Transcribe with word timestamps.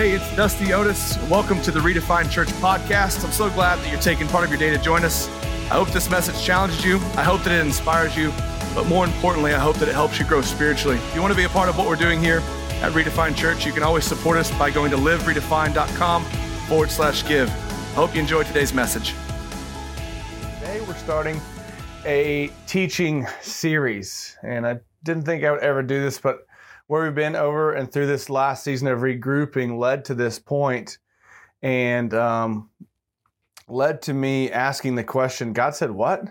Hey, 0.00 0.12
it's 0.12 0.34
Dusty 0.34 0.72
Otis. 0.72 1.18
Welcome 1.28 1.60
to 1.60 1.70
the 1.70 1.78
Redefined 1.78 2.30
Church 2.30 2.48
podcast. 2.52 3.22
I'm 3.22 3.32
so 3.32 3.50
glad 3.50 3.80
that 3.80 3.90
you're 3.92 4.00
taking 4.00 4.26
part 4.28 4.44
of 4.44 4.50
your 4.50 4.58
day 4.58 4.70
to 4.70 4.82
join 4.82 5.04
us. 5.04 5.28
I 5.68 5.74
hope 5.74 5.90
this 5.90 6.08
message 6.08 6.42
challenges 6.42 6.82
you. 6.82 6.96
I 7.16 7.22
hope 7.22 7.42
that 7.42 7.52
it 7.52 7.60
inspires 7.66 8.16
you. 8.16 8.32
But 8.74 8.86
more 8.86 9.04
importantly, 9.04 9.52
I 9.52 9.58
hope 9.58 9.76
that 9.76 9.90
it 9.90 9.92
helps 9.92 10.18
you 10.18 10.24
grow 10.24 10.40
spiritually. 10.40 10.96
If 10.96 11.14
you 11.14 11.20
want 11.20 11.32
to 11.32 11.36
be 11.36 11.44
a 11.44 11.50
part 11.50 11.68
of 11.68 11.76
what 11.76 11.86
we're 11.86 11.96
doing 11.96 12.18
here 12.18 12.38
at 12.80 12.92
Redefined 12.92 13.36
Church, 13.36 13.66
you 13.66 13.72
can 13.72 13.82
always 13.82 14.06
support 14.06 14.38
us 14.38 14.50
by 14.58 14.70
going 14.70 14.90
to 14.92 14.96
liveredefined.com 14.96 16.24
forward 16.66 16.90
slash 16.90 17.28
give. 17.28 17.50
I 17.50 17.92
hope 17.92 18.14
you 18.14 18.22
enjoyed 18.22 18.46
today's 18.46 18.72
message. 18.72 19.12
Today, 20.60 20.80
we're 20.80 20.94
starting 20.94 21.38
a 22.06 22.50
teaching 22.66 23.26
series. 23.42 24.38
And 24.42 24.66
I 24.66 24.80
didn't 25.04 25.24
think 25.24 25.44
I 25.44 25.50
would 25.50 25.60
ever 25.60 25.82
do 25.82 26.00
this, 26.00 26.18
but 26.18 26.46
where 26.90 27.04
we've 27.04 27.14
been 27.14 27.36
over 27.36 27.72
and 27.72 27.92
through 27.92 28.08
this 28.08 28.28
last 28.28 28.64
season 28.64 28.88
of 28.88 28.98
regrouping 28.98 29.78
led 29.78 30.04
to 30.04 30.12
this 30.12 30.40
point 30.40 30.98
and 31.62 32.12
um, 32.12 32.68
led 33.68 34.02
to 34.02 34.12
me 34.12 34.50
asking 34.50 34.96
the 34.96 35.04
question 35.04 35.52
God 35.52 35.76
said, 35.76 35.92
What? 35.92 36.24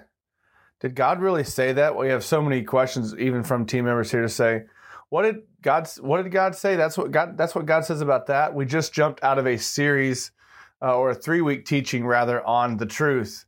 Did 0.82 0.95
God 0.95 1.22
really 1.22 1.45
say 1.45 1.72
that? 1.72 1.95
We 1.95 2.09
have 2.09 2.26
so 2.26 2.41
many 2.41 2.63
questions, 2.63 3.16
even 3.18 3.41
from 3.41 3.66
team 3.66 3.85
members 3.85 4.12
here, 4.12 4.22
to 4.22 4.27
say, 4.27 4.63
What 5.08 5.22
did 5.22 5.38
God, 5.62 5.90
what 6.02 6.23
did 6.23 6.34
God 6.34 6.55
say? 6.55 6.76
That's 6.76 6.98
what 6.98 7.12
God, 7.12 7.38
that's 7.38 7.55
what 7.55 7.66
God 7.66 7.85
says 7.85 8.02
about 8.02 8.27
that. 8.27 8.54
We 8.54 8.66
just 8.66 8.91
jumped 8.91 9.23
out 9.23 9.40
of 9.40 9.48
a 9.48 9.57
series 9.57 10.32
uh, 10.82 10.94
or 10.94 11.12
a 11.12 11.16
three 11.16 11.40
week 11.40 11.68
teaching, 11.68 12.05
rather, 12.05 12.46
on 12.46 12.76
the 12.76 12.85
truth. 12.85 13.46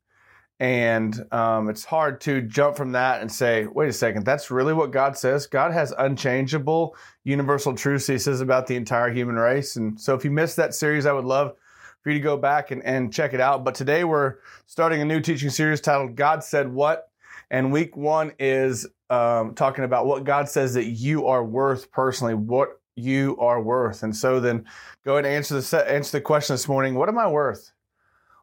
And 0.61 1.25
um, 1.33 1.70
it's 1.70 1.83
hard 1.83 2.21
to 2.21 2.39
jump 2.43 2.77
from 2.77 2.91
that 2.91 3.21
and 3.21 3.31
say, 3.31 3.65
wait 3.65 3.89
a 3.89 3.93
second, 3.93 4.27
that's 4.27 4.51
really 4.51 4.73
what 4.73 4.91
God 4.91 5.17
says. 5.17 5.47
God 5.47 5.71
has 5.73 5.91
unchangeable, 5.97 6.95
universal 7.23 7.73
truths 7.73 8.05
He 8.05 8.20
says 8.20 8.41
about 8.41 8.67
the 8.67 8.75
entire 8.75 9.09
human 9.09 9.37
race. 9.37 9.75
And 9.75 9.99
so 9.99 10.13
if 10.13 10.23
you 10.23 10.29
missed 10.29 10.57
that 10.57 10.75
series, 10.75 11.07
I 11.07 11.13
would 11.13 11.25
love 11.25 11.55
for 12.03 12.11
you 12.11 12.20
to 12.20 12.23
go 12.23 12.37
back 12.37 12.70
and, 12.70 12.85
and 12.85 13.11
check 13.11 13.34
it 13.34 13.41
out. 13.41 13.63
But 13.63 13.73
today 13.73 14.03
we're 14.03 14.35
starting 14.67 15.01
a 15.01 15.05
new 15.05 15.20
teaching 15.20 15.49
series 15.49 15.82
titled 15.82 16.15
God 16.15 16.43
Said 16.43 16.71
What? 16.71 17.09
And 17.49 17.71
week 17.71 17.98
one 17.98 18.32
is 18.37 18.85
um, 19.09 19.55
talking 19.55 19.84
about 19.84 20.05
what 20.05 20.26
God 20.26 20.48
says 20.48 20.76
that 20.76 20.85
you 20.85 21.26
are 21.26 21.43
worth 21.43 21.91
personally, 21.91 22.35
what 22.35 22.79
you 22.95 23.35
are 23.39 23.59
worth. 23.59 24.04
And 24.04 24.15
so 24.15 24.39
then 24.39 24.65
go 25.05 25.13
ahead 25.13 25.26
and 25.26 25.34
answer 25.34 25.59
the, 25.59 25.91
answer 25.91 26.20
the 26.20 26.21
question 26.21 26.54
this 26.54 26.67
morning 26.67 26.93
What 26.93 27.09
am 27.09 27.17
I 27.17 27.27
worth? 27.27 27.71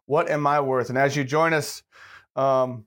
What 0.07 0.29
am 0.29 0.49
I 0.49 0.59
worth? 0.59 0.89
And 0.89 0.99
as 0.99 1.15
you 1.15 1.23
join 1.23 1.53
us, 1.53 1.85
um, 2.39 2.85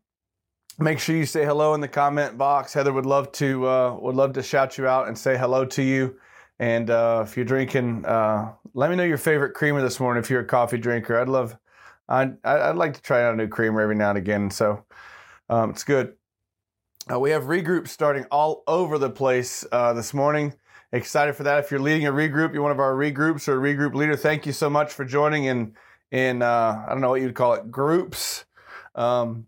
make 0.79 0.99
sure 0.99 1.15
you 1.15 1.25
say 1.25 1.45
hello 1.45 1.73
in 1.73 1.81
the 1.81 1.87
comment 1.87 2.37
box. 2.37 2.73
Heather 2.73 2.93
would 2.93 3.05
love 3.05 3.31
to 3.33 3.67
uh, 3.67 3.97
would 3.99 4.15
love 4.15 4.33
to 4.33 4.43
shout 4.43 4.77
you 4.77 4.87
out 4.87 5.07
and 5.07 5.17
say 5.17 5.37
hello 5.37 5.65
to 5.65 5.83
you. 5.83 6.15
And 6.59 6.89
uh, 6.89 7.23
if 7.25 7.35
you're 7.35 7.45
drinking, 7.45 8.05
uh, 8.05 8.53
let 8.73 8.89
me 8.89 8.95
know 8.95 9.03
your 9.03 9.17
favorite 9.17 9.53
creamer 9.53 9.81
this 9.81 9.99
morning. 9.99 10.23
If 10.23 10.29
you're 10.29 10.41
a 10.41 10.45
coffee 10.45 10.77
drinker, 10.77 11.19
I'd 11.19 11.27
love, 11.27 11.57
I'd, 12.07 12.37
I'd 12.45 12.75
like 12.75 12.93
to 12.93 13.01
try 13.01 13.23
out 13.23 13.33
a 13.33 13.37
new 13.37 13.47
creamer 13.47 13.81
every 13.81 13.95
now 13.95 14.09
and 14.09 14.17
again. 14.19 14.51
So 14.51 14.85
um, 15.49 15.71
it's 15.71 15.83
good. 15.83 16.13
Uh, 17.11 17.19
we 17.19 17.31
have 17.31 17.45
regroups 17.45 17.87
starting 17.87 18.25
all 18.31 18.63
over 18.67 18.99
the 18.99 19.09
place 19.09 19.65
uh, 19.71 19.93
this 19.93 20.13
morning. 20.13 20.53
Excited 20.91 21.35
for 21.35 21.41
that. 21.43 21.63
If 21.63 21.71
you're 21.71 21.79
leading 21.79 22.05
a 22.05 22.11
regroup, 22.11 22.53
you're 22.53 22.61
one 22.61 22.71
of 22.71 22.79
our 22.79 22.93
regroups 22.93 23.47
or 23.47 23.57
a 23.57 23.75
regroup 23.75 23.95
leader. 23.95 24.15
Thank 24.15 24.45
you 24.45 24.51
so 24.51 24.69
much 24.69 24.93
for 24.93 25.03
joining 25.03 25.45
in 25.45 25.73
in 26.11 26.43
uh, 26.43 26.85
I 26.85 26.89
don't 26.89 27.01
know 27.01 27.09
what 27.09 27.21
you'd 27.21 27.33
call 27.33 27.53
it 27.53 27.71
groups 27.71 28.45
um, 28.95 29.47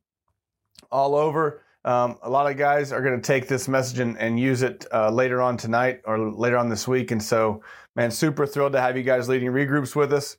all 0.91 1.16
over. 1.16 1.61
Um, 1.86 2.17
a 2.22 2.30
lot 2.30 2.49
of 2.49 2.58
guys 2.58 2.91
are 2.94 3.02
going 3.02 3.19
to 3.19 3.25
take 3.25 3.47
this 3.47 3.67
message 3.67 3.99
and, 3.99 4.17
and 4.17 4.39
use 4.39 4.61
it 4.61 4.86
uh, 4.94 5.09
later 5.09 5.41
on 5.41 5.58
tonight 5.58 6.02
or 6.05 6.31
later 6.31 6.58
on 6.58 6.69
this 6.69 6.88
week. 6.88 7.11
And 7.11 7.22
so, 7.22 7.61
man, 7.95 8.09
super 8.09 8.45
thrilled 8.45 8.73
to 8.73 8.81
have 8.81 8.95
you 8.95 9.03
guys 9.03 9.27
leading 9.27 9.49
regroups 9.49 9.95
with 9.95 10.14
us. 10.14 10.38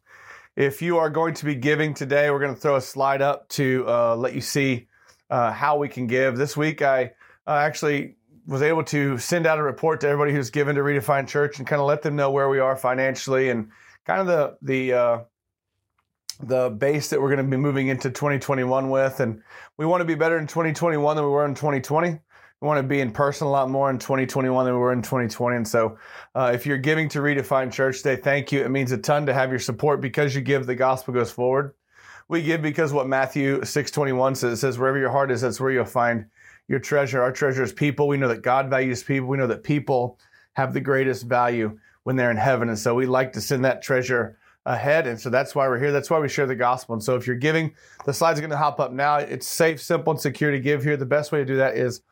If 0.56 0.80
you 0.80 0.98
are 0.98 1.10
going 1.10 1.34
to 1.34 1.44
be 1.44 1.54
giving 1.54 1.92
today, 1.92 2.30
we're 2.30 2.38
going 2.38 2.54
to 2.54 2.60
throw 2.60 2.76
a 2.76 2.80
slide 2.80 3.20
up 3.20 3.48
to 3.50 3.84
uh, 3.86 4.16
let 4.16 4.34
you 4.34 4.40
see 4.40 4.88
uh, 5.28 5.52
how 5.52 5.76
we 5.76 5.88
can 5.88 6.06
give. 6.06 6.36
This 6.36 6.56
week, 6.56 6.80
I 6.80 7.12
actually 7.46 8.16
was 8.46 8.62
able 8.62 8.84
to 8.84 9.18
send 9.18 9.46
out 9.46 9.58
a 9.58 9.62
report 9.62 10.00
to 10.00 10.08
everybody 10.08 10.32
who's 10.32 10.50
given 10.50 10.76
to 10.76 10.82
Redefine 10.82 11.26
Church 11.26 11.58
and 11.58 11.66
kind 11.66 11.80
of 11.80 11.86
let 11.86 12.02
them 12.02 12.16
know 12.16 12.30
where 12.30 12.48
we 12.48 12.58
are 12.58 12.76
financially 12.76 13.50
and 13.50 13.68
kind 14.06 14.20
of 14.20 14.26
the 14.26 14.56
the 14.62 14.92
uh, 14.92 15.18
the 16.42 16.70
base 16.70 17.10
that 17.10 17.20
we're 17.20 17.34
going 17.34 17.44
to 17.44 17.50
be 17.50 17.56
moving 17.56 17.88
into 17.88 18.10
2021 18.10 18.90
with. 18.90 19.20
And 19.20 19.42
we 19.76 19.86
want 19.86 20.00
to 20.00 20.04
be 20.04 20.14
better 20.14 20.38
in 20.38 20.46
2021 20.46 21.16
than 21.16 21.24
we 21.24 21.30
were 21.30 21.44
in 21.44 21.54
2020. 21.54 22.18
We 22.60 22.66
want 22.66 22.78
to 22.78 22.88
be 22.88 23.00
in 23.00 23.12
person 23.12 23.46
a 23.46 23.50
lot 23.50 23.68
more 23.68 23.90
in 23.90 23.98
2021 23.98 24.64
than 24.64 24.74
we 24.74 24.80
were 24.80 24.92
in 24.92 25.02
2020. 25.02 25.56
And 25.56 25.68
so, 25.68 25.98
uh, 26.34 26.52
if 26.54 26.64
you're 26.64 26.78
giving 26.78 27.08
to 27.10 27.18
Redefine 27.18 27.70
Church 27.70 28.02
Day, 28.02 28.16
thank 28.16 28.52
you. 28.52 28.62
It 28.62 28.70
means 28.70 28.92
a 28.92 28.98
ton 28.98 29.26
to 29.26 29.34
have 29.34 29.50
your 29.50 29.58
support 29.58 30.00
because 30.00 30.34
you 30.34 30.40
give, 30.40 30.66
the 30.66 30.74
gospel 30.74 31.12
goes 31.12 31.30
forward. 31.30 31.74
We 32.28 32.42
give 32.42 32.62
because 32.62 32.92
what 32.92 33.06
Matthew 33.06 33.60
6:21 33.64 34.36
says, 34.36 34.52
it 34.54 34.56
says, 34.56 34.78
"Wherever 34.78 34.98
your 34.98 35.10
heart 35.10 35.30
is, 35.30 35.42
that's 35.42 35.60
where 35.60 35.70
you'll 35.70 35.84
find 35.84 36.26
your 36.68 36.78
treasure." 36.78 37.20
Our 37.22 37.32
treasure 37.32 37.62
is 37.62 37.72
people. 37.72 38.08
We 38.08 38.16
know 38.16 38.28
that 38.28 38.42
God 38.42 38.70
values 38.70 39.02
people. 39.02 39.28
We 39.28 39.36
know 39.36 39.46
that 39.46 39.62
people 39.62 40.18
have 40.54 40.72
the 40.72 40.80
greatest 40.80 41.24
value 41.24 41.78
when 42.04 42.16
they're 42.16 42.30
in 42.30 42.38
heaven, 42.38 42.70
and 42.70 42.78
so 42.78 42.94
we 42.94 43.04
like 43.04 43.32
to 43.34 43.42
send 43.42 43.64
that 43.66 43.82
treasure 43.82 44.38
ahead. 44.66 45.06
And 45.06 45.20
so 45.20 45.30
that's 45.30 45.54
why 45.54 45.68
we're 45.68 45.78
here. 45.78 45.92
That's 45.92 46.10
why 46.10 46.18
we 46.18 46.28
share 46.28 46.46
the 46.46 46.56
gospel. 46.56 46.94
And 46.94 47.02
so 47.02 47.16
if 47.16 47.26
you're 47.26 47.36
giving, 47.36 47.74
the 48.04 48.12
slides 48.12 48.38
are 48.38 48.42
going 48.42 48.50
to 48.50 48.56
hop 48.56 48.80
up 48.80 48.92
now. 48.92 49.16
It's 49.16 49.46
safe, 49.46 49.80
simple, 49.80 50.12
and 50.12 50.20
secure 50.20 50.50
to 50.50 50.60
give 50.60 50.82
here. 50.82 50.96
The 50.96 51.06
best 51.06 51.32
way 51.32 51.40
to 51.40 51.44
do 51.44 51.56
that 51.56 51.76
is 51.76 52.02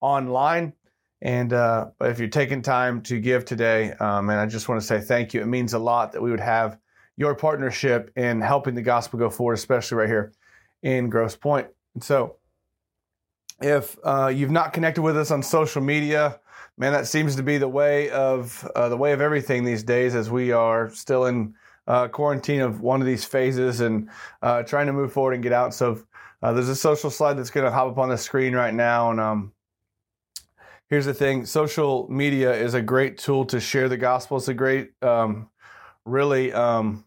online. 0.00 0.74
And 1.22 1.52
uh, 1.52 1.90
if 2.00 2.18
you're 2.18 2.28
taking 2.28 2.62
time 2.62 3.00
to 3.02 3.20
give 3.20 3.44
today, 3.44 3.92
um, 3.92 4.28
and 4.28 4.40
I 4.40 4.46
just 4.46 4.68
want 4.68 4.80
to 4.80 4.86
say 4.86 5.00
thank 5.00 5.32
you. 5.32 5.40
It 5.40 5.46
means 5.46 5.72
a 5.72 5.78
lot 5.78 6.12
that 6.12 6.20
we 6.20 6.30
would 6.30 6.40
have 6.40 6.78
your 7.16 7.34
partnership 7.34 8.10
in 8.16 8.40
helping 8.40 8.74
the 8.74 8.82
gospel 8.82 9.18
go 9.18 9.30
forward, 9.30 9.54
especially 9.54 9.98
right 9.98 10.08
here 10.08 10.32
in 10.82 11.08
Grosse 11.08 11.36
Pointe. 11.36 11.68
And 11.94 12.02
so 12.02 12.36
if 13.60 13.96
uh, 14.02 14.32
you've 14.34 14.50
not 14.50 14.72
connected 14.72 15.02
with 15.02 15.16
us 15.16 15.30
on 15.30 15.42
social 15.42 15.82
media, 15.82 16.40
man, 16.76 16.92
that 16.92 17.06
seems 17.06 17.36
to 17.36 17.42
be 17.42 17.58
the 17.58 17.68
way 17.68 18.10
of 18.10 18.68
uh, 18.74 18.88
the 18.88 18.96
way 18.96 19.12
of 19.12 19.20
everything 19.20 19.64
these 19.64 19.84
days, 19.84 20.14
as 20.14 20.30
we 20.30 20.50
are 20.50 20.90
still 20.90 21.26
in 21.26 21.54
uh, 21.86 22.08
quarantine 22.08 22.60
of 22.60 22.80
one 22.80 23.00
of 23.00 23.06
these 23.06 23.24
phases 23.24 23.80
and 23.80 24.08
uh, 24.42 24.62
trying 24.62 24.86
to 24.86 24.92
move 24.92 25.12
forward 25.12 25.34
and 25.34 25.42
get 25.42 25.52
out. 25.52 25.74
So 25.74 26.02
uh, 26.42 26.52
there's 26.52 26.68
a 26.68 26.76
social 26.76 27.10
slide 27.10 27.34
that's 27.34 27.50
going 27.50 27.64
to 27.64 27.72
hop 27.72 27.92
up 27.92 27.98
on 27.98 28.08
the 28.08 28.18
screen 28.18 28.54
right 28.54 28.74
now. 28.74 29.10
And 29.10 29.20
um, 29.20 29.52
here's 30.88 31.06
the 31.06 31.14
thing: 31.14 31.46
social 31.46 32.08
media 32.10 32.54
is 32.54 32.74
a 32.74 32.82
great 32.82 33.18
tool 33.18 33.44
to 33.46 33.60
share 33.60 33.88
the 33.88 33.96
gospel. 33.96 34.36
It's 34.36 34.48
a 34.48 34.54
great, 34.54 34.92
um, 35.02 35.48
really 36.04 36.52
um, 36.52 37.04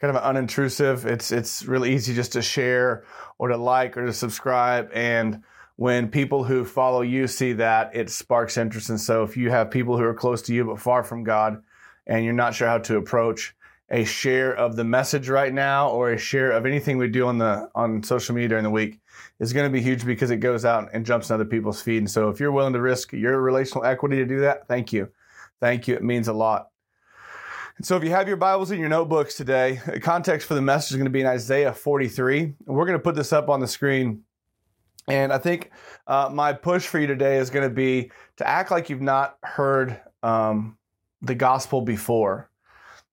kind 0.00 0.16
of 0.16 0.22
unintrusive. 0.22 1.04
It's 1.04 1.32
it's 1.32 1.64
really 1.64 1.94
easy 1.94 2.14
just 2.14 2.32
to 2.32 2.42
share 2.42 3.04
or 3.38 3.48
to 3.48 3.56
like 3.56 3.96
or 3.96 4.06
to 4.06 4.12
subscribe 4.12 4.90
and 4.92 5.42
when 5.78 6.08
people 6.08 6.42
who 6.42 6.64
follow 6.64 7.02
you 7.02 7.28
see 7.28 7.52
that, 7.52 7.94
it 7.94 8.10
sparks 8.10 8.56
interest. 8.56 8.90
And 8.90 9.00
so 9.00 9.22
if 9.22 9.36
you 9.36 9.48
have 9.50 9.70
people 9.70 9.96
who 9.96 10.02
are 10.02 10.12
close 10.12 10.42
to 10.42 10.52
you 10.52 10.64
but 10.64 10.80
far 10.80 11.04
from 11.04 11.22
God 11.22 11.62
and 12.04 12.24
you're 12.24 12.34
not 12.34 12.52
sure 12.52 12.66
how 12.66 12.78
to 12.78 12.96
approach, 12.96 13.54
a 13.90 14.04
share 14.04 14.54
of 14.54 14.76
the 14.76 14.84
message 14.84 15.28
right 15.28 15.52
now 15.52 15.88
or 15.88 16.12
a 16.12 16.18
share 16.18 16.50
of 16.52 16.66
anything 16.66 16.98
we 16.98 17.08
do 17.08 17.26
on 17.26 17.38
the 17.38 17.70
on 17.74 18.02
social 18.02 18.34
media 18.34 18.48
during 18.48 18.64
the 18.64 18.70
week 18.70 19.00
is 19.40 19.52
going 19.52 19.66
to 19.66 19.72
be 19.72 19.80
huge 19.80 20.04
because 20.04 20.30
it 20.30 20.38
goes 20.38 20.64
out 20.64 20.90
and 20.92 21.06
jumps 21.06 21.30
in 21.30 21.34
other 21.34 21.44
people's 21.44 21.80
feed. 21.80 21.98
And 21.98 22.10
so 22.10 22.28
if 22.28 22.38
you're 22.38 22.52
willing 22.52 22.74
to 22.74 22.80
risk 22.80 23.12
your 23.12 23.40
relational 23.40 23.84
equity 23.84 24.16
to 24.16 24.26
do 24.26 24.40
that, 24.40 24.68
thank 24.68 24.92
you. 24.92 25.08
Thank 25.60 25.88
you. 25.88 25.94
It 25.94 26.02
means 26.02 26.28
a 26.28 26.32
lot. 26.32 26.68
And 27.78 27.86
so 27.86 27.96
if 27.96 28.02
you 28.02 28.10
have 28.10 28.26
your 28.26 28.36
Bibles 28.36 28.70
and 28.70 28.80
your 28.80 28.88
notebooks 28.88 29.34
today, 29.34 29.80
the 29.86 30.00
context 30.00 30.48
for 30.48 30.54
the 30.54 30.62
message 30.62 30.92
is 30.92 30.96
going 30.96 31.06
to 31.06 31.10
be 31.10 31.20
in 31.20 31.26
Isaiah 31.26 31.72
43. 31.72 32.40
And 32.40 32.54
we're 32.66 32.84
going 32.84 32.98
to 32.98 33.02
put 33.02 33.14
this 33.14 33.32
up 33.32 33.48
on 33.48 33.60
the 33.60 33.68
screen. 33.68 34.24
And 35.06 35.32
I 35.32 35.38
think 35.38 35.70
uh, 36.06 36.28
my 36.30 36.52
push 36.52 36.86
for 36.86 36.98
you 36.98 37.06
today 37.06 37.38
is 37.38 37.50
going 37.50 37.68
to 37.68 37.74
be 37.74 38.10
to 38.36 38.46
act 38.46 38.70
like 38.70 38.90
you've 38.90 39.00
not 39.00 39.38
heard 39.42 40.00
um, 40.22 40.76
the 41.22 41.34
gospel 41.34 41.80
before. 41.80 42.50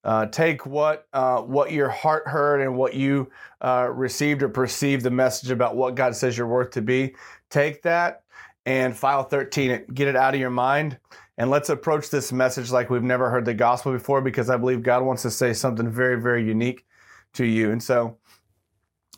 Uh, 0.06 0.24
take 0.26 0.64
what 0.64 1.08
uh, 1.12 1.40
what 1.40 1.72
your 1.72 1.88
heart 1.88 2.28
heard 2.28 2.60
and 2.60 2.76
what 2.76 2.94
you 2.94 3.28
uh, 3.60 3.88
received 3.92 4.40
or 4.40 4.48
perceived 4.48 5.02
the 5.02 5.10
message 5.10 5.50
about 5.50 5.74
what 5.74 5.96
God 5.96 6.14
says 6.14 6.38
you're 6.38 6.46
worth 6.46 6.70
to 6.70 6.80
be. 6.80 7.16
Take 7.50 7.82
that 7.82 8.22
and 8.66 8.96
file 8.96 9.24
13 9.24 9.70
it, 9.72 9.94
get 9.94 10.06
it 10.06 10.14
out 10.14 10.32
of 10.32 10.38
your 10.38 10.48
mind, 10.48 10.96
and 11.38 11.50
let's 11.50 11.70
approach 11.70 12.08
this 12.08 12.30
message 12.30 12.70
like 12.70 12.88
we've 12.88 13.02
never 13.02 13.28
heard 13.28 13.44
the 13.44 13.52
gospel 13.52 13.90
before, 13.90 14.20
because 14.20 14.48
I 14.48 14.56
believe 14.56 14.84
God 14.84 15.02
wants 15.02 15.22
to 15.22 15.30
say 15.30 15.52
something 15.52 15.90
very 15.90 16.20
very 16.22 16.46
unique 16.46 16.86
to 17.32 17.44
you. 17.44 17.72
And 17.72 17.82
so, 17.82 18.16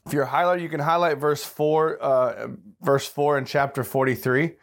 if 0.06 0.14
you're 0.14 0.24
a 0.24 0.28
highlighter, 0.28 0.62
you 0.62 0.70
can 0.70 0.80
highlight 0.80 1.18
verse 1.18 1.44
four, 1.44 2.02
uh, 2.02 2.48
verse 2.80 3.06
four 3.06 3.36
in 3.36 3.44
chapter 3.44 3.84
43. 3.84 4.54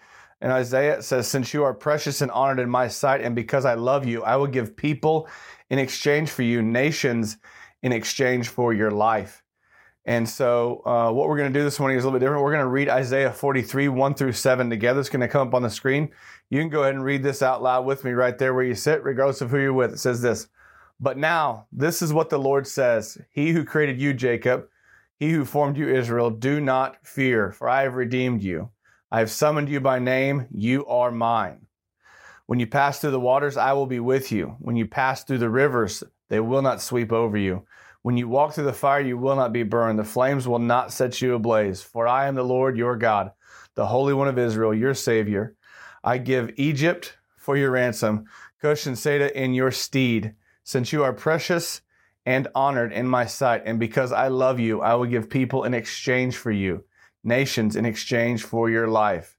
And 0.41 0.51
Isaiah 0.51 1.01
says, 1.01 1.27
Since 1.27 1.53
you 1.53 1.63
are 1.63 1.73
precious 1.73 2.21
and 2.21 2.29
honored 2.31 2.59
in 2.59 2.69
my 2.69 2.87
sight, 2.87 3.21
and 3.21 3.35
because 3.35 3.65
I 3.65 3.75
love 3.75 4.05
you, 4.05 4.23
I 4.23 4.35
will 4.35 4.47
give 4.47 4.75
people 4.75 5.29
in 5.69 5.79
exchange 5.79 6.29
for 6.29 6.43
you, 6.43 6.61
nations 6.61 7.37
in 7.81 7.91
exchange 7.91 8.49
for 8.49 8.73
your 8.73 8.91
life. 8.91 9.43
And 10.07 10.29
so, 10.29 10.83
uh, 10.85 11.11
what 11.11 11.27
we're 11.27 11.37
going 11.37 11.51
to 11.51 11.59
do 11.59 11.63
this 11.63 11.79
morning 11.79 11.97
is 11.97 12.03
a 12.03 12.07
little 12.07 12.19
bit 12.19 12.23
different. 12.23 12.43
We're 12.43 12.51
going 12.51 12.63
to 12.63 12.69
read 12.69 12.89
Isaiah 12.89 13.31
43, 13.31 13.87
1 13.87 14.13
through 14.13 14.33
7 14.33 14.69
together. 14.69 14.99
It's 14.99 15.09
going 15.09 15.21
to 15.21 15.27
come 15.27 15.47
up 15.47 15.55
on 15.55 15.63
the 15.63 15.69
screen. 15.69 16.11
You 16.51 16.59
can 16.59 16.69
go 16.69 16.83
ahead 16.83 16.93
and 16.93 17.03
read 17.03 17.23
this 17.23 17.41
out 17.41 17.63
loud 17.63 17.85
with 17.85 18.03
me 18.03 18.11
right 18.11 18.37
there 18.37 18.53
where 18.53 18.63
you 18.63 18.75
sit, 18.75 19.03
regardless 19.03 19.41
of 19.41 19.49
who 19.49 19.59
you're 19.59 19.73
with. 19.73 19.93
It 19.93 19.99
says 19.99 20.21
this 20.21 20.47
But 20.99 21.17
now, 21.17 21.65
this 21.71 22.03
is 22.03 22.13
what 22.13 22.29
the 22.29 22.37
Lord 22.37 22.67
says 22.67 23.17
He 23.31 23.51
who 23.51 23.65
created 23.65 23.99
you, 23.99 24.13
Jacob, 24.13 24.67
he 25.17 25.31
who 25.31 25.45
formed 25.45 25.77
you, 25.77 25.87
Israel, 25.87 26.29
do 26.29 26.59
not 26.59 27.05
fear, 27.07 27.51
for 27.51 27.69
I 27.69 27.83
have 27.83 27.95
redeemed 27.95 28.43
you. 28.43 28.69
I 29.11 29.19
have 29.19 29.31
summoned 29.31 29.69
you 29.69 29.79
by 29.79 29.97
name. 29.99 30.47
You 30.51 30.85
are 30.87 31.11
mine. 31.11 31.64
When 32.47 32.59
you 32.59 32.67
pass 32.67 32.99
through 32.99 33.11
the 33.11 33.19
waters, 33.19 33.57
I 33.57 33.73
will 33.73 33.87
be 33.87 33.99
with 33.99 34.31
you. 34.31 34.55
When 34.59 34.75
you 34.75 34.85
pass 34.85 35.23
through 35.23 35.39
the 35.39 35.49
rivers, 35.49 36.03
they 36.29 36.39
will 36.39 36.61
not 36.61 36.81
sweep 36.81 37.11
over 37.11 37.37
you. 37.37 37.65
When 38.03 38.17
you 38.17 38.27
walk 38.27 38.53
through 38.53 38.65
the 38.65 38.73
fire, 38.73 39.01
you 39.01 39.17
will 39.17 39.35
not 39.35 39.51
be 39.51 39.63
burned. 39.63 39.97
The 39.97 40.03
flames 40.03 40.47
will 40.47 40.59
not 40.59 40.93
set 40.93 41.21
you 41.21 41.33
ablaze. 41.33 41.81
For 41.81 42.07
I 42.07 42.27
am 42.27 42.35
the 42.35 42.43
Lord 42.43 42.77
your 42.77 42.95
God, 42.97 43.31
the 43.73 43.87
Holy 43.87 44.13
One 44.13 44.27
of 44.27 44.37
Israel, 44.37 44.75
your 44.75 44.93
Savior. 44.93 45.55
I 46.03 46.19
give 46.19 46.53
Egypt 46.57 47.17
for 47.35 47.57
your 47.57 47.71
ransom, 47.71 48.25
Cush 48.61 48.85
and 48.85 48.97
Seba 48.97 49.35
in 49.35 49.55
your 49.55 49.71
stead. 49.71 50.35
Since 50.63 50.93
you 50.93 51.03
are 51.03 51.13
precious 51.13 51.81
and 52.27 52.47
honored 52.53 52.93
in 52.93 53.07
my 53.07 53.25
sight, 53.25 53.63
and 53.65 53.79
because 53.79 54.11
I 54.11 54.27
love 54.27 54.59
you, 54.59 54.81
I 54.81 54.93
will 54.93 55.05
give 55.05 55.29
people 55.29 55.63
in 55.63 55.73
exchange 55.73 56.37
for 56.37 56.51
you, 56.51 56.83
nations 57.23 57.75
in 57.75 57.85
exchange 57.85 58.43
for 58.43 58.69
your 58.69 58.87
life. 58.87 59.37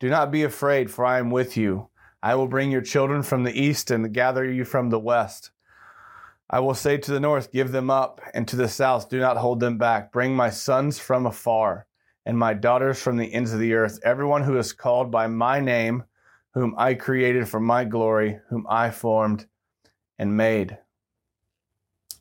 Do 0.00 0.08
not 0.08 0.30
be 0.30 0.42
afraid, 0.42 0.90
for 0.90 1.04
I 1.04 1.18
am 1.18 1.30
with 1.30 1.56
you. 1.56 1.88
I 2.26 2.34
will 2.34 2.48
bring 2.48 2.72
your 2.72 2.80
children 2.80 3.22
from 3.22 3.44
the 3.44 3.56
east 3.56 3.88
and 3.92 4.12
gather 4.12 4.44
you 4.44 4.64
from 4.64 4.90
the 4.90 4.98
west. 4.98 5.52
I 6.50 6.58
will 6.58 6.74
say 6.74 6.96
to 6.96 7.12
the 7.12 7.20
north, 7.20 7.52
Give 7.52 7.70
them 7.70 7.88
up, 7.88 8.20
and 8.34 8.48
to 8.48 8.56
the 8.56 8.68
south, 8.68 9.08
Do 9.08 9.20
not 9.20 9.36
hold 9.36 9.60
them 9.60 9.78
back. 9.78 10.10
Bring 10.10 10.34
my 10.34 10.50
sons 10.50 10.98
from 10.98 11.24
afar, 11.24 11.86
and 12.24 12.36
my 12.36 12.52
daughters 12.52 13.00
from 13.00 13.16
the 13.16 13.32
ends 13.32 13.52
of 13.52 13.60
the 13.60 13.74
earth, 13.74 14.00
everyone 14.02 14.42
who 14.42 14.58
is 14.58 14.72
called 14.72 15.08
by 15.08 15.28
my 15.28 15.60
name, 15.60 16.02
whom 16.50 16.74
I 16.76 16.94
created 16.94 17.48
for 17.48 17.60
my 17.60 17.84
glory, 17.84 18.40
whom 18.48 18.66
I 18.68 18.90
formed 18.90 19.46
and 20.18 20.36
made. 20.36 20.78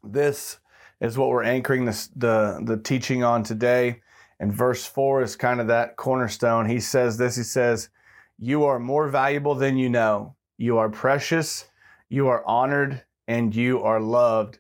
This 0.04 0.60
is 1.02 1.18
what 1.18 1.30
we're 1.30 1.42
anchoring 1.42 1.86
this, 1.86 2.12
the, 2.16 2.62
the 2.64 2.78
teaching 2.78 3.24
on 3.24 3.42
today. 3.42 4.04
And 4.40 4.54
verse 4.54 4.86
4 4.86 5.24
is 5.24 5.36
kind 5.36 5.60
of 5.60 5.66
that 5.66 5.96
cornerstone. 5.96 6.70
He 6.70 6.80
says 6.80 7.18
this 7.18 7.36
He 7.38 7.42
says, 7.42 7.90
You 8.38 8.66
are 8.66 8.80
more 8.80 9.08
valuable 9.08 9.56
than 9.56 9.78
you 9.78 9.90
know. 9.90 10.36
You 10.58 10.78
are 10.78 10.90
precious. 10.90 11.66
You 12.10 12.28
are 12.28 12.46
honored 12.46 13.04
and 13.28 13.56
you 13.56 13.82
are 13.82 14.00
loved. 14.00 14.60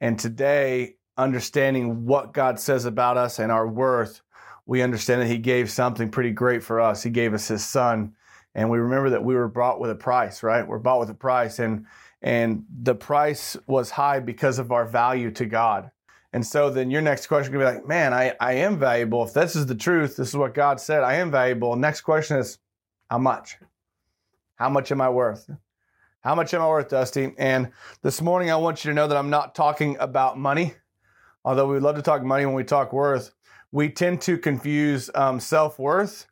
And 0.00 0.18
today, 0.18 0.96
understanding 1.16 2.06
what 2.06 2.32
God 2.32 2.58
says 2.58 2.84
about 2.84 3.16
us 3.16 3.38
and 3.38 3.52
our 3.52 3.68
worth, 3.68 4.22
we 4.66 4.82
understand 4.82 5.22
that 5.22 5.26
He 5.26 5.38
gave 5.38 5.70
something 5.70 6.10
pretty 6.10 6.30
great 6.30 6.62
for 6.62 6.80
us. 6.80 7.02
He 7.02 7.10
gave 7.10 7.34
us 7.34 7.48
His 7.48 7.64
Son. 7.64 8.14
And 8.54 8.70
we 8.70 8.78
remember 8.78 9.10
that 9.10 9.24
we 9.24 9.34
were 9.34 9.48
bought 9.48 9.80
with 9.80 9.90
a 9.90 9.94
price, 9.94 10.42
right? 10.42 10.66
We're 10.66 10.78
bought 10.78 11.00
with 11.00 11.10
a 11.10 11.14
price. 11.14 11.58
And 11.58 11.86
and 12.22 12.64
the 12.82 12.94
price 12.94 13.56
was 13.66 13.90
high 13.90 14.20
because 14.20 14.58
of 14.58 14.70
our 14.70 14.84
value 14.84 15.30
to 15.32 15.44
God. 15.44 15.90
And 16.32 16.46
so 16.46 16.70
then 16.70 16.90
your 16.90 17.02
next 17.02 17.26
question 17.26 17.52
could 17.52 17.58
be 17.58 17.64
like, 17.64 17.86
man, 17.86 18.14
I, 18.14 18.34
I 18.40 18.54
am 18.54 18.78
valuable. 18.78 19.24
If 19.24 19.34
this 19.34 19.54
is 19.56 19.66
the 19.66 19.74
truth, 19.74 20.16
this 20.16 20.28
is 20.28 20.36
what 20.36 20.54
God 20.54 20.80
said, 20.80 21.02
I 21.02 21.14
am 21.14 21.30
valuable. 21.30 21.76
Next 21.76 22.02
question 22.02 22.38
is, 22.38 22.58
how 23.12 23.18
much? 23.18 23.58
How 24.54 24.70
much 24.70 24.90
am 24.90 25.02
I 25.02 25.10
worth? 25.10 25.50
How 26.22 26.34
much 26.34 26.54
am 26.54 26.62
I 26.62 26.66
worth, 26.66 26.88
Dusty? 26.88 27.34
And 27.36 27.70
this 28.00 28.22
morning, 28.22 28.50
I 28.50 28.56
want 28.56 28.82
you 28.82 28.90
to 28.90 28.94
know 28.94 29.06
that 29.06 29.18
I'm 29.18 29.28
not 29.28 29.54
talking 29.54 29.98
about 30.00 30.38
money, 30.38 30.72
although 31.44 31.68
we 31.68 31.78
love 31.78 31.96
to 31.96 32.00
talk 32.00 32.22
money 32.22 32.46
when 32.46 32.54
we 32.54 32.64
talk 32.64 32.90
worth. 32.90 33.34
We 33.70 33.90
tend 33.90 34.22
to 34.22 34.38
confuse 34.38 35.10
um, 35.14 35.40
self 35.40 35.78
worth 35.78 36.26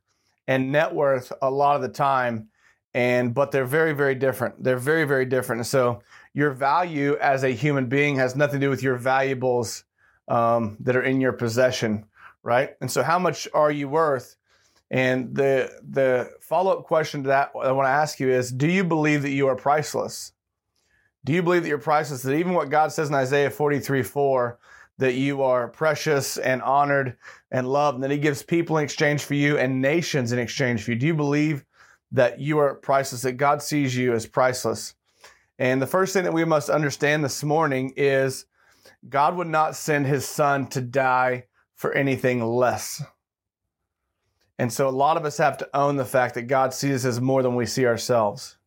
and 0.49 0.73
net 0.73 0.95
worth 0.95 1.31
a 1.43 1.51
lot 1.51 1.77
of 1.77 1.83
the 1.83 1.91
time 1.91 2.49
and 2.95 3.35
but 3.35 3.51
they're 3.53 3.67
very 3.67 3.93
very 3.93 4.17
different 4.17 4.65
they're 4.65 4.77
very 4.77 5.05
very 5.05 5.25
different 5.25 5.65
so 5.65 6.03
your 6.35 6.51
value 6.51 7.17
as 7.21 7.45
a 7.45 7.51
human 7.51 7.87
being 7.87 8.17
has 8.17 8.35
nothing 8.35 8.59
to 8.59 8.67
do 8.67 8.71
with 8.71 8.83
your 8.83 8.97
valuables 8.97 9.85
um, 10.27 10.77
that 10.81 10.97
are 10.97 11.03
in 11.03 11.21
your 11.21 11.33
possession 11.33 12.05
right 12.43 12.71
and 12.81 12.91
so 12.91 13.05
how 13.05 13.17
much 13.17 13.47
are 13.55 13.71
you 13.71 13.89
worth 13.89 14.35
and 14.91 15.35
the 15.35 15.71
the 15.89 16.31
follow-up 16.41 16.85
question 16.85 17.23
to 17.23 17.29
that 17.29 17.51
i 17.63 17.73
want 17.73 17.87
to 17.87 17.91
ask 17.91 18.21
you 18.21 18.29
is 18.29 18.51
do 18.51 18.69
you 18.69 18.85
believe 18.85 19.23
that 19.23 19.31
you 19.31 19.47
are 19.47 19.57
priceless 19.57 20.33
do 21.25 21.33
you 21.33 21.43
believe 21.43 21.63
that 21.63 21.69
you're 21.69 21.79
priceless 21.79 22.23
that 22.23 22.35
even 22.35 22.55
what 22.55 22.71
god 22.71 22.93
says 22.93 23.09
in 23.09 23.15
isaiah 23.15 23.51
43 23.51 24.03
4 24.03 24.59
that 24.99 25.15
you 25.15 25.43
are 25.43 25.69
precious 25.69 26.37
and 26.37 26.61
honored 26.61 27.17
and 27.51 27.67
loved 27.67 27.97
and 27.97 28.05
that 28.05 28.11
he 28.11 28.19
gives 28.19 28.43
people 28.43 28.77
in 28.79 28.85
exchange 28.85 29.23
for 29.23 29.35
you 29.35 29.57
and 29.57 29.81
nations 29.81 30.33
in 30.33 30.39
exchange 30.39 30.83
for 30.83 30.91
you 30.91 30.99
do 30.99 31.07
you 31.07 31.15
believe 31.15 31.65
that 32.13 32.41
you 32.41 32.59
are 32.59 32.75
priceless, 32.75 33.23
that 33.23 33.33
God 33.33 33.63
sees 33.63 33.97
you 33.97 34.13
as 34.13 34.27
priceless. 34.27 34.95
And 35.59 35.81
the 35.81 35.87
first 35.87 36.13
thing 36.13 36.25
that 36.25 36.33
we 36.33 36.45
must 36.45 36.71
understand 36.71 37.25
this 37.25 37.45
morning 37.45 37.93
is 37.97 38.47
God 39.09 39.37
would 39.37 39.47
not 39.47 39.77
send 39.77 40.07
his 40.07 40.27
son 40.27 40.67
to 40.69 40.81
die 40.81 41.45
for 41.75 41.93
anything 41.93 42.43
less. 42.43 43.03
And 44.61 44.71
so 44.71 44.87
a 44.87 44.91
lot 44.91 45.17
of 45.17 45.25
us 45.25 45.39
have 45.39 45.57
to 45.57 45.69
own 45.73 45.97
the 45.97 46.05
fact 46.05 46.35
that 46.35 46.43
God 46.43 46.75
sees 46.75 47.07
us 47.07 47.17
as 47.17 47.19
more 47.19 47.43
than 47.43 47.57
we 47.57 47.65
see 47.65 47.87
ourselves. 47.87 48.59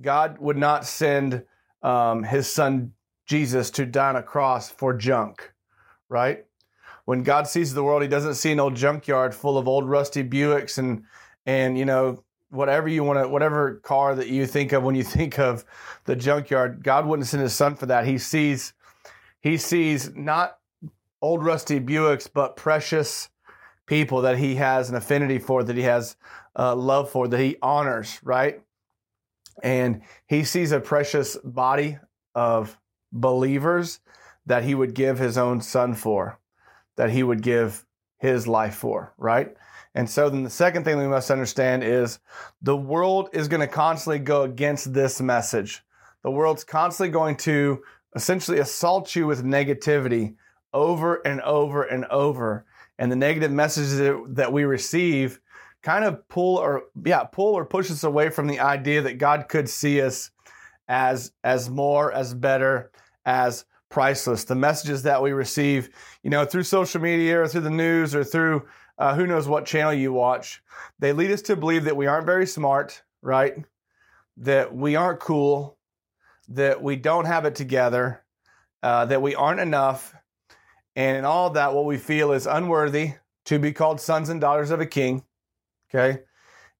God 0.00 0.38
would 0.38 0.56
not 0.56 0.86
send 0.86 1.44
um, 1.82 2.22
his 2.22 2.48
son 2.48 2.94
Jesus 3.26 3.70
to 3.72 3.84
die 3.84 4.08
on 4.08 4.16
a 4.16 4.22
cross 4.22 4.70
for 4.70 4.94
junk, 4.94 5.52
right? 6.08 6.46
When 7.04 7.24
God 7.24 7.46
sees 7.46 7.74
the 7.74 7.84
world, 7.84 8.00
he 8.00 8.08
doesn't 8.08 8.36
see 8.36 8.52
an 8.52 8.60
old 8.60 8.74
junkyard 8.74 9.34
full 9.34 9.58
of 9.58 9.68
old 9.68 9.86
rusty 9.86 10.24
Buicks 10.24 10.78
and 10.78 11.04
and 11.44 11.76
you 11.76 11.84
know 11.84 12.24
whatever 12.48 12.88
you 12.88 13.04
want 13.04 13.22
to, 13.22 13.28
whatever 13.28 13.80
car 13.82 14.14
that 14.14 14.28
you 14.28 14.46
think 14.46 14.72
of 14.72 14.82
when 14.82 14.94
you 14.94 15.04
think 15.18 15.38
of 15.38 15.66
the 16.06 16.16
junkyard, 16.16 16.82
God 16.82 17.04
wouldn't 17.04 17.28
send 17.28 17.42
his 17.42 17.52
son 17.52 17.74
for 17.74 17.84
that. 17.84 18.06
He 18.06 18.16
sees, 18.16 18.72
he 19.42 19.58
sees 19.58 20.14
not 20.16 20.56
old 21.20 21.44
rusty 21.44 21.80
Buicks, 21.80 22.30
but 22.32 22.56
precious 22.56 23.28
people 23.92 24.22
that 24.22 24.38
he 24.38 24.54
has 24.54 24.88
an 24.88 24.96
affinity 24.96 25.38
for, 25.38 25.62
that 25.62 25.76
he 25.76 25.82
has 25.82 26.16
uh, 26.58 26.74
love 26.74 27.10
for, 27.10 27.28
that 27.28 27.38
he 27.38 27.58
honors, 27.60 28.18
right? 28.22 28.62
And 29.62 30.00
he 30.26 30.44
sees 30.44 30.72
a 30.72 30.80
precious 30.80 31.36
body 31.44 31.98
of 32.34 32.78
believers 33.12 34.00
that 34.46 34.64
he 34.64 34.74
would 34.74 34.94
give 34.94 35.18
his 35.18 35.36
own 35.36 35.60
son 35.60 35.92
for, 35.92 36.38
that 36.96 37.10
he 37.10 37.22
would 37.22 37.42
give 37.42 37.84
his 38.16 38.48
life 38.48 38.76
for, 38.76 39.12
right? 39.18 39.54
And 39.94 40.08
so 40.08 40.30
then 40.30 40.42
the 40.42 40.48
second 40.48 40.84
thing 40.84 40.96
we 40.96 41.06
must 41.06 41.30
understand 41.30 41.84
is 41.84 42.18
the 42.62 42.74
world 42.74 43.28
is 43.34 43.46
going 43.46 43.60
to 43.60 43.66
constantly 43.66 44.20
go 44.20 44.44
against 44.44 44.94
this 44.94 45.20
message. 45.20 45.82
The 46.22 46.30
world's 46.30 46.64
constantly 46.64 47.12
going 47.12 47.36
to 47.48 47.82
essentially 48.16 48.60
assault 48.60 49.14
you 49.14 49.26
with 49.26 49.44
negativity 49.44 50.36
over 50.72 51.16
and 51.26 51.42
over 51.42 51.82
and 51.82 52.06
over. 52.06 52.64
And 52.98 53.10
the 53.10 53.16
negative 53.16 53.50
messages 53.50 53.98
that 54.28 54.52
we 54.52 54.64
receive 54.64 55.40
kind 55.82 56.04
of 56.04 56.28
pull 56.28 56.58
or 56.58 56.84
yeah, 57.04 57.24
pull 57.24 57.54
or 57.54 57.64
push 57.64 57.90
us 57.90 58.04
away 58.04 58.30
from 58.30 58.46
the 58.46 58.60
idea 58.60 59.02
that 59.02 59.18
God 59.18 59.48
could 59.48 59.68
see 59.68 60.00
us 60.00 60.30
as 60.88 61.32
as 61.42 61.68
more, 61.68 62.12
as 62.12 62.34
better, 62.34 62.90
as 63.24 63.64
priceless. 63.88 64.44
The 64.44 64.54
messages 64.54 65.02
that 65.02 65.22
we 65.22 65.32
receive, 65.32 65.90
you 66.22 66.30
know, 66.30 66.44
through 66.44 66.64
social 66.64 67.00
media 67.00 67.40
or 67.40 67.48
through 67.48 67.62
the 67.62 67.70
news 67.70 68.14
or 68.14 68.24
through 68.24 68.66
uh, 68.98 69.14
who 69.14 69.26
knows 69.26 69.48
what 69.48 69.66
channel 69.66 69.92
you 69.92 70.12
watch, 70.12 70.62
they 70.98 71.12
lead 71.12 71.30
us 71.30 71.42
to 71.42 71.56
believe 71.56 71.84
that 71.84 71.96
we 71.96 72.06
aren't 72.06 72.26
very 72.26 72.46
smart, 72.46 73.02
right? 73.20 73.54
That 74.36 74.74
we 74.74 74.96
aren't 74.96 75.20
cool, 75.20 75.76
that 76.48 76.82
we 76.82 76.96
don't 76.96 77.24
have 77.24 77.44
it 77.44 77.54
together, 77.54 78.22
uh, 78.82 79.06
that 79.06 79.22
we 79.22 79.34
aren't 79.34 79.60
enough. 79.60 80.14
And 80.94 81.16
in 81.16 81.24
all 81.24 81.50
that, 81.50 81.74
what 81.74 81.86
we 81.86 81.96
feel 81.96 82.32
is 82.32 82.46
unworthy 82.46 83.14
to 83.46 83.58
be 83.58 83.72
called 83.72 84.00
sons 84.00 84.28
and 84.28 84.40
daughters 84.40 84.70
of 84.70 84.80
a 84.80 84.86
king, 84.86 85.24
okay? 85.92 86.20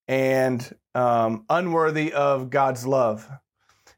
And 0.07 0.75
um, 0.95 1.45
unworthy 1.49 2.13
of 2.13 2.51
God's 2.51 2.87
love. 2.87 3.29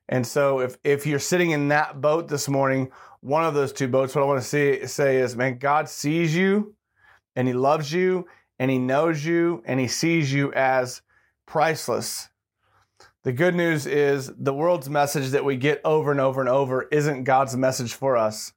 And 0.08 0.26
so 0.26 0.60
if, 0.60 0.76
if 0.84 1.06
you're 1.06 1.18
sitting 1.18 1.50
in 1.50 1.68
that 1.68 2.00
boat 2.00 2.28
this 2.28 2.48
morning, 2.48 2.90
one 3.20 3.44
of 3.44 3.54
those 3.54 3.72
two 3.72 3.88
boats, 3.88 4.14
what 4.14 4.22
I 4.22 4.26
want 4.26 4.40
to 4.40 4.46
say, 4.46 4.84
say 4.86 5.16
is, 5.16 5.34
man, 5.34 5.58
God 5.58 5.88
sees 5.88 6.36
you 6.36 6.74
and 7.34 7.48
He 7.48 7.54
loves 7.54 7.92
you 7.92 8.26
and 8.58 8.70
He 8.70 8.78
knows 8.78 9.24
you 9.24 9.62
and 9.64 9.80
He 9.80 9.88
sees 9.88 10.32
you 10.32 10.52
as 10.52 11.02
priceless. 11.46 12.28
The 13.22 13.32
good 13.32 13.54
news 13.54 13.86
is 13.86 14.30
the 14.38 14.52
world's 14.52 14.90
message 14.90 15.30
that 15.30 15.46
we 15.46 15.56
get 15.56 15.80
over 15.84 16.10
and 16.10 16.20
over 16.20 16.40
and 16.40 16.50
over 16.50 16.82
isn't 16.92 17.24
God's 17.24 17.56
message 17.56 17.94
for 17.94 18.18
us. 18.18 18.52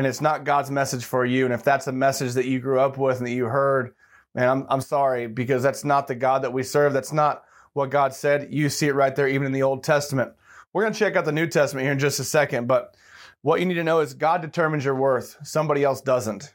And 0.00 0.06
it's 0.06 0.22
not 0.22 0.44
God's 0.44 0.70
message 0.70 1.04
for 1.04 1.26
you. 1.26 1.44
And 1.44 1.52
if 1.52 1.62
that's 1.62 1.86
a 1.86 1.92
message 1.92 2.32
that 2.32 2.46
you 2.46 2.58
grew 2.58 2.80
up 2.80 2.96
with 2.96 3.18
and 3.18 3.26
that 3.26 3.32
you 3.32 3.44
heard, 3.44 3.92
man, 4.34 4.48
I'm, 4.48 4.66
I'm 4.70 4.80
sorry 4.80 5.26
because 5.26 5.62
that's 5.62 5.84
not 5.84 6.08
the 6.08 6.14
God 6.14 6.40
that 6.40 6.54
we 6.54 6.62
serve. 6.62 6.94
That's 6.94 7.12
not 7.12 7.44
what 7.74 7.90
God 7.90 8.14
said. 8.14 8.48
You 8.50 8.70
see 8.70 8.86
it 8.86 8.94
right 8.94 9.14
there, 9.14 9.28
even 9.28 9.46
in 9.46 9.52
the 9.52 9.62
Old 9.62 9.84
Testament. 9.84 10.32
We're 10.72 10.84
going 10.84 10.94
to 10.94 10.98
check 10.98 11.16
out 11.16 11.26
the 11.26 11.32
New 11.32 11.46
Testament 11.46 11.84
here 11.84 11.92
in 11.92 11.98
just 11.98 12.18
a 12.18 12.24
second. 12.24 12.66
But 12.66 12.96
what 13.42 13.60
you 13.60 13.66
need 13.66 13.74
to 13.74 13.84
know 13.84 14.00
is 14.00 14.14
God 14.14 14.40
determines 14.40 14.86
your 14.86 14.94
worth, 14.94 15.36
somebody 15.42 15.84
else 15.84 16.00
doesn't 16.00 16.54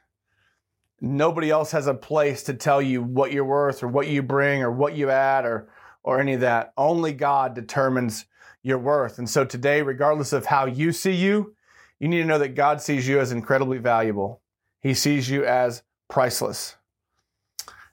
nobody 1.02 1.52
else 1.52 1.72
has 1.72 1.88
a 1.88 1.94
place 1.94 2.44
to 2.44 2.54
tell 2.54 2.82
you 2.82 3.04
what 3.04 3.32
you're 3.32 3.46
worth 3.46 3.84
or 3.84 3.88
what 3.88 4.08
you 4.08 4.24
bring 4.24 4.64
or 4.64 4.72
what 4.72 4.96
you 4.96 5.10
add 5.10 5.46
or 5.46 5.70
or 6.04 6.20
any 6.20 6.34
of 6.34 6.42
that. 6.42 6.72
Only 6.78 7.14
God 7.14 7.56
determines 7.56 8.26
your 8.62 8.78
worth. 8.78 9.18
And 9.18 9.30
so 9.30 9.44
today, 9.44 9.82
regardless 9.82 10.34
of 10.34 10.46
how 10.46 10.66
you 10.66 10.92
see 10.92 11.14
you, 11.14 11.56
you 12.00 12.08
need 12.08 12.20
to 12.20 12.26
know 12.26 12.40
that 12.40 12.56
God 12.56 12.82
sees 12.82 13.08
you 13.08 13.20
as 13.20 13.32
incredibly 13.32 13.78
valuable. 13.78 14.42
He 14.82 14.94
sees 14.94 15.30
you 15.30 15.46
as 15.46 15.84
priceless. 16.10 16.76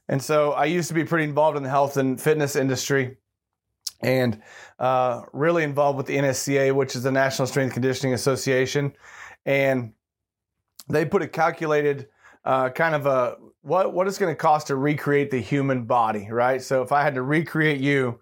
And 0.08 0.22
so 0.22 0.52
I 0.52 0.66
used 0.66 0.88
to 0.88 0.94
be 0.94 1.04
pretty 1.04 1.24
involved 1.24 1.56
in 1.56 1.62
the 1.62 1.70
health 1.70 1.96
and 1.96 2.20
fitness 2.20 2.56
industry 2.56 3.16
and 4.02 4.42
uh, 4.78 5.22
really 5.32 5.62
involved 5.62 5.96
with 5.96 6.06
the 6.06 6.16
NSCA, 6.16 6.74
which 6.74 6.96
is 6.96 7.04
the 7.04 7.12
National 7.12 7.46
Strength 7.46 7.74
Conditioning 7.74 8.14
Association. 8.14 8.92
And 9.46 9.92
they 10.88 11.04
put 11.04 11.22
a 11.22 11.28
calculated 11.28 12.08
uh, 12.44 12.70
kind 12.70 12.94
of 12.94 13.06
a 13.06 13.36
what 13.62 13.94
what 13.94 14.08
it's 14.08 14.18
going 14.18 14.32
to 14.32 14.38
cost 14.38 14.66
to 14.66 14.76
recreate 14.76 15.30
the 15.30 15.38
human 15.38 15.84
body, 15.84 16.28
right? 16.30 16.60
So 16.60 16.82
if 16.82 16.90
I 16.90 17.02
had 17.02 17.14
to 17.14 17.22
recreate 17.22 17.80
you, 17.80 18.20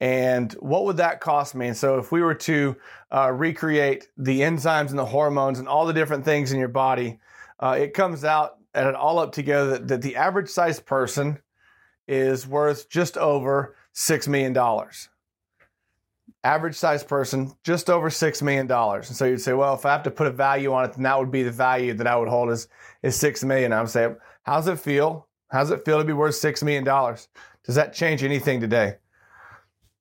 and 0.00 0.52
what 0.54 0.84
would 0.84 0.96
that 0.96 1.20
cost 1.20 1.54
me? 1.54 1.68
And 1.68 1.76
so 1.76 1.98
if 1.98 2.10
we 2.10 2.20
were 2.20 2.34
to 2.34 2.76
uh, 3.10 3.30
recreate 3.32 4.08
the 4.16 4.40
enzymes 4.40 4.90
and 4.90 4.98
the 4.98 5.04
hormones 5.04 5.58
and 5.58 5.68
all 5.68 5.86
the 5.86 5.92
different 5.92 6.24
things 6.24 6.52
in 6.52 6.58
your 6.58 6.68
body, 6.68 7.18
uh, 7.60 7.76
it 7.78 7.94
comes 7.94 8.24
out 8.24 8.58
at 8.74 8.86
it 8.86 8.94
all 8.94 9.18
up 9.18 9.32
together 9.32 9.70
that, 9.70 9.88
that 9.88 10.02
the 10.02 10.16
average 10.16 10.48
sized 10.48 10.84
person 10.84 11.38
is 12.08 12.46
worth 12.46 12.90
just 12.90 13.16
over 13.16 13.76
$6 13.94 14.28
million. 14.28 14.56
Average 16.42 16.74
sized 16.74 17.08
person, 17.08 17.54
just 17.62 17.88
over 17.88 18.10
$6 18.10 18.42
million. 18.42 18.70
And 18.70 19.04
so 19.04 19.24
you'd 19.24 19.40
say, 19.40 19.54
well, 19.54 19.74
if 19.74 19.86
I 19.86 19.92
have 19.92 20.02
to 20.02 20.10
put 20.10 20.26
a 20.26 20.32
value 20.32 20.72
on 20.72 20.84
it, 20.84 20.92
then 20.92 21.04
that 21.04 21.18
would 21.18 21.30
be 21.30 21.44
the 21.44 21.50
value 21.50 21.94
that 21.94 22.06
I 22.06 22.16
would 22.16 22.28
hold 22.28 22.50
is, 22.50 22.68
is 23.02 23.16
6 23.16 23.44
million. 23.44 23.72
I 23.72 23.80
would 23.80 23.90
say, 23.90 24.08
how's 24.42 24.66
it 24.66 24.78
feel? 24.78 25.28
How's 25.48 25.70
it 25.70 25.84
feel 25.84 25.98
to 25.98 26.04
be 26.04 26.12
worth 26.12 26.34
$6 26.34 26.62
million? 26.62 26.84
Does 26.84 27.76
that 27.76 27.94
change 27.94 28.22
anything 28.22 28.60
today? 28.60 28.96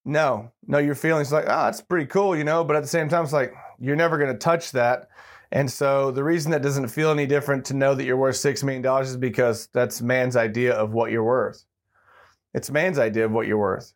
No, 0.05 0.51
no, 0.67 0.79
your 0.79 0.95
feelings 0.95 1.31
like, 1.31 1.45
ah, 1.47 1.61
oh, 1.61 1.65
that's 1.65 1.81
pretty 1.81 2.05
cool, 2.07 2.35
you 2.35 2.43
know, 2.43 2.63
but 2.63 2.75
at 2.75 2.81
the 2.81 2.89
same 2.89 3.07
time, 3.07 3.23
it's 3.23 3.33
like, 3.33 3.53
you're 3.79 3.95
never 3.95 4.17
going 4.17 4.31
to 4.31 4.37
touch 4.37 4.71
that. 4.71 5.07
And 5.51 5.71
so 5.71 6.11
the 6.11 6.23
reason 6.23 6.51
that 6.51 6.61
doesn't 6.61 6.87
feel 6.87 7.11
any 7.11 7.25
different 7.25 7.65
to 7.65 7.73
know 7.73 7.95
that 7.95 8.03
you're 8.03 8.17
worth 8.17 8.35
$6 8.35 8.63
million 8.63 9.03
is 9.03 9.15
because 9.17 9.67
that's 9.67 10.01
man's 10.01 10.35
idea 10.35 10.73
of 10.73 10.93
what 10.93 11.11
you're 11.11 11.23
worth. 11.23 11.63
It's 12.53 12.69
man's 12.69 12.99
idea 12.99 13.25
of 13.25 13.31
what 13.31 13.47
you're 13.47 13.57
worth. 13.57 13.93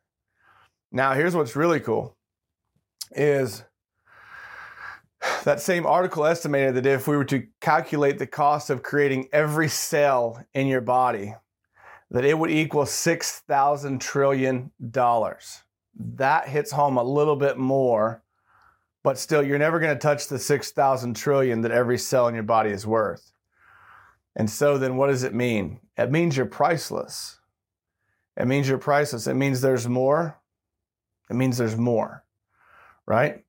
Now, 0.92 1.14
here's 1.14 1.36
what's 1.36 1.56
really 1.56 1.80
cool 1.80 2.16
is 3.12 3.64
that 5.44 5.60
same 5.60 5.86
article 5.86 6.26
estimated 6.26 6.76
that 6.76 6.86
if 6.86 7.08
we 7.08 7.18
were 7.18 7.26
to 7.26 7.48
calculate 7.60 8.20
the 8.20 8.28
cost 8.28 8.70
of 8.70 8.84
creating 8.84 9.28
every 9.34 9.68
cell 9.68 10.44
in 10.54 10.68
your 10.68 10.82
body, 10.82 11.34
that 12.12 12.24
it 12.24 12.38
would 12.38 12.52
equal 12.52 12.84
$6,000 12.84 14.00
trillion. 14.00 14.72
That 16.00 16.48
hits 16.48 16.72
home 16.72 16.98
a 16.98 17.04
little 17.04 17.36
bit 17.36 17.58
more, 17.58 18.24
but 19.04 19.18
still, 19.18 19.44
you're 19.44 19.58
never 19.58 19.80
going 19.80 19.96
to 19.96 20.00
touch 20.00 20.28
the 20.28 20.40
6,000 20.40 21.16
trillion 21.16 21.62
that 21.62 21.72
every 21.72 21.98
cell 21.98 22.28
in 22.28 22.36
your 22.36 22.44
body 22.44 22.70
is 22.70 22.86
worth. 22.86 23.32
And 24.36 24.50
so, 24.50 24.78
then 24.78 24.96
what 24.98 25.08
does 25.08 25.24
it 25.24 25.34
mean? 25.34 25.80
It 25.98 26.12
means 26.12 26.38
you're 26.38 26.46
priceless. 26.46 27.40
It 28.36 28.46
means 28.46 28.70
you're 28.70 28.78
priceless. 28.78 29.26
It 29.28 29.34
means 29.34 29.62
there's 29.62 29.88
more. 29.88 30.40
It 31.30 31.36
means 31.36 31.58
there's 31.58 31.78
more, 31.78 32.24
right? 33.06 33.44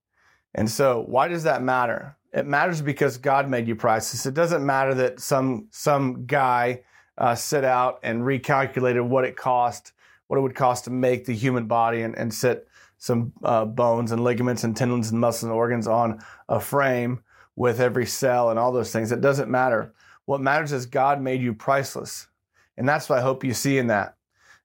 And 0.54 0.70
so, 0.70 1.04
why 1.06 1.28
does 1.28 1.42
that 1.42 1.62
matter? 1.62 2.16
It 2.32 2.46
matters 2.46 2.80
because 2.80 3.18
God 3.18 3.48
made 3.48 3.68
you 3.68 3.76
priceless. 3.76 4.26
It 4.26 4.34
doesn't 4.34 4.64
matter 4.64 4.94
that 4.94 5.20
some 5.20 5.68
some 5.70 6.26
guy 6.26 6.82
uh, 7.16 7.34
set 7.34 7.64
out 7.64 8.00
and 8.02 8.22
recalculated 8.22 9.06
what 9.06 9.24
it 9.24 9.36
cost, 9.36 9.92
what 10.28 10.38
it 10.38 10.42
would 10.42 10.54
cost 10.54 10.84
to 10.84 10.90
make 10.90 11.24
the 11.24 11.34
human 11.34 11.66
body, 11.66 12.02
and, 12.02 12.16
and 12.16 12.32
set 12.32 12.64
some 12.98 13.32
uh, 13.42 13.64
bones 13.64 14.12
and 14.12 14.22
ligaments 14.22 14.64
and 14.64 14.76
tendons 14.76 15.10
and 15.10 15.20
muscles 15.20 15.44
and 15.44 15.52
organs 15.52 15.86
on 15.86 16.20
a 16.48 16.60
frame 16.60 17.20
with 17.56 17.80
every 17.80 18.06
cell 18.06 18.50
and 18.50 18.58
all 18.58 18.72
those 18.72 18.92
things. 18.92 19.10
It 19.10 19.20
doesn't 19.20 19.50
matter. 19.50 19.92
What 20.24 20.40
matters 20.40 20.72
is 20.72 20.86
God 20.86 21.20
made 21.20 21.42
you 21.42 21.54
priceless, 21.54 22.28
and 22.76 22.88
that's 22.88 23.08
what 23.08 23.18
I 23.18 23.22
hope 23.22 23.44
you 23.44 23.54
see 23.54 23.78
in 23.78 23.88
that. 23.88 24.16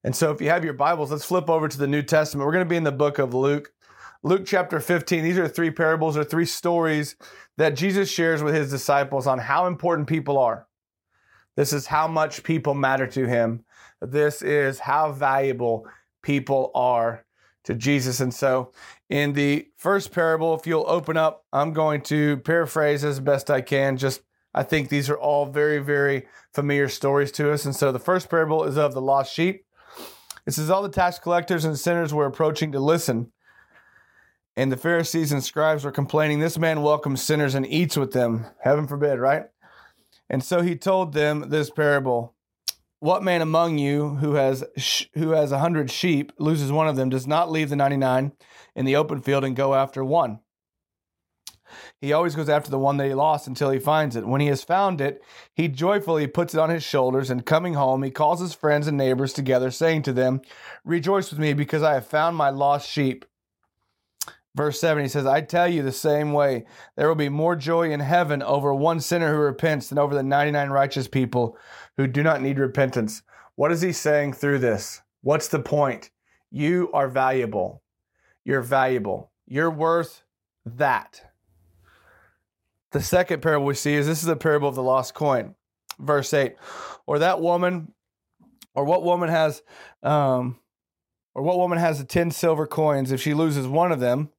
And 0.04 0.16
so, 0.16 0.32
if 0.32 0.42
you 0.42 0.50
have 0.50 0.66
your 0.66 0.74
Bibles, 0.74 1.12
let's 1.12 1.26
flip 1.26 1.50
over 1.50 1.68
to 1.68 1.78
the 1.78 1.88
New 1.88 2.02
Testament. 2.02 2.46
We're 2.46 2.52
going 2.52 2.66
to 2.66 2.70
be 2.70 2.76
in 2.76 2.84
the 2.84 2.92
book 2.92 3.20
of 3.20 3.34
Luke. 3.34 3.72
Luke 4.22 4.44
chapter 4.46 4.80
15. 4.80 5.24
These 5.24 5.38
are 5.38 5.48
three 5.48 5.72
parables 5.72 6.16
or 6.16 6.24
three 6.24 6.46
stories 6.46 7.16
that 7.58 7.76
Jesus 7.76 8.10
shares 8.10 8.42
with 8.42 8.56
his 8.56 8.70
disciples 8.70 9.28
on 9.28 9.40
how 9.40 9.68
important 9.68 10.08
people 10.08 10.38
are. 10.38 10.68
This 11.56 11.74
is 11.74 11.88
how 11.88 12.08
much 12.08 12.44
people 12.44 12.74
matter 12.74 13.06
to 13.08 13.28
him. 13.28 13.64
This 14.04 14.42
is 14.42 14.80
how 14.80 15.12
valuable 15.12 15.88
people 16.22 16.72
are 16.76 17.26
to 17.64 17.74
Jesus. 17.74 18.20
And 18.20 18.34
so, 18.34 18.72
in 19.10 19.34
the 19.34 19.68
first 19.78 20.12
parable, 20.12 20.54
if 20.56 20.68
you'll 20.68 20.86
open 20.88 21.18
up, 21.18 21.46
I'm 21.54 21.72
going 21.72 22.02
to 22.04 22.38
paraphrase 22.38 23.04
as 23.04 23.20
best 23.20 23.50
I 23.50 23.62
can. 23.62 23.98
Just, 23.98 24.22
I 24.54 24.64
think 24.64 24.90
these 24.90 25.10
are 25.10 25.18
all 25.18 25.46
very, 25.46 25.80
very 25.80 26.28
familiar 26.54 26.90
stories 26.90 27.32
to 27.34 27.52
us. 27.52 27.66
And 27.66 27.76
so, 27.76 27.92
the 27.92 28.00
first 28.00 28.30
parable 28.30 28.64
is 28.66 28.78
of 28.78 28.94
the 28.94 29.02
lost 29.02 29.34
sheep. 29.34 29.66
It 30.46 30.52
says, 30.52 30.70
All 30.70 30.84
the 30.84 30.90
tax 30.90 31.20
collectors 31.20 31.66
and 31.66 31.80
sinners 31.80 32.14
were 32.14 32.26
approaching 32.26 32.72
to 32.74 32.80
listen. 32.80 33.32
And 34.56 34.72
the 34.72 34.78
Pharisees 34.78 35.32
and 35.32 35.44
scribes 35.44 35.84
were 35.84 35.92
complaining, 35.92 36.40
This 36.40 36.60
man 36.60 36.82
welcomes 36.82 37.24
sinners 37.24 37.56
and 37.56 37.66
eats 37.66 37.96
with 37.96 38.12
them. 38.12 38.48
Heaven 38.62 38.88
forbid, 38.88 39.20
right? 39.20 39.46
And 40.30 40.44
so 40.44 40.62
he 40.62 40.76
told 40.76 41.14
them 41.14 41.50
this 41.50 41.70
parable 41.70 42.33
What 43.04 43.22
man 43.22 43.42
among 43.42 43.80
you 43.80 44.16
who 44.22 44.36
has, 44.36 44.64
who 45.16 45.32
has 45.32 45.52
a 45.52 45.60
hundred 45.60 45.92
sheep 45.92 46.32
loses 46.40 46.72
one 46.72 46.88
of 46.88 46.96
them, 46.96 47.10
does 47.10 47.28
not 47.28 47.52
leave 47.52 47.70
the 47.70 47.76
99 47.76 48.32
in 48.78 48.86
the 48.86 48.96
open 48.96 49.22
field 49.22 49.44
and 49.44 49.58
go 49.58 49.76
after 49.76 50.06
one? 50.06 50.40
He 52.00 52.14
always 52.14 52.34
goes 52.34 52.48
after 52.48 52.72
the 52.72 52.80
one 52.80 52.96
that 52.96 53.08
he 53.08 53.14
lost 53.14 53.46
until 53.46 53.72
he 53.72 53.78
finds 53.80 54.16
it. 54.16 54.26
When 54.26 54.40
he 54.40 54.48
has 54.48 54.64
found 54.64 55.02
it, 55.02 55.22
he 55.54 55.68
joyfully 55.68 56.28
puts 56.28 56.54
it 56.54 56.62
on 56.62 56.70
his 56.70 56.82
shoulders, 56.86 57.30
and 57.30 57.46
coming 57.46 57.74
home, 57.74 58.04
he 58.04 58.10
calls 58.10 58.40
his 58.40 58.54
friends 58.54 58.88
and 58.88 58.98
neighbors 58.98 59.34
together, 59.34 59.70
saying 59.70 60.04
to 60.04 60.14
them, 60.14 60.40
Rejoice 60.86 61.30
with 61.30 61.40
me, 61.40 61.52
because 61.52 61.84
I 61.84 61.96
have 61.96 62.08
found 62.08 62.38
my 62.38 62.52
lost 62.52 62.90
sheep. 62.90 63.26
Verse 64.56 64.80
7, 64.80 65.04
he 65.04 65.10
says, 65.10 65.26
I 65.26 65.42
tell 65.42 65.68
you 65.68 65.82
the 65.82 65.92
same 65.92 66.32
way, 66.32 66.66
there 66.96 67.08
will 67.08 67.16
be 67.16 67.28
more 67.28 67.56
joy 67.56 67.90
in 67.90 68.00
heaven 68.00 68.44
over 68.44 68.72
one 68.72 69.00
sinner 69.00 69.34
who 69.34 69.40
repents 69.40 69.90
than 69.90 69.98
over 69.98 70.14
the 70.14 70.22
99 70.22 70.70
righteous 70.70 71.08
people 71.08 71.58
who 71.98 72.08
do 72.08 72.24
not 72.24 72.42
need 72.42 72.60
repentance. 72.60 73.22
What 73.56 73.72
is 73.72 73.82
he 73.82 73.92
saying 73.92 74.34
through 74.34 74.60
this? 74.60 75.02
What's 75.22 75.48
the 75.48 75.60
point? 75.60 76.10
You 76.52 76.90
are 76.94 77.08
valuable. 77.08 77.82
You're 78.44 78.62
valuable. 78.62 79.32
You're 79.46 79.72
worth 79.72 80.24
that. 80.66 81.32
The 82.92 83.02
second 83.02 83.42
parable 83.42 83.66
we 83.66 83.74
see 83.74 83.96
is 83.96 84.06
this 84.06 84.20
is 84.20 84.28
the 84.28 84.36
parable 84.36 84.70
of 84.70 84.76
the 84.76 84.84
lost 84.84 85.14
coin. 85.14 85.56
Verse 86.00 86.34
8. 86.34 86.56
Or 87.08 87.20
that 87.20 87.42
woman, 87.42 87.94
or 88.76 88.86
what 88.86 89.04
woman 89.04 89.30
has, 89.30 89.64
um, 90.02 90.60
or 91.34 91.42
what 91.42 91.58
woman 91.58 91.80
has 91.80 92.00
the 92.00 92.06
10 92.06 92.32
silver 92.32 92.68
coins? 92.68 93.12
If 93.12 93.22
she 93.22 93.34
loses 93.34 93.68
one 93.68 93.92
of 93.92 94.00
them, 94.00 94.30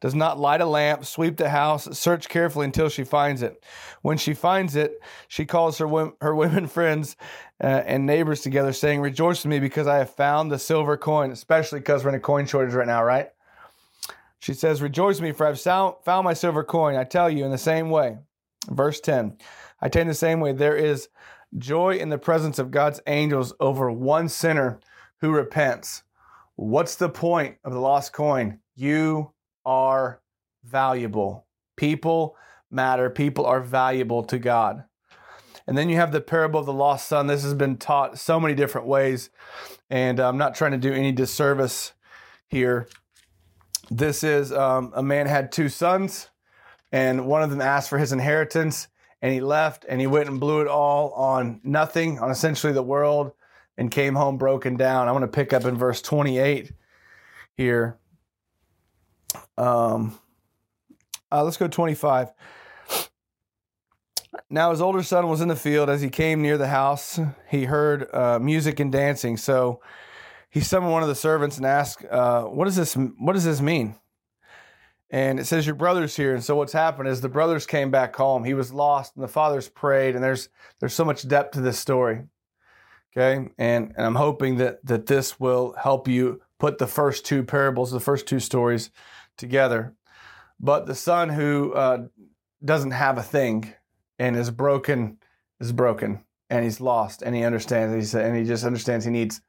does 0.00 0.14
not 0.14 0.38
light 0.38 0.60
a 0.60 0.66
lamp, 0.66 1.04
sweep 1.04 1.36
the 1.36 1.48
house, 1.48 1.98
search 1.98 2.28
carefully 2.28 2.64
until 2.64 2.88
she 2.88 3.04
finds 3.04 3.42
it. 3.42 3.64
When 4.02 4.16
she 4.16 4.34
finds 4.34 4.76
it, 4.76 5.00
she 5.26 5.44
calls 5.44 5.78
her 5.78 6.12
her 6.20 6.34
women 6.34 6.66
friends 6.68 7.16
uh, 7.62 7.66
and 7.66 8.06
neighbors 8.06 8.40
together, 8.42 8.72
saying, 8.72 9.00
"Rejoice 9.00 9.44
with 9.44 9.50
me 9.50 9.58
because 9.58 9.86
I 9.86 9.98
have 9.98 10.10
found 10.10 10.50
the 10.50 10.58
silver 10.58 10.96
coin." 10.96 11.30
Especially 11.30 11.80
because 11.80 12.04
we're 12.04 12.10
in 12.10 12.16
a 12.16 12.20
coin 12.20 12.46
shortage 12.46 12.74
right 12.74 12.86
now, 12.86 13.02
right? 13.02 13.30
She 14.40 14.54
says, 14.54 14.80
Rejoice 14.80 15.16
with 15.16 15.24
me, 15.24 15.32
for 15.32 15.46
I've 15.46 15.60
found 15.60 16.24
my 16.24 16.34
silver 16.34 16.64
coin. 16.64 16.96
I 16.96 17.04
tell 17.04 17.28
you, 17.28 17.44
in 17.44 17.50
the 17.50 17.58
same 17.58 17.90
way. 17.90 18.18
Verse 18.68 19.00
10 19.00 19.36
I 19.80 19.88
tell 19.88 20.00
you 20.00 20.02
in 20.02 20.08
the 20.08 20.14
same 20.14 20.40
way, 20.40 20.52
there 20.52 20.76
is 20.76 21.08
joy 21.56 21.96
in 21.96 22.08
the 22.08 22.18
presence 22.18 22.58
of 22.58 22.70
God's 22.70 23.00
angels 23.06 23.54
over 23.60 23.90
one 23.90 24.28
sinner 24.28 24.80
who 25.20 25.30
repents. 25.30 26.02
What's 26.56 26.96
the 26.96 27.08
point 27.08 27.56
of 27.64 27.72
the 27.72 27.80
lost 27.80 28.12
coin? 28.12 28.60
You 28.74 29.32
are 29.64 30.20
valuable. 30.64 31.46
People 31.76 32.36
matter. 32.70 33.10
People 33.10 33.46
are 33.46 33.60
valuable 33.60 34.22
to 34.24 34.38
God. 34.38 34.84
And 35.66 35.76
then 35.76 35.90
you 35.90 35.96
have 35.96 36.12
the 36.12 36.20
parable 36.20 36.60
of 36.60 36.66
the 36.66 36.72
lost 36.72 37.08
son. 37.08 37.26
This 37.26 37.42
has 37.42 37.54
been 37.54 37.76
taught 37.76 38.18
so 38.18 38.40
many 38.40 38.54
different 38.54 38.86
ways, 38.86 39.28
and 39.90 40.18
I'm 40.18 40.38
not 40.38 40.54
trying 40.54 40.72
to 40.72 40.78
do 40.78 40.92
any 40.92 41.12
disservice 41.12 41.92
here. 42.48 42.88
This 43.90 44.24
is 44.24 44.50
um, 44.50 44.92
a 44.94 45.02
man 45.02 45.26
had 45.26 45.52
two 45.52 45.68
sons, 45.68 46.30
and 46.90 47.26
one 47.26 47.42
of 47.42 47.50
them 47.50 47.60
asked 47.60 47.90
for 47.90 47.98
his 47.98 48.12
inheritance, 48.12 48.88
and 49.20 49.32
he 49.32 49.40
left 49.40 49.84
and 49.88 50.00
he 50.00 50.06
went 50.06 50.28
and 50.28 50.40
blew 50.40 50.62
it 50.62 50.68
all 50.68 51.10
on 51.12 51.60
nothing, 51.64 52.18
on 52.18 52.30
essentially 52.30 52.72
the 52.72 52.82
world, 52.82 53.32
and 53.76 53.90
came 53.90 54.14
home 54.14 54.38
broken 54.38 54.76
down. 54.76 55.06
I 55.06 55.12
want 55.12 55.24
to 55.24 55.28
pick 55.28 55.52
up 55.52 55.64
in 55.64 55.76
verse 55.76 56.00
28 56.00 56.72
here. 57.56 57.98
Um, 59.56 60.18
uh, 61.30 61.44
let's 61.44 61.56
go 61.56 61.68
25. 61.68 62.32
Now 64.50 64.70
his 64.70 64.80
older 64.80 65.02
son 65.02 65.28
was 65.28 65.40
in 65.40 65.48
the 65.48 65.56
field. 65.56 65.90
As 65.90 66.00
he 66.00 66.10
came 66.10 66.42
near 66.42 66.58
the 66.58 66.68
house, 66.68 67.18
he 67.48 67.64
heard 67.64 68.12
uh, 68.14 68.38
music 68.38 68.80
and 68.80 68.92
dancing. 68.92 69.36
So 69.36 69.80
he 70.50 70.60
summoned 70.60 70.92
one 70.92 71.02
of 71.02 71.08
the 71.08 71.14
servants 71.14 71.56
and 71.56 71.66
asked, 71.66 72.04
uh, 72.04 72.44
"What 72.44 72.64
does 72.64 72.76
this? 72.76 72.94
What 72.94 73.34
does 73.34 73.44
this 73.44 73.60
mean?" 73.60 73.96
And 75.10 75.40
it 75.40 75.46
says 75.46 75.64
your 75.66 75.74
brother's 75.74 76.16
here. 76.16 76.34
And 76.34 76.44
so 76.44 76.56
what's 76.56 76.72
happened 76.72 77.08
is 77.08 77.20
the 77.20 77.28
brothers 77.28 77.66
came 77.66 77.90
back 77.90 78.14
home. 78.14 78.44
He 78.44 78.54
was 78.54 78.72
lost 78.72 79.14
and 79.16 79.24
the 79.24 79.28
fathers 79.28 79.68
prayed. 79.68 80.14
And 80.14 80.22
there's 80.22 80.48
there's 80.80 80.94
so 80.94 81.04
much 81.04 81.26
depth 81.26 81.52
to 81.52 81.60
this 81.60 81.78
story. 81.78 82.24
Okay. 83.16 83.48
And, 83.58 83.92
and 83.96 84.06
I'm 84.06 84.14
hoping 84.14 84.56
that 84.56 84.84
that 84.84 85.06
this 85.06 85.40
will 85.40 85.74
help 85.80 86.08
you 86.08 86.42
put 86.58 86.78
the 86.78 86.86
first 86.86 87.24
two 87.24 87.42
parables, 87.42 87.90
the 87.90 88.00
first 88.00 88.26
two 88.26 88.40
stories 88.40 88.90
together. 89.36 89.94
But 90.60 90.86
the 90.86 90.94
son 90.94 91.28
who 91.28 91.72
uh, 91.72 92.06
doesn't 92.64 92.90
have 92.90 93.18
a 93.18 93.22
thing 93.22 93.72
and 94.18 94.36
is 94.36 94.50
broken 94.50 95.18
is 95.60 95.72
broken 95.72 96.24
and 96.50 96.64
he's 96.64 96.80
lost 96.80 97.22
and 97.22 97.34
he 97.34 97.44
understands 97.44 97.94
he's, 97.94 98.14
and 98.14 98.36
he 98.36 98.44
just 98.44 98.64
understands 98.64 99.04
he 99.04 99.10
needs 99.10 99.40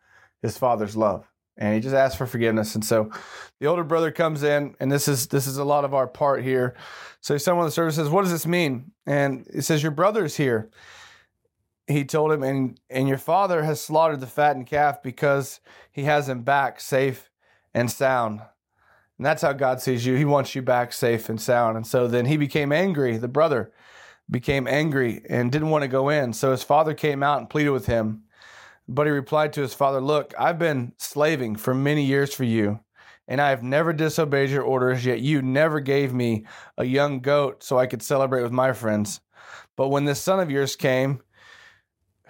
his 0.42 0.58
father's 0.58 0.96
love 0.96 1.28
and 1.58 1.74
he 1.74 1.82
just 1.82 1.96
asks 1.96 2.16
for 2.16 2.26
forgiveness. 2.26 2.76
And 2.76 2.86
so 2.86 3.12
the 3.60 3.68
older 3.68 3.84
brother 3.84 4.12
comes 4.12 4.44
in 4.44 4.76
and 4.80 4.92
this 4.92 5.08
is 5.08 5.28
this 5.28 5.48
is 5.48 5.58
a 5.58 5.64
lot 5.64 5.86
of 5.86 5.94
our 5.94 6.08
part 6.08 6.44
here. 6.44 6.76
So 7.22 7.38
someone 7.38 7.66
in 7.66 7.68
the 7.68 7.72
service 7.72 7.96
says 7.96 8.10
what 8.10 8.22
does 8.22 8.32
this 8.32 8.48
mean? 8.48 8.92
And 9.06 9.48
it 9.52 9.64
says 9.64 9.82
your 9.82 9.92
brother 9.92 10.26
is 10.26 10.38
here 10.38 10.70
he 11.90 12.06
told 12.06 12.32
him 12.32 12.44
and 12.44 12.80
and 12.90 13.08
your 13.08 13.18
father 13.18 13.64
has 13.64 13.82
slaughtered 13.82 14.20
the 14.20 14.28
fattened 14.28 14.68
calf 14.68 15.02
because 15.04 15.60
he 15.92 16.04
has 16.04 16.30
him 16.30 16.44
back 16.44 16.80
safe 16.80 17.30
and 17.74 17.92
sound 17.92 18.42
and 19.18 19.26
that's 19.26 19.42
how 19.42 19.54
god 19.54 19.82
sees 19.82 20.06
you 20.06 20.16
he 20.16 20.26
wants 20.26 20.56
you 20.56 20.62
back 20.62 20.94
safe 20.94 21.30
and 21.30 21.42
sound 21.42 21.76
and 21.76 21.86
so 21.86 22.08
then 22.08 22.26
he 22.26 22.38
became 22.38 22.72
angry 22.72 23.18
the 23.18 23.28
brother 23.28 23.72
became 24.30 24.68
angry 24.68 25.22
and 25.30 25.52
didn't 25.52 25.70
want 25.70 25.84
to 25.84 25.88
go 25.88 26.10
in. 26.10 26.34
So 26.34 26.52
his 26.52 26.64
father 26.64 26.94
came 26.94 27.24
out 27.24 27.40
and 27.40 27.50
pleaded 27.50 27.72
with 27.72 27.88
him. 27.88 28.24
But 28.88 29.06
he 29.06 29.12
replied 29.12 29.54
to 29.54 29.62
his 29.62 29.74
father, 29.74 30.02
Look, 30.02 30.34
I've 30.38 30.60
been 30.60 30.94
slaving 30.98 31.56
for 31.58 31.74
many 31.74 32.04
years 32.04 32.34
for 32.34 32.44
you, 32.44 32.80
and 33.28 33.40
I 33.40 33.52
have 33.52 33.62
never 33.62 33.94
disobeyed 33.94 34.50
your 34.50 34.64
orders, 34.64 35.06
yet 35.06 35.20
you 35.20 35.44
never 35.44 35.80
gave 35.80 36.12
me 36.12 36.46
a 36.76 36.86
young 36.86 37.20
goat 37.20 37.64
so 37.64 37.78
I 37.78 37.86
could 37.86 38.02
celebrate 38.02 38.42
with 38.42 38.52
my 38.52 38.74
friends. 38.74 39.22
But 39.76 39.90
when 39.90 40.06
this 40.06 40.22
son 40.22 40.40
of 40.40 40.50
yours 40.50 40.76
came, 40.76 41.22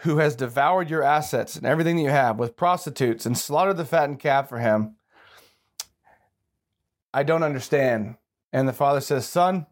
who 0.01 0.17
has 0.17 0.35
devoured 0.35 0.89
your 0.89 1.03
assets 1.03 1.55
and 1.55 1.65
everything 1.65 1.97
that 1.97 2.03
you 2.03 2.09
have 2.09 2.39
with 2.39 2.55
prostitutes 2.55 3.25
and 3.25 3.37
slaughtered 3.37 3.77
the 3.77 3.85
fattened 3.85 4.19
calf 4.19 4.47
for 4.47 4.59
him, 4.59 4.95
I 7.13 7.23
don't 7.23 7.43
understand. 7.43 8.15
And 8.53 8.67
the 8.67 8.73
father 8.73 9.01
says, 9.01 9.27
Son, 9.27 9.65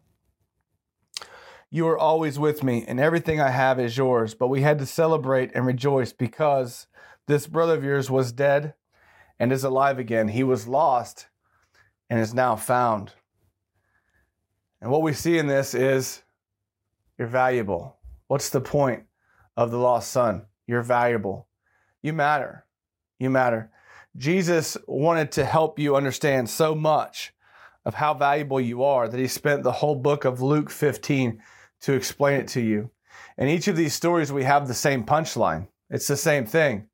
you 1.70 1.86
are 1.88 1.98
always 1.98 2.38
with 2.38 2.62
me, 2.62 2.84
and 2.86 2.98
everything 2.98 3.40
I 3.40 3.50
have 3.50 3.78
is 3.78 3.96
yours. 3.96 4.34
But 4.34 4.48
we 4.48 4.62
had 4.62 4.78
to 4.78 4.86
celebrate 4.86 5.50
and 5.54 5.66
rejoice 5.66 6.12
because 6.12 6.86
this 7.26 7.46
brother 7.46 7.74
of 7.74 7.84
yours 7.84 8.10
was 8.10 8.32
dead 8.32 8.74
and 9.38 9.52
is 9.52 9.64
alive 9.64 9.98
again. 9.98 10.28
He 10.28 10.42
was 10.42 10.66
lost 10.66 11.26
and 12.08 12.18
is 12.18 12.32
now 12.32 12.56
found. 12.56 13.12
And 14.80 14.90
what 14.90 15.02
we 15.02 15.12
see 15.12 15.38
in 15.38 15.46
this 15.46 15.74
is 15.74 16.22
you're 17.18 17.28
valuable. 17.28 17.96
What's 18.28 18.48
the 18.50 18.60
point 18.60 19.04
of 19.58 19.72
the 19.72 19.76
lost 19.76 20.12
son? 20.12 20.46
You're 20.68 20.82
valuable. 20.82 21.48
You 22.00 22.12
matter. 22.12 22.64
You 23.18 23.28
matter. 23.28 23.72
Jesus 24.16 24.76
wanted 24.86 25.32
to 25.32 25.44
help 25.44 25.80
you 25.80 25.96
understand 25.96 26.48
so 26.48 26.76
much 26.76 27.32
of 27.84 27.94
how 27.94 28.14
valuable 28.14 28.60
you 28.60 28.84
are 28.84 29.08
that 29.08 29.18
he 29.18 29.26
spent 29.26 29.64
the 29.64 29.72
whole 29.72 29.96
book 29.96 30.24
of 30.24 30.40
Luke 30.40 30.70
15 30.70 31.42
to 31.80 31.92
explain 31.92 32.40
it 32.40 32.48
to 32.48 32.60
you. 32.60 32.90
In 33.36 33.48
each 33.48 33.66
of 33.66 33.76
these 33.76 33.94
stories, 33.94 34.32
we 34.32 34.44
have 34.44 34.68
the 34.68 34.74
same 34.74 35.04
punchline. 35.04 35.66
It's 35.90 36.06
the 36.06 36.16
same 36.16 36.46
thing. 36.46 36.88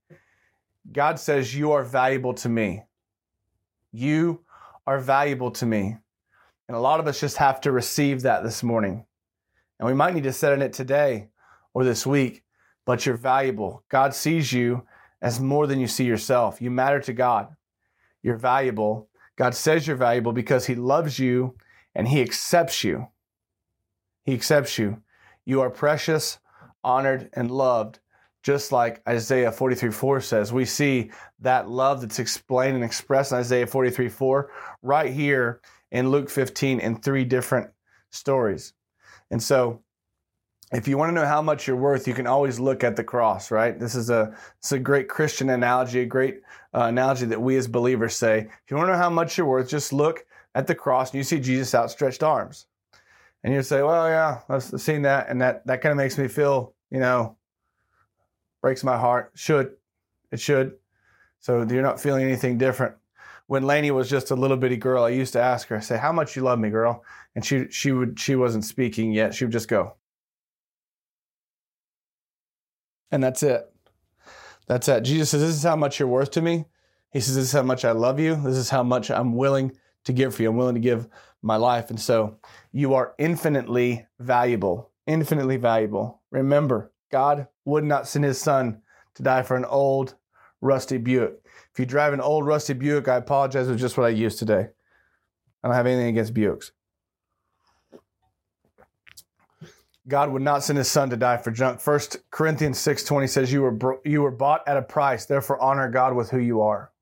God 0.91 1.19
says, 1.19 1.55
You 1.55 1.73
are 1.73 1.85
valuable 1.85 2.33
to 2.35 2.49
me. 2.49 2.85
You 3.93 4.41
are 4.87 4.99
valuable 4.99 5.51
to 5.53 5.67
me. 5.67 5.99
And 6.69 6.77
a 6.77 6.81
lot 6.81 7.01
of 7.01 7.07
us 7.07 7.21
just 7.21 7.37
have 7.37 7.61
to 7.63 7.73
receive 7.73 8.23
that 8.23 8.43
this 8.43 8.63
morning. 8.63 9.05
And 9.79 9.87
we 9.87 9.95
might 9.95 10.15
need 10.15 10.25
to 10.25 10.33
set 10.33 10.53
in 10.55 10.63
it 10.63 10.73
today 10.73 11.29
or 11.75 11.85
this 11.85 12.07
week, 12.07 12.44
but 12.85 13.07
you're 13.07 13.17
valuable. 13.17 13.85
God 13.89 14.15
sees 14.15 14.53
you 14.53 14.87
as 15.23 15.41
more 15.41 15.67
than 15.67 15.81
you 15.81 15.87
see 15.87 16.05
yourself. 16.05 16.61
You 16.61 16.71
matter 16.71 17.01
to 17.01 17.13
God. 17.13 17.55
You're 18.23 18.37
valuable. 18.37 19.09
God 19.37 19.55
says 19.55 19.87
you're 19.87 19.97
valuable 19.97 20.33
because 20.33 20.67
He 20.67 20.75
loves 20.75 21.19
you 21.19 21.57
and 21.95 22.09
He 22.09 22.21
accepts 22.21 22.85
you. 22.85 23.09
He 24.25 24.35
accepts 24.35 24.79
you. 24.79 25.03
You 25.45 25.61
are 25.61 25.71
precious, 25.71 26.39
honored, 26.83 27.31
and 27.35 27.51
loved, 27.51 28.01
just 28.43 28.73
like 28.73 29.03
Isaiah 29.09 29.53
43 29.53 29.91
4 29.91 30.21
says. 30.21 30.53
We 30.53 30.65
see 30.65 31.11
that 31.41 31.69
love 31.69 32.01
that's 32.01 32.19
explained 32.19 32.77
and 32.77 32.85
expressed 32.85 33.33
in 33.33 33.39
Isaiah 33.39 33.67
43 33.67 34.09
4 34.09 34.51
right 34.83 35.13
here 35.13 35.61
in 35.91 36.11
Luke 36.11 36.31
15 36.31 36.81
in 36.81 36.97
three 36.97 37.25
different 37.25 37.71
stories. 38.11 38.73
And 39.31 39.43
so, 39.43 39.84
if 40.75 40.89
you 40.89 40.99
want 40.99 41.11
to 41.11 41.15
know 41.15 41.27
how 41.27 41.41
much 41.41 41.67
you're 41.67 41.77
worth, 41.77 42.09
you 42.09 42.15
can 42.15 42.27
always 42.27 42.59
look 42.59 42.83
at 42.83 42.97
the 42.97 43.05
cross, 43.05 43.51
right? 43.51 43.79
This 43.79 43.95
is 43.95 44.11
a, 44.11 44.37
it's 44.59 44.73
a 44.73 44.79
great 44.79 45.09
Christian 45.09 45.51
analogy, 45.51 46.01
a 46.01 46.07
great 46.07 46.41
uh, 46.75 46.85
analogy 46.85 47.27
that 47.27 47.41
we 47.41 47.57
as 47.57 47.69
believers 47.69 48.17
say. 48.17 48.41
If 48.41 48.71
you 48.71 48.77
want 48.77 48.89
to 48.89 48.93
know 48.93 48.99
how 48.99 49.11
much 49.11 49.39
you're 49.39 49.47
worth, 49.47 49.69
just 49.69 49.93
look 49.93 50.27
at 50.55 50.67
the 50.67 50.75
cross 50.75 51.11
and 51.11 51.19
you 51.19 51.25
see 51.25 51.39
Jesus' 51.41 51.75
outstretched 51.75 52.23
arms 52.23 52.67
and 53.45 53.53
you 53.53 53.63
say, 53.63 53.83
well, 53.83 54.09
yeah, 54.09 54.41
I've 54.49 54.63
seen 54.63 55.03
that, 55.03 55.29
and 55.29 55.41
that 55.43 55.67
that 55.67 55.83
kind 55.83 55.93
of 55.93 55.99
makes 55.99 56.19
me 56.19 56.29
feel, 56.29 56.75
you 56.91 56.99
know, 56.99 57.37
breaks 58.63 58.83
my 58.83 58.97
heart. 58.97 59.33
Should 59.35 59.77
it 60.33 60.41
should? 60.41 60.73
So 61.41 61.63
you're 61.63 61.83
not 61.83 62.01
feeling 62.01 62.25
anything 62.25 62.57
different. 62.57 62.95
When 63.47 63.65
Lainey 63.65 63.91
was 63.91 64.09
just 64.09 64.31
a 64.31 64.35
little 64.35 64.57
bitty 64.57 64.79
girl, 64.79 65.05
I 65.05 65.11
used 65.11 65.35
to 65.35 65.41
ask 65.41 65.69
her, 65.69 65.77
I 65.77 65.81
say, 65.81 65.99
"How 65.99 66.11
much 66.11 66.35
you 66.35 66.43
love 66.43 66.59
me, 66.59 66.71
girl?" 66.71 67.05
And 67.37 67.45
she 67.45 67.69
she 67.69 67.93
would 67.93 68.19
she 68.19 68.35
wasn't 68.35 68.65
speaking 68.65 69.13
yet. 69.13 69.35
She 69.35 69.45
would 69.45 69.53
just 69.53 69.69
go, 69.69 69.95
and 73.15 73.23
that's 73.23 73.45
it. 73.45 73.71
That's 74.67 74.89
it. 74.89 75.03
Jesus 75.03 75.31
says, 75.31 75.41
"This 75.41 75.55
is 75.55 75.63
how 75.63 75.77
much 75.77 76.01
you're 76.01 76.09
worth 76.09 76.33
to 76.33 76.43
me." 76.43 76.65
He 77.13 77.21
says, 77.21 77.37
"This 77.37 77.45
is 77.45 77.53
how 77.53 77.63
much 77.63 77.85
I 77.85 77.93
love 77.93 78.19
you. 78.19 78.35
This 78.35 78.57
is 78.57 78.71
how 78.71 78.83
much 78.83 79.09
I'm 79.09 79.37
willing 79.37 79.73
to 80.05 80.13
give 80.13 80.35
for 80.35 80.43
you. 80.43 80.51
I'm 80.51 80.57
willing 80.57 80.75
to 80.75 80.81
give 80.81 81.09
my 81.41 81.57
life. 81.57 81.91
And 81.91 82.01
so 82.01 82.39
you 82.73 82.95
are 82.95 83.15
infinitely 83.19 84.07
valuable, 84.19 84.91
infinitely 85.07 85.59
valuable. 85.59 86.23
Remember, 86.33 86.93
God 87.13 87.47
would 87.65 87.85
not 87.85 88.09
send 88.09 88.25
his 88.25 88.41
son 88.41 88.83
to 89.15 89.23
die 89.23 89.43
for 89.43 89.57
an 89.57 89.65
old, 89.65 90.17
rusty 90.61 90.99
Buick. 90.99 91.35
If 91.73 91.79
you 91.79 91.87
drive 91.87 92.15
an 92.15 92.21
old, 92.21 92.47
rusty 92.47 92.73
Buick, 92.73 93.07
I 93.07 93.17
apologize 93.17 93.69
It's 93.69 93.81
just 93.81 93.97
what 93.97 94.07
I 94.07 94.11
used 94.11 94.41
today. 94.41 94.71
I 95.63 95.69
don't 95.69 95.77
have 95.77 95.87
anything 95.87 96.09
against 96.09 96.35
Buicks. 96.35 96.73
God 100.07 100.31
would 100.31 100.43
not 100.43 100.63
send 100.63 100.77
his 100.77 100.91
son 100.91 101.11
to 101.11 101.17
die 101.17 101.39
for 101.39 101.51
junk. 101.51 101.81
First 101.81 102.19
Corinthians 102.31 102.79
6:20 102.79 103.29
says 103.29 103.53
you 103.53 103.63
were 103.63 104.01
you 104.05 104.23
were 104.23 104.31
bought 104.31 104.67
at 104.69 104.77
a 104.77 104.83
price, 104.83 105.27
therefore 105.27 105.61
honor 105.61 105.89
God 105.91 106.15
with 106.15 106.31
who 106.31 106.39
you 106.39 106.61
are 106.61 106.93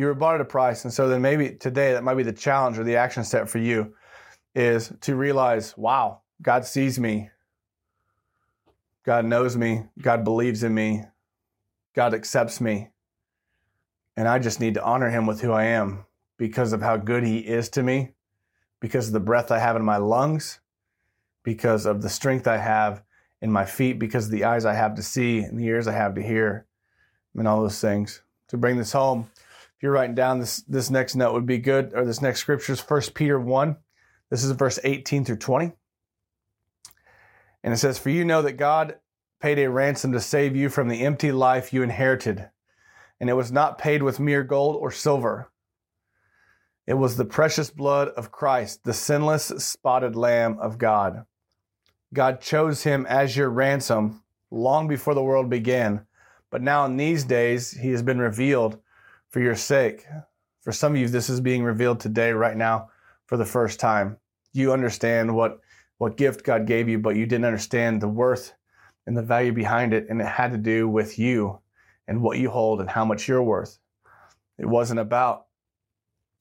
you 0.00 0.06
were 0.06 0.14
bought 0.14 0.36
at 0.36 0.40
a 0.40 0.46
price. 0.46 0.84
And 0.84 0.94
so 0.94 1.10
then 1.10 1.20
maybe 1.20 1.50
today 1.50 1.92
that 1.92 2.02
might 2.02 2.14
be 2.14 2.22
the 2.22 2.32
challenge 2.32 2.78
or 2.78 2.84
the 2.84 2.96
action 2.96 3.22
step 3.22 3.50
for 3.50 3.58
you 3.58 3.92
is 4.54 4.90
to 5.02 5.14
realize, 5.14 5.76
wow, 5.76 6.22
God 6.40 6.64
sees 6.64 6.98
me. 6.98 7.28
God 9.04 9.26
knows 9.26 9.58
me. 9.58 9.84
God 10.00 10.24
believes 10.24 10.62
in 10.62 10.72
me. 10.72 11.04
God 11.94 12.14
accepts 12.14 12.62
me. 12.62 12.88
And 14.16 14.26
I 14.26 14.38
just 14.38 14.58
need 14.58 14.72
to 14.72 14.82
honor 14.82 15.10
him 15.10 15.26
with 15.26 15.42
who 15.42 15.52
I 15.52 15.64
am 15.64 16.06
because 16.38 16.72
of 16.72 16.80
how 16.80 16.96
good 16.96 17.22
he 17.22 17.40
is 17.40 17.68
to 17.68 17.82
me, 17.82 18.12
because 18.80 19.08
of 19.08 19.12
the 19.12 19.20
breath 19.20 19.50
I 19.50 19.58
have 19.58 19.76
in 19.76 19.84
my 19.84 19.98
lungs, 19.98 20.60
because 21.42 21.86
of 21.86 22.02
the 22.02 22.08
strength 22.08 22.46
I 22.46 22.58
have 22.58 23.02
in 23.40 23.50
my 23.50 23.64
feet, 23.64 23.98
because 23.98 24.26
of 24.26 24.30
the 24.30 24.44
eyes 24.44 24.64
I 24.64 24.74
have 24.74 24.94
to 24.96 25.02
see 25.02 25.40
and 25.40 25.58
the 25.58 25.66
ears 25.66 25.86
I 25.86 25.92
have 25.92 26.14
to 26.14 26.22
hear, 26.22 26.66
and 27.34 27.48
all 27.48 27.62
those 27.62 27.80
things. 27.80 28.22
To 28.48 28.56
bring 28.56 28.76
this 28.76 28.92
home, 28.92 29.30
if 29.36 29.82
you're 29.82 29.92
writing 29.92 30.14
down 30.14 30.40
this 30.40 30.62
this 30.62 30.90
next 30.90 31.14
note 31.14 31.32
would 31.32 31.46
be 31.46 31.58
good, 31.58 31.92
or 31.94 32.04
this 32.04 32.20
next 32.20 32.40
scripture 32.40 32.72
is 32.72 32.80
1 32.80 33.00
Peter 33.14 33.38
1. 33.38 33.76
This 34.28 34.44
is 34.44 34.50
verse 34.52 34.78
18 34.84 35.24
through 35.24 35.36
20. 35.36 35.72
And 37.62 37.74
it 37.74 37.78
says, 37.78 37.98
For 37.98 38.10
you 38.10 38.24
know 38.24 38.42
that 38.42 38.52
God 38.52 38.96
paid 39.40 39.58
a 39.58 39.70
ransom 39.70 40.12
to 40.12 40.20
save 40.20 40.54
you 40.54 40.68
from 40.68 40.88
the 40.88 41.02
empty 41.02 41.32
life 41.32 41.72
you 41.72 41.82
inherited, 41.82 42.50
and 43.18 43.30
it 43.30 43.34
was 43.34 43.50
not 43.50 43.78
paid 43.78 44.02
with 44.02 44.20
mere 44.20 44.44
gold 44.44 44.76
or 44.76 44.90
silver. 44.90 45.50
It 46.86 46.94
was 46.94 47.16
the 47.16 47.24
precious 47.24 47.70
blood 47.70 48.08
of 48.08 48.32
Christ, 48.32 48.84
the 48.84 48.92
sinless, 48.92 49.46
spotted 49.58 50.16
Lamb 50.16 50.58
of 50.58 50.78
God. 50.78 51.24
God 52.12 52.40
chose 52.40 52.82
him 52.82 53.06
as 53.06 53.36
your 53.36 53.50
ransom 53.50 54.22
long 54.50 54.88
before 54.88 55.14
the 55.14 55.22
world 55.22 55.48
began, 55.48 56.06
but 56.50 56.62
now 56.62 56.84
in 56.84 56.96
these 56.96 57.24
days 57.24 57.70
he 57.70 57.90
has 57.90 58.02
been 58.02 58.18
revealed 58.18 58.78
for 59.28 59.40
your 59.40 59.54
sake. 59.54 60.06
For 60.60 60.72
some 60.72 60.92
of 60.92 61.00
you, 61.00 61.08
this 61.08 61.30
is 61.30 61.40
being 61.40 61.62
revealed 61.62 62.00
today, 62.00 62.32
right 62.32 62.56
now, 62.56 62.90
for 63.26 63.36
the 63.36 63.44
first 63.44 63.78
time. 63.78 64.18
You 64.52 64.72
understand 64.72 65.34
what, 65.34 65.60
what 65.98 66.16
gift 66.16 66.44
God 66.44 66.66
gave 66.66 66.88
you, 66.88 66.98
but 66.98 67.14
you 67.14 67.26
didn't 67.26 67.44
understand 67.44 68.00
the 68.02 68.08
worth 68.08 68.54
and 69.06 69.16
the 69.16 69.22
value 69.22 69.52
behind 69.52 69.94
it. 69.94 70.06
And 70.10 70.20
it 70.20 70.26
had 70.26 70.50
to 70.50 70.58
do 70.58 70.88
with 70.88 71.18
you 71.18 71.60
and 72.08 72.22
what 72.22 72.38
you 72.38 72.50
hold 72.50 72.80
and 72.80 72.90
how 72.90 73.04
much 73.04 73.28
you're 73.28 73.42
worth. 73.42 73.78
It 74.58 74.66
wasn't 74.66 75.00
about 75.00 75.46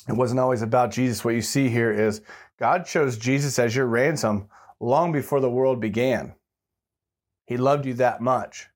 It 0.07 0.13
wasn't 0.13 0.39
always 0.39 0.63
about 0.63 0.91
Jesus. 0.91 1.23
What 1.23 1.35
you 1.35 1.41
see 1.41 1.69
here 1.69 1.91
is 1.91 2.21
God 2.57 2.85
chose 2.85 3.17
Jesus 3.17 3.59
as 3.59 3.75
your 3.75 3.85
ransom 3.85 4.49
long 4.79 5.11
before 5.11 5.39
the 5.39 5.49
world 5.49 5.79
began. 5.79 6.33
He 7.45 7.57
loved 7.57 7.85
you 7.85 7.95
that 7.95 8.21
much. 8.21 8.67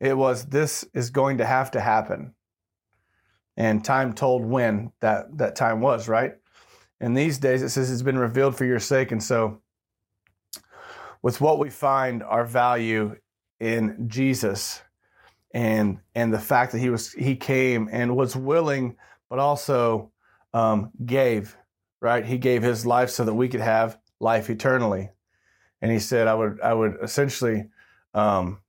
It 0.00 0.16
was, 0.16 0.46
this 0.46 0.84
is 0.94 1.10
going 1.10 1.38
to 1.38 1.46
have 1.46 1.70
to 1.72 1.80
happen. 1.80 2.34
And 3.56 3.84
time 3.84 4.12
told 4.12 4.44
when 4.44 4.92
that, 5.00 5.38
that 5.38 5.56
time 5.56 5.80
was, 5.80 6.08
right? 6.08 6.34
And 7.00 7.16
these 7.16 7.38
days 7.38 7.62
it 7.62 7.70
says 7.70 7.90
it's 7.90 8.02
been 8.02 8.18
revealed 8.18 8.56
for 8.56 8.64
your 8.64 8.80
sake. 8.80 9.12
And 9.12 9.22
so, 9.22 9.60
with 11.22 11.40
what 11.40 11.58
we 11.58 11.70
find 11.70 12.22
our 12.22 12.44
value 12.44 13.16
in 13.58 14.08
Jesus 14.08 14.82
and 15.52 15.98
and 16.14 16.32
the 16.32 16.38
fact 16.38 16.72
that 16.72 16.78
he 16.78 16.90
was 16.90 17.12
he 17.12 17.36
came 17.36 17.88
and 17.90 18.16
was 18.16 18.36
willing, 18.36 18.96
but 19.28 19.38
also 19.38 20.12
um, 20.52 20.90
gave, 21.04 21.56
right? 22.00 22.24
He 22.24 22.38
gave 22.38 22.62
his 22.62 22.86
life 22.86 23.10
so 23.10 23.24
that 23.24 23.34
we 23.34 23.48
could 23.48 23.60
have 23.60 23.98
life 24.20 24.50
eternally. 24.50 25.10
And 25.82 25.92
he 25.92 25.98
said, 25.98 26.26
I 26.26 26.34
would 26.34 26.60
I 26.60 26.72
would 26.72 26.96
essentially 27.02 27.68
um, 28.14 28.60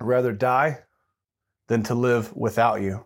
rather 0.00 0.32
die 0.32 0.80
than 1.68 1.82
to 1.84 1.94
live 1.94 2.34
without 2.34 2.80
you. 2.82 3.04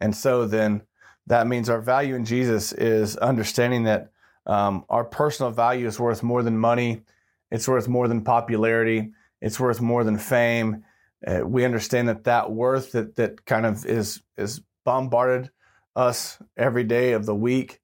And 0.00 0.14
so 0.14 0.46
then 0.46 0.82
that 1.26 1.46
means 1.46 1.68
our 1.68 1.80
value 1.80 2.14
in 2.14 2.24
Jesus 2.24 2.72
is 2.72 3.16
understanding 3.16 3.84
that 3.84 4.10
um, 4.46 4.84
our 4.88 5.04
personal 5.04 5.52
value 5.52 5.86
is 5.86 6.00
worth 6.00 6.22
more 6.22 6.42
than 6.42 6.58
money, 6.58 7.02
it's 7.50 7.68
worth 7.68 7.88
more 7.88 8.08
than 8.08 8.22
popularity, 8.22 9.12
it's 9.40 9.60
worth 9.60 9.80
more 9.80 10.04
than 10.04 10.18
fame. 10.18 10.84
Uh, 11.26 11.40
we 11.44 11.64
understand 11.64 12.08
that 12.08 12.24
that 12.24 12.50
worth 12.50 12.92
that 12.92 13.16
that 13.16 13.44
kind 13.44 13.66
of 13.66 13.84
is 13.84 14.22
is 14.36 14.62
bombarded 14.84 15.50
us 15.94 16.38
every 16.56 16.84
day 16.84 17.12
of 17.12 17.26
the 17.26 17.34
week 17.34 17.80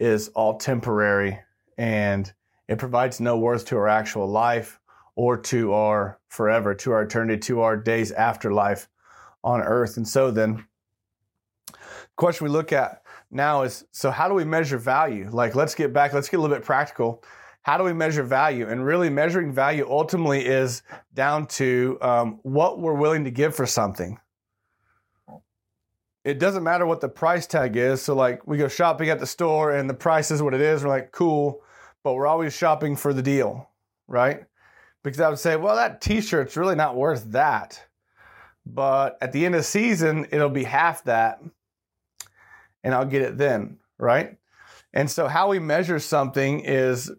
is 0.00 0.28
all 0.28 0.58
temporary 0.58 1.38
and 1.78 2.32
it 2.70 2.78
provides 2.78 3.20
no 3.20 3.36
worth 3.36 3.66
to 3.66 3.76
our 3.76 3.88
actual 3.88 4.28
life 4.28 4.78
or 5.16 5.36
to 5.36 5.72
our 5.72 6.20
forever, 6.28 6.72
to 6.72 6.92
our 6.92 7.02
eternity, 7.02 7.40
to 7.40 7.62
our 7.62 7.76
days 7.76 8.12
after 8.12 8.52
life 8.52 8.88
on 9.42 9.60
earth. 9.60 9.96
And 9.96 10.06
so 10.06 10.30
then 10.30 10.64
the 11.66 11.78
question 12.14 12.44
we 12.44 12.50
look 12.52 12.72
at 12.72 13.02
now 13.28 13.62
is 13.62 13.84
so 13.90 14.12
how 14.12 14.28
do 14.28 14.34
we 14.34 14.44
measure 14.44 14.78
value? 14.78 15.28
Like 15.32 15.56
let's 15.56 15.74
get 15.74 15.92
back, 15.92 16.12
let's 16.12 16.28
get 16.28 16.38
a 16.38 16.40
little 16.40 16.56
bit 16.56 16.64
practical. 16.64 17.24
How 17.62 17.76
do 17.76 17.82
we 17.82 17.92
measure 17.92 18.22
value? 18.22 18.68
And 18.68 18.86
really, 18.86 19.10
measuring 19.10 19.52
value 19.52 19.86
ultimately 19.90 20.46
is 20.46 20.82
down 21.12 21.46
to 21.48 21.98
um, 22.00 22.38
what 22.42 22.78
we're 22.78 22.94
willing 22.94 23.24
to 23.24 23.30
give 23.32 23.54
for 23.54 23.66
something. 23.66 24.18
It 26.24 26.38
doesn't 26.38 26.62
matter 26.62 26.86
what 26.86 27.00
the 27.00 27.08
price 27.08 27.46
tag 27.46 27.76
is. 27.76 28.00
So, 28.00 28.14
like, 28.14 28.46
we 28.46 28.56
go 28.56 28.68
shopping 28.68 29.10
at 29.10 29.18
the 29.18 29.26
store 29.26 29.72
and 29.72 29.90
the 29.90 29.94
price 29.94 30.30
is 30.30 30.40
what 30.40 30.54
it 30.54 30.60
is. 30.62 30.82
We're 30.82 30.88
like, 30.88 31.12
cool, 31.12 31.62
but 32.02 32.14
we're 32.14 32.26
always 32.26 32.52
shopping 32.54 32.96
for 32.96 33.12
the 33.12 33.22
deal, 33.22 33.68
right? 34.08 34.44
Because 35.02 35.20
I 35.20 35.28
would 35.28 35.38
say, 35.38 35.56
well, 35.56 35.76
that 35.76 36.00
t 36.00 36.20
shirt's 36.20 36.56
really 36.56 36.74
not 36.74 36.96
worth 36.96 37.32
that. 37.32 37.86
But 38.66 39.18
at 39.20 39.32
the 39.32 39.46
end 39.46 39.54
of 39.54 39.60
the 39.60 39.64
season, 39.64 40.26
it'll 40.30 40.50
be 40.50 40.64
half 40.64 41.04
that 41.04 41.42
and 42.82 42.94
I'll 42.94 43.06
get 43.06 43.22
it 43.22 43.38
then, 43.38 43.78
right? 43.98 44.36
And 44.92 45.10
so, 45.10 45.28
how 45.28 45.48
we 45.48 45.58
measure 45.58 45.98
something 45.98 46.60
is 46.60 47.10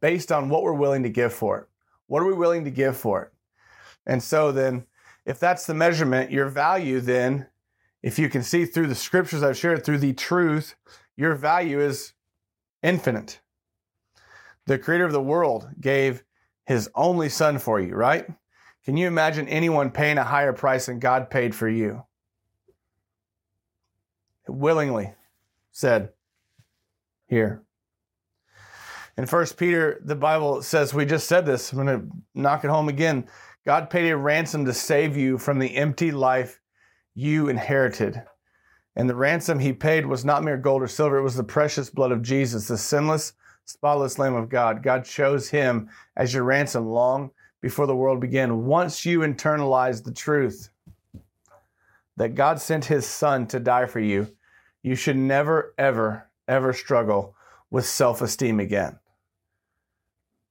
based 0.00 0.30
on 0.30 0.48
what 0.48 0.62
we're 0.62 0.72
willing 0.72 1.02
to 1.02 1.08
give 1.08 1.32
for 1.32 1.58
it. 1.58 1.66
What 2.06 2.22
are 2.22 2.26
we 2.26 2.34
willing 2.34 2.64
to 2.64 2.70
give 2.70 2.96
for 2.96 3.22
it? 3.22 3.32
And 4.06 4.22
so, 4.22 4.52
then, 4.52 4.86
if 5.24 5.40
that's 5.40 5.66
the 5.66 5.74
measurement, 5.74 6.30
your 6.30 6.48
value, 6.48 7.00
then, 7.00 7.46
if 8.02 8.18
you 8.18 8.28
can 8.28 8.42
see 8.42 8.64
through 8.64 8.86
the 8.86 8.94
scriptures 8.94 9.42
I've 9.42 9.56
shared, 9.56 9.84
through 9.84 9.98
the 9.98 10.12
truth, 10.12 10.76
your 11.16 11.34
value 11.34 11.80
is 11.80 12.12
infinite. 12.82 13.40
The 14.68 14.78
creator 14.78 15.06
of 15.06 15.12
the 15.12 15.22
world 15.22 15.66
gave 15.80 16.22
his 16.66 16.90
only 16.94 17.30
son 17.30 17.58
for 17.58 17.80
you, 17.80 17.94
right? 17.94 18.26
Can 18.84 18.98
you 18.98 19.06
imagine 19.06 19.48
anyone 19.48 19.90
paying 19.90 20.18
a 20.18 20.24
higher 20.24 20.52
price 20.52 20.86
than 20.86 20.98
God 20.98 21.30
paid 21.30 21.54
for 21.54 21.68
you? 21.68 22.04
willingly 24.46 25.14
said 25.72 26.10
here. 27.26 27.62
In 29.16 29.26
First 29.26 29.56
Peter, 29.56 30.00
the 30.04 30.14
Bible 30.14 30.62
says, 30.62 30.92
we 30.92 31.04
just 31.04 31.28
said 31.28 31.44
this, 31.46 31.72
I'm 31.72 31.84
going 31.84 32.00
to 32.00 32.08
knock 32.34 32.64
it 32.64 32.70
home 32.70 32.88
again. 32.88 33.26
God 33.66 33.90
paid 33.90 34.10
a 34.10 34.16
ransom 34.16 34.64
to 34.66 34.74
save 34.74 35.16
you 35.16 35.38
from 35.38 35.58
the 35.58 35.76
empty 35.76 36.10
life 36.10 36.60
you 37.14 37.48
inherited. 37.48 38.22
And 38.96 39.08
the 39.08 39.14
ransom 39.14 39.58
he 39.58 39.72
paid 39.72 40.06
was 40.06 40.24
not 40.24 40.44
mere 40.44 40.56
gold 40.58 40.82
or 40.82 40.88
silver, 40.88 41.18
it 41.18 41.22
was 41.22 41.36
the 41.36 41.44
precious 41.44 41.88
blood 41.90 42.12
of 42.12 42.22
Jesus, 42.22 42.68
the 42.68 42.78
sinless, 42.78 43.32
spotless 43.68 44.18
Lamb 44.18 44.34
of 44.34 44.48
God. 44.48 44.82
God 44.82 45.04
chose 45.04 45.50
him 45.50 45.90
as 46.16 46.32
your 46.32 46.44
ransom 46.44 46.86
long 46.86 47.30
before 47.60 47.86
the 47.86 47.94
world 47.94 48.18
began. 48.18 48.64
Once 48.64 49.04
you 49.04 49.20
internalize 49.20 50.02
the 50.02 50.12
truth 50.12 50.70
that 52.16 52.34
God 52.34 52.60
sent 52.60 52.86
his 52.86 53.06
son 53.06 53.46
to 53.48 53.60
die 53.60 53.84
for 53.84 54.00
you, 54.00 54.34
you 54.82 54.94
should 54.94 55.18
never, 55.18 55.74
ever, 55.76 56.30
ever 56.48 56.72
struggle 56.72 57.36
with 57.70 57.84
self 57.84 58.22
esteem 58.22 58.58
again. 58.58 58.98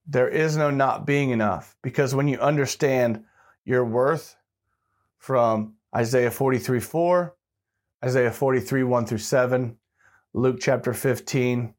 There 0.06 0.28
is 0.28 0.56
no 0.56 0.70
not 0.70 1.04
being 1.04 1.30
enough 1.30 1.76
because 1.82 2.14
when 2.14 2.28
you 2.28 2.38
understand 2.38 3.24
your 3.64 3.84
worth 3.84 4.36
from 5.18 5.74
Isaiah 5.94 6.30
43 6.30 6.78
4, 6.78 7.34
Isaiah 8.04 8.30
43 8.30 8.84
1 8.84 9.06
through 9.06 9.18
7, 9.18 9.76
Luke 10.34 10.58
chapter 10.60 10.94
15, 10.94 11.74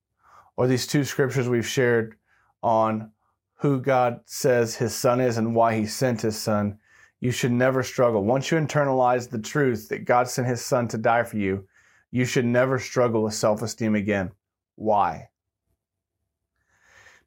or 0.60 0.68
these 0.68 0.86
two 0.86 1.06
scriptures 1.06 1.48
we've 1.48 1.66
shared 1.66 2.18
on 2.62 3.10
who 3.60 3.80
God 3.80 4.20
says 4.26 4.76
his 4.76 4.94
son 4.94 5.22
is 5.22 5.38
and 5.38 5.56
why 5.56 5.74
he 5.74 5.86
sent 5.86 6.20
his 6.20 6.38
son, 6.38 6.78
you 7.22 7.32
should 7.32 7.54
never 7.54 7.82
struggle. 7.82 8.26
Once 8.26 8.52
you 8.52 8.58
internalize 8.58 9.30
the 9.30 9.40
truth 9.40 9.88
that 9.88 10.04
God 10.04 10.28
sent 10.28 10.50
his 10.50 10.62
son 10.62 10.90
to 10.90 10.98
die 10.98 11.24
for 11.24 11.38
you, 11.38 11.66
you 12.12 12.26
should 12.26 12.44
never 12.44 12.78
struggle 12.78 13.24
with 13.24 13.36
self 13.36 13.62
esteem 13.62 13.96
again. 13.96 14.32
Why? 14.76 15.30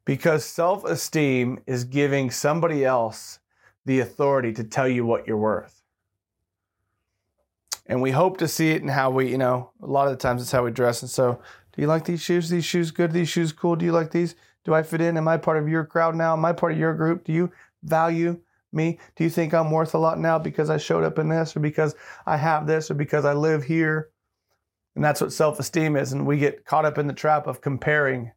Because 0.05 0.45
self 0.45 0.85
esteem 0.85 1.59
is 1.67 1.85
giving 1.85 2.31
somebody 2.31 2.85
else 2.85 3.39
the 3.87 4.01
authority 4.01 4.53
to 4.53 4.65
tell 4.65 4.87
you 4.87 5.07
what 5.07 5.27
you're 5.27 5.39
worth. 5.39 5.83
And 7.87 8.03
we 8.03 8.11
hope 8.11 8.37
to 8.39 8.49
see 8.49 8.73
it 8.73 8.83
in 8.83 8.89
how 8.89 9.11
we, 9.11 9.31
you 9.31 9.39
know, 9.39 9.71
a 9.83 9.87
lot 9.87 10.07
of 10.07 10.13
the 10.13 10.19
times 10.19 10.43
it's 10.43 10.53
how 10.53 10.65
we 10.65 10.71
dress. 10.71 11.01
And 11.01 11.11
so, 11.11 11.41
do 11.73 11.83
you 11.83 11.89
like 11.89 12.05
these 12.05 12.21
shoes? 12.21 12.49
These 12.51 12.65
shoes 12.65 12.91
good? 12.91 13.13
These 13.13 13.29
shoes 13.29 13.53
cool? 13.53 13.77
Do 13.77 13.85
you 13.85 13.93
like 13.93 14.11
these? 14.11 14.35
Do 14.65 14.75
I 14.75 14.83
fit 14.83 15.01
in? 15.01 15.17
Am 15.17 15.29
I 15.29 15.37
part 15.37 15.59
of 15.59 15.69
your 15.69 15.85
crowd 15.85 16.15
now? 16.15 16.35
Am 16.35 16.45
I 16.45 16.53
part 16.53 16.73
of 16.73 16.79
your 16.79 16.95
group? 16.95 17.25
Do 17.25 17.33
you 17.33 17.51
value 17.83 18.41
me? 18.73 18.99
Do 19.17 19.25
you 19.25 19.31
think 19.31 19.55
I'm 19.55 19.71
worth 19.71 19.95
a 19.95 19.99
lot 19.99 20.19
now 20.19 20.39
because 20.39 20.71
I 20.71 20.77
showed 20.77 21.05
up 21.05 21.19
in 21.19 21.29
this 21.29 21.57
or 21.57 21.61
because 21.61 21.95
I 22.27 22.37
have 22.37 22.67
this 22.67 22.91
or 22.91 22.95
because 22.95 23.25
I 23.25 23.33
live 23.33 23.65
here? 23.65 24.11
And 24.95 25.05
that's 25.05 25.21
what 25.21 25.33
self 25.33 25.59
esteem 25.59 25.97
is. 25.97 26.13
And 26.13 26.27
we 26.27 26.39
get 26.39 26.65
caught 26.65 26.85
up 26.85 26.99
in 26.99 27.07
the 27.07 27.13
trap 27.13 27.47
of 27.47 27.61
comparing. 27.61 28.33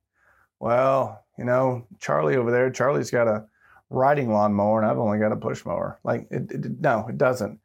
Well, 0.60 1.24
you 1.38 1.44
know, 1.44 1.86
Charlie 2.00 2.38
over 2.38 2.52
there, 2.52 2.72
Charlie's 2.72 3.12
got 3.12 3.28
a 3.28 3.46
riding 3.90 4.32
lawnmower 4.32 4.82
and 4.82 4.90
I've 4.90 4.98
only 4.98 5.20
got 5.20 5.34
a 5.34 5.38
push 5.38 5.66
mower. 5.66 6.00
Like, 6.04 6.28
it, 6.32 6.52
it, 6.52 6.80
no, 6.80 7.06
it 7.08 7.18
doesn't. 7.18 7.60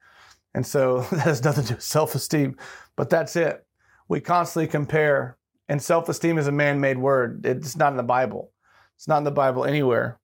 And 0.54 0.66
so 0.66 1.00
that 1.12 1.20
has 1.20 1.44
nothing 1.44 1.64
to 1.64 1.68
do 1.70 1.74
with 1.76 1.84
self 1.84 2.14
esteem, 2.14 2.56
but 2.96 3.10
that's 3.10 3.36
it. 3.36 3.64
We 4.08 4.20
constantly 4.20 4.66
compare, 4.66 5.36
and 5.70 5.80
self 5.80 6.08
esteem 6.08 6.36
is 6.36 6.48
a 6.48 6.52
man 6.52 6.80
made 6.80 6.98
word. 6.98 7.46
It's 7.46 7.76
not 7.76 7.92
in 7.92 7.96
the 7.96 8.02
Bible, 8.02 8.52
it's 8.96 9.06
not 9.06 9.18
in 9.18 9.24
the 9.24 9.30
Bible 9.30 9.64
anywhere. 9.64 10.18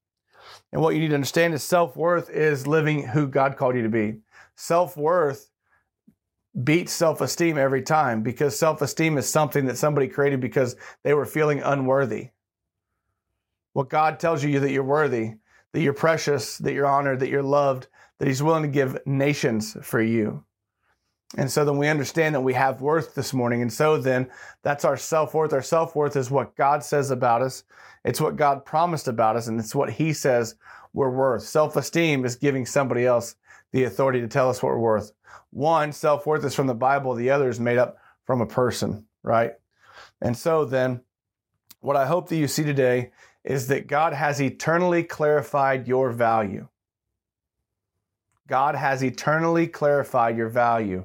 And 0.73 0.83
what 0.83 0.95
you 0.95 1.01
need 1.01 1.09
to 1.09 1.15
understand 1.15 1.55
is 1.55 1.63
self 1.63 1.97
worth 1.97 2.29
is 2.29 2.67
living 2.67 3.07
who 3.07 3.29
God 3.29 3.57
called 3.57 3.77
you 3.77 3.83
to 3.83 3.89
be. 3.89 4.19
Self 4.57 4.97
worth 4.97 5.49
beats 6.65 6.93
self 6.93 7.21
esteem 7.21 7.59
every 7.59 7.83
time 7.83 8.23
because 8.23 8.59
self 8.59 8.83
esteem 8.83 9.17
is 9.19 9.29
something 9.29 9.67
that 9.67 9.79
somebody 9.79 10.09
created 10.09 10.41
because 10.41 10.75
they 11.05 11.15
were 11.15 11.25
feeling 11.25 11.63
unworthy. 11.63 12.31
What 13.73 13.89
God 13.89 14.19
tells 14.19 14.43
you 14.43 14.59
that 14.59 14.73
you're 14.73 14.83
worthy, 14.83 15.35
that 15.73 15.81
you're 15.81 15.93
precious, 15.93 16.59
that 16.59 16.73
you're 16.73 16.87
honored, 16.87 17.21
that 17.21 17.29
you're 17.29 17.43
loved, 17.43 17.87
that 18.19 18.27
He's 18.27 18.43
willing 18.43 18.65
to 18.65 18.69
give 18.69 18.99
nations 19.07 19.77
for 19.83 20.03
you. 20.03 20.45
And 21.37 21.51
so 21.51 21.65
then 21.65 21.77
we 21.77 21.89
understand 21.89 22.35
that 22.35 22.41
we 22.41 22.55
have 22.55 22.81
worth 22.81 23.15
this 23.15 23.35
morning. 23.35 23.61
And 23.61 23.73
so 23.73 23.99
then 23.99 24.29
that's 24.63 24.85
our 24.85 24.97
self 24.97 25.35
worth. 25.35 25.53
Our 25.53 25.63
self 25.63 25.95
worth 25.95 26.17
is 26.17 26.31
what 26.31 26.57
God 26.57 26.83
says 26.83 27.11
about 27.11 27.43
us, 27.43 27.65
it's 28.05 28.21
what 28.21 28.37
God 28.37 28.65
promised 28.65 29.07
about 29.07 29.37
us, 29.37 29.47
and 29.47 29.61
it's 29.61 29.75
what 29.75 29.91
He 29.91 30.13
says 30.13 30.55
we're 30.93 31.11
worth. 31.11 31.43
Self 31.43 31.77
esteem 31.77 32.25
is 32.25 32.37
giving 32.37 32.65
somebody 32.65 33.05
else 33.05 33.37
the 33.73 33.85
authority 33.85 34.21
to 34.21 34.29
tell 34.29 34.49
us 34.49 34.63
what 34.63 34.71
we're 34.71 34.79
worth. 34.79 35.13
One, 35.51 35.93
self 35.93 36.27
worth 36.27 36.45
is 36.45 36.55
from 36.55 36.67
the 36.67 36.75
Bible, 36.75 37.15
the 37.15 37.31
other 37.31 37.49
is 37.49 37.61
made 37.61 37.79
up 37.79 37.99
from 38.25 38.41
a 38.41 38.47
person, 38.47 39.07
right? 39.23 39.53
And 40.23 40.37
so 40.37 40.65
then, 40.65 41.03
what 41.81 41.97
I 41.97 42.07
hope 42.07 42.29
that 42.31 42.37
you 42.37 42.49
see 42.49 42.65
today 42.65 43.11
is 43.45 43.69
that 43.69 43.87
God 43.87 44.13
has 44.13 44.41
eternally 44.41 45.05
clarified 45.05 45.87
your 45.87 46.11
value. 46.11 46.67
God 48.49 48.75
has 48.75 49.05
eternally 49.05 49.67
clarified 49.67 50.37
your 50.37 50.49
value. 50.49 51.05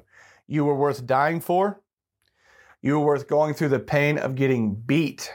You 0.52 0.66
were 0.66 0.74
worth 0.74 1.06
dying 1.06 1.40
for. 1.40 1.80
You 2.82 3.00
were 3.00 3.06
worth 3.06 3.26
going 3.26 3.54
through 3.54 3.70
the 3.70 3.78
pain 3.78 4.18
of 4.18 4.34
getting 4.34 4.74
beat 4.74 5.32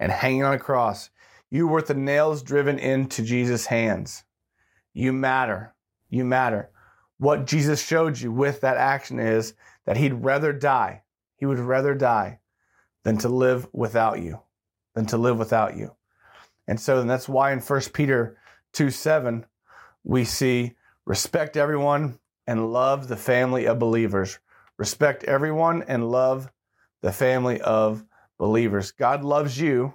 and 0.00 0.10
hanging 0.10 0.42
on 0.42 0.54
a 0.54 0.58
cross. 0.58 1.10
You 1.50 1.68
were 1.68 1.74
worth 1.74 1.86
the 1.86 1.94
nails 1.94 2.42
driven 2.42 2.80
into 2.80 3.22
Jesus' 3.22 3.66
hands. 3.66 4.24
You 4.92 5.12
matter. 5.12 5.72
You 6.10 6.24
matter. 6.24 6.72
What 7.18 7.46
Jesus 7.46 7.80
showed 7.80 8.18
you 8.18 8.32
with 8.32 8.60
that 8.62 8.76
action 8.76 9.20
is 9.20 9.54
that 9.86 9.96
he'd 9.96 10.14
rather 10.14 10.52
die. 10.52 11.04
He 11.36 11.46
would 11.46 11.60
rather 11.60 11.94
die 11.94 12.40
than 13.04 13.18
to 13.18 13.28
live 13.28 13.68
without 13.72 14.20
you, 14.20 14.40
than 14.96 15.06
to 15.06 15.16
live 15.16 15.38
without 15.38 15.76
you. 15.76 15.94
And 16.66 16.80
so 16.80 17.00
and 17.00 17.08
that's 17.08 17.28
why 17.28 17.52
in 17.52 17.60
1 17.60 17.80
Peter 17.92 18.36
2 18.72 18.90
7, 18.90 19.46
we 20.02 20.24
see 20.24 20.74
respect 21.04 21.56
everyone 21.56 22.18
and 22.48 22.72
love 22.72 23.08
the 23.08 23.16
family 23.16 23.66
of 23.66 23.78
believers. 23.78 24.38
Respect 24.78 25.22
everyone 25.24 25.84
and 25.86 26.10
love 26.10 26.50
the 27.02 27.12
family 27.12 27.60
of 27.60 28.02
believers. 28.38 28.90
God 28.90 29.22
loves 29.22 29.60
you, 29.60 29.92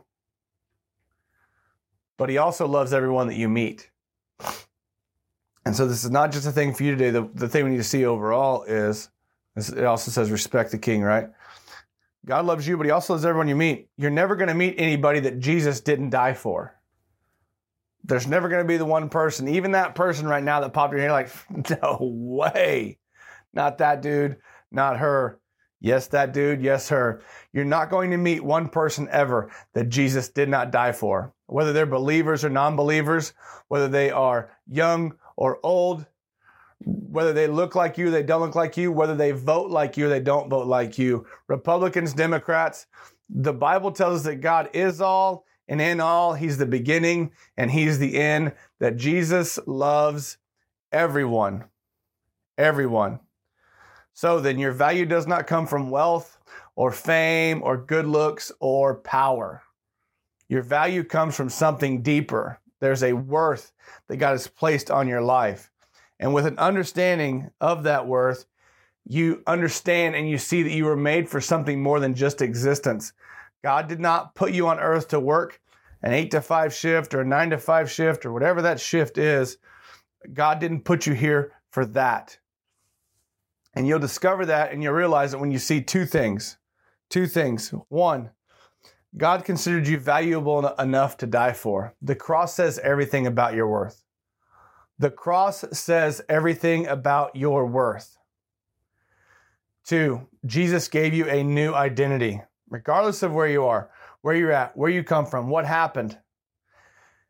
but 2.15 2.29
He 2.29 2.37
also 2.37 2.67
loves 2.67 2.93
everyone 2.93 3.27
that 3.27 3.37
you 3.37 3.49
meet. 3.49 3.89
And 5.65 5.75
so 5.75 5.87
this 5.87 6.03
is 6.03 6.11
not 6.11 6.31
just 6.31 6.45
a 6.45 6.51
thing 6.51 6.75
for 6.75 6.83
you 6.83 6.91
today. 6.91 7.09
The, 7.09 7.27
the 7.33 7.49
thing 7.49 7.63
we 7.63 7.71
need 7.71 7.77
to 7.77 7.83
see 7.83 8.05
overall 8.05 8.63
is 8.63 9.09
it 9.55 9.83
also 9.83 10.11
says 10.11 10.29
respect 10.29 10.71
the 10.71 10.77
king, 10.77 11.01
right? 11.01 11.29
God 12.25 12.45
loves 12.45 12.67
you, 12.67 12.77
but 12.77 12.85
he 12.85 12.91
also 12.91 13.13
loves 13.13 13.25
everyone 13.25 13.47
you 13.47 13.55
meet. 13.55 13.89
You're 13.97 14.11
never 14.11 14.35
going 14.35 14.49
to 14.49 14.53
meet 14.53 14.75
anybody 14.77 15.21
that 15.21 15.39
Jesus 15.39 15.81
didn't 15.81 16.11
die 16.11 16.33
for. 16.33 16.75
There's 18.03 18.27
never 18.27 18.49
going 18.49 18.61
to 18.61 18.67
be 18.67 18.77
the 18.77 18.85
one 18.85 19.09
person, 19.09 19.47
even 19.47 19.71
that 19.71 19.95
person 19.95 20.27
right 20.27 20.43
now 20.43 20.59
that 20.59 20.73
popped 20.73 20.93
in 20.93 20.99
here, 20.99 21.11
like, 21.11 21.29
no 21.81 21.97
way. 22.01 22.97
Not 23.53 23.77
that 23.77 24.01
dude, 24.01 24.37
not 24.71 24.97
her. 24.97 25.39
Yes, 25.79 26.07
that 26.07 26.33
dude, 26.33 26.61
yes, 26.61 26.89
her. 26.89 27.21
You're 27.51 27.65
not 27.65 27.89
going 27.89 28.11
to 28.11 28.17
meet 28.17 28.43
one 28.43 28.69
person 28.69 29.07
ever 29.11 29.51
that 29.73 29.89
Jesus 29.89 30.29
did 30.29 30.49
not 30.49 30.71
die 30.71 30.93
for. 30.93 31.33
Whether 31.47 31.73
they're 31.73 31.85
believers 31.85 32.45
or 32.45 32.49
non 32.49 32.75
believers, 32.75 33.33
whether 33.67 33.89
they 33.89 34.09
are 34.09 34.51
young 34.65 35.15
or 35.35 35.59
old, 35.61 36.05
whether 36.85 37.33
they 37.33 37.47
look 37.47 37.75
like 37.75 37.97
you, 37.97 38.11
they 38.11 38.23
don't 38.23 38.41
look 38.41 38.55
like 38.55 38.77
you, 38.77 38.91
whether 38.91 39.15
they 39.15 39.31
vote 39.31 39.71
like 39.71 39.97
you, 39.97 40.09
they 40.09 40.19
don't 40.19 40.49
vote 40.49 40.67
like 40.67 40.97
you. 40.97 41.25
Republicans, 41.47 42.13
Democrats, 42.13 42.87
the 43.29 43.53
Bible 43.53 43.91
tells 43.91 44.19
us 44.19 44.25
that 44.25 44.41
God 44.41 44.69
is 44.73 45.01
all 45.01 45.45
and 45.67 45.81
in 45.81 45.99
all, 45.99 46.33
He's 46.33 46.57
the 46.57 46.65
beginning 46.65 47.31
and 47.57 47.71
He's 47.71 47.99
the 47.99 48.17
end, 48.17 48.53
that 48.79 48.97
Jesus 48.97 49.59
loves 49.65 50.37
everyone. 50.91 51.65
Everyone. 52.57 53.19
So 54.13 54.39
then, 54.39 54.59
your 54.59 54.73
value 54.73 55.05
does 55.05 55.25
not 55.25 55.47
come 55.47 55.65
from 55.65 55.89
wealth 55.89 56.37
or 56.75 56.91
fame 56.91 57.61
or 57.63 57.77
good 57.77 58.05
looks 58.05 58.51
or 58.59 58.95
power. 58.95 59.63
Your 60.47 60.61
value 60.61 61.03
comes 61.03 61.35
from 61.35 61.49
something 61.49 62.01
deeper. 62.01 62.59
There's 62.79 63.03
a 63.03 63.13
worth 63.13 63.71
that 64.07 64.17
God 64.17 64.31
has 64.31 64.47
placed 64.47 64.91
on 64.91 65.07
your 65.07 65.21
life. 65.21 65.71
And 66.19 66.33
with 66.33 66.45
an 66.45 66.59
understanding 66.59 67.49
of 67.59 67.83
that 67.83 68.07
worth, 68.07 68.45
you 69.05 69.43
understand 69.47 70.15
and 70.15 70.29
you 70.29 70.37
see 70.37 70.63
that 70.63 70.71
you 70.71 70.85
were 70.85 70.95
made 70.95 71.27
for 71.27 71.41
something 71.41 71.81
more 71.81 71.99
than 71.99 72.13
just 72.13 72.41
existence. 72.41 73.13
God 73.63 73.87
did 73.87 73.99
not 73.99 74.35
put 74.35 74.51
you 74.51 74.67
on 74.67 74.79
earth 74.79 75.07
to 75.09 75.19
work 75.19 75.59
an 76.03 76.11
eight 76.11 76.31
to 76.31 76.41
five 76.41 76.73
shift 76.73 77.13
or 77.13 77.21
a 77.21 77.25
nine 77.25 77.49
to 77.51 77.57
five 77.57 77.89
shift 77.89 78.25
or 78.25 78.33
whatever 78.33 78.61
that 78.61 78.79
shift 78.79 79.17
is. 79.17 79.57
God 80.33 80.59
didn't 80.59 80.85
put 80.85 81.07
you 81.07 81.13
here 81.13 81.53
for 81.71 81.85
that. 81.87 82.37
And 83.73 83.87
you'll 83.87 83.99
discover 83.99 84.45
that 84.45 84.71
and 84.71 84.83
you'll 84.83 84.93
realize 84.93 85.33
it 85.33 85.39
when 85.39 85.51
you 85.51 85.59
see 85.59 85.81
two 85.81 86.05
things. 86.05 86.57
Two 87.09 87.25
things. 87.25 87.69
One, 87.89 88.31
God 89.15 89.45
considered 89.45 89.87
you 89.87 89.97
valuable 89.97 90.67
enough 90.75 91.17
to 91.17 91.27
die 91.27 91.53
for. 91.53 91.93
The 92.01 92.15
cross 92.15 92.53
says 92.53 92.79
everything 92.79 93.25
about 93.25 93.53
your 93.53 93.67
worth. 93.67 94.03
The 94.99 95.11
cross 95.11 95.63
says 95.71 96.21
everything 96.27 96.87
about 96.87 97.35
your 97.35 97.65
worth. 97.65 98.17
Two, 99.85 100.27
Jesus 100.45 100.87
gave 100.87 101.13
you 101.13 101.27
a 101.27 101.43
new 101.43 101.73
identity, 101.73 102.41
regardless 102.73 103.21
of 103.21 103.31
where 103.31 103.47
you 103.47 103.63
are, 103.63 103.91
where 104.21 104.35
you're 104.35 104.51
at, 104.51 104.75
where 104.75 104.89
you 104.89 105.03
come 105.03 105.27
from, 105.27 105.47
what 105.47 105.65
happened. 105.65 106.17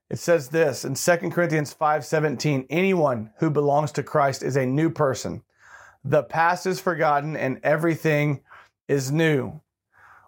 It 0.10 0.18
says 0.18 0.50
this 0.50 0.86
in 0.86 0.96
2 0.96 1.32
Corinthians 1.32 1.74
5:17, 1.74 2.66
anyone 2.70 3.32
who 3.40 3.50
belongs 3.50 3.92
to 3.94 4.04
Christ 4.04 4.42
is 4.42 4.56
a 4.56 4.66
new 4.66 4.90
person. 4.90 5.44
The 6.06 6.24
past 6.24 6.66
is 6.66 6.80
forgotten 6.80 7.36
and 7.36 7.60
everything 7.62 8.42
is 8.88 9.12
new. 9.12 9.62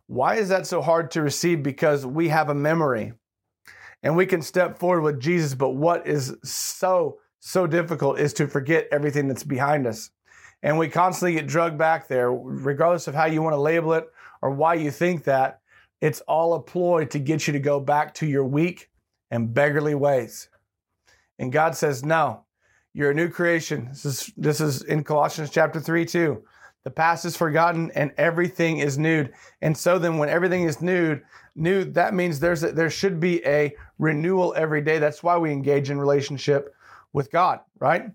Why 0.08 0.36
is 0.36 0.50
that 0.50 0.68
so 0.68 0.82
hard 0.82 1.12
to 1.12 1.22
receive? 1.22 1.64
Because 1.64 2.06
we 2.06 2.28
have 2.30 2.50
a 2.50 2.56
memory 2.56 3.14
and 4.04 4.18
we 4.18 4.26
can 4.26 4.42
step 4.42 4.78
forward 4.78 5.02
with 5.02 5.22
Jesus. 5.22 5.56
But 5.56 5.70
what 5.70 6.06
is 6.06 6.36
so, 6.44 7.20
so 7.40 7.68
difficult 7.68 8.20
is 8.20 8.34
to 8.34 8.48
forget 8.48 8.88
everything 8.92 9.28
that's 9.30 9.44
behind 9.44 9.88
us. 9.88 10.12
And 10.62 10.78
we 10.78 10.90
constantly 10.90 11.34
get 11.34 11.48
drugged 11.48 11.78
back 11.78 12.08
there, 12.08 12.32
regardless 12.34 13.08
of 13.08 13.16
how 13.16 13.26
you 13.26 13.42
want 13.42 13.54
to 13.54 13.60
label 13.62 13.94
it 13.94 14.10
or 14.46 14.52
why 14.52 14.76
you 14.76 14.92
think 14.92 15.24
that. 15.24 15.60
It's 16.02 16.22
all 16.22 16.54
a 16.54 16.62
ploy 16.62 17.06
to 17.06 17.18
get 17.18 17.48
you 17.48 17.54
to 17.54 17.60
go 17.60 17.80
back 17.80 18.14
to 18.16 18.28
your 18.28 18.46
weak 18.46 18.92
and 19.32 19.52
beggarly 19.52 19.96
ways. 19.96 20.50
And 21.40 21.52
God 21.52 21.76
says, 21.76 22.06
No, 22.06 22.46
you're 22.94 23.10
a 23.10 23.16
new 23.16 23.28
creation. 23.28 23.88
This 23.90 24.06
is, 24.06 24.34
this 24.38 24.62
is 24.62 24.84
in 24.84 25.04
Colossians 25.04 25.50
chapter 25.50 25.80
3 25.80 26.06
too. 26.06 26.44
The 26.84 26.92
past 26.92 27.26
is 27.26 27.36
forgotten 27.36 27.90
and 27.96 28.12
everything 28.18 28.78
is 28.78 29.00
new. 29.00 29.28
And 29.64 29.76
so 29.76 29.98
then 29.98 30.20
when 30.20 30.30
everything 30.30 30.66
is 30.66 30.80
new, 30.80 31.20
new, 31.56 31.84
that 31.94 32.14
means 32.14 32.40
there's 32.40 32.64
a, 32.64 32.72
there 32.72 32.92
should 32.92 33.20
be 33.20 33.44
a 33.48 33.76
renewal 33.98 34.54
every 34.56 34.82
day. 34.82 35.00
That's 35.00 35.24
why 35.24 35.38
we 35.38 35.52
engage 35.52 35.90
in 35.90 35.98
relationship 35.98 36.76
with 37.14 37.32
God, 37.32 37.62
right? 37.80 38.12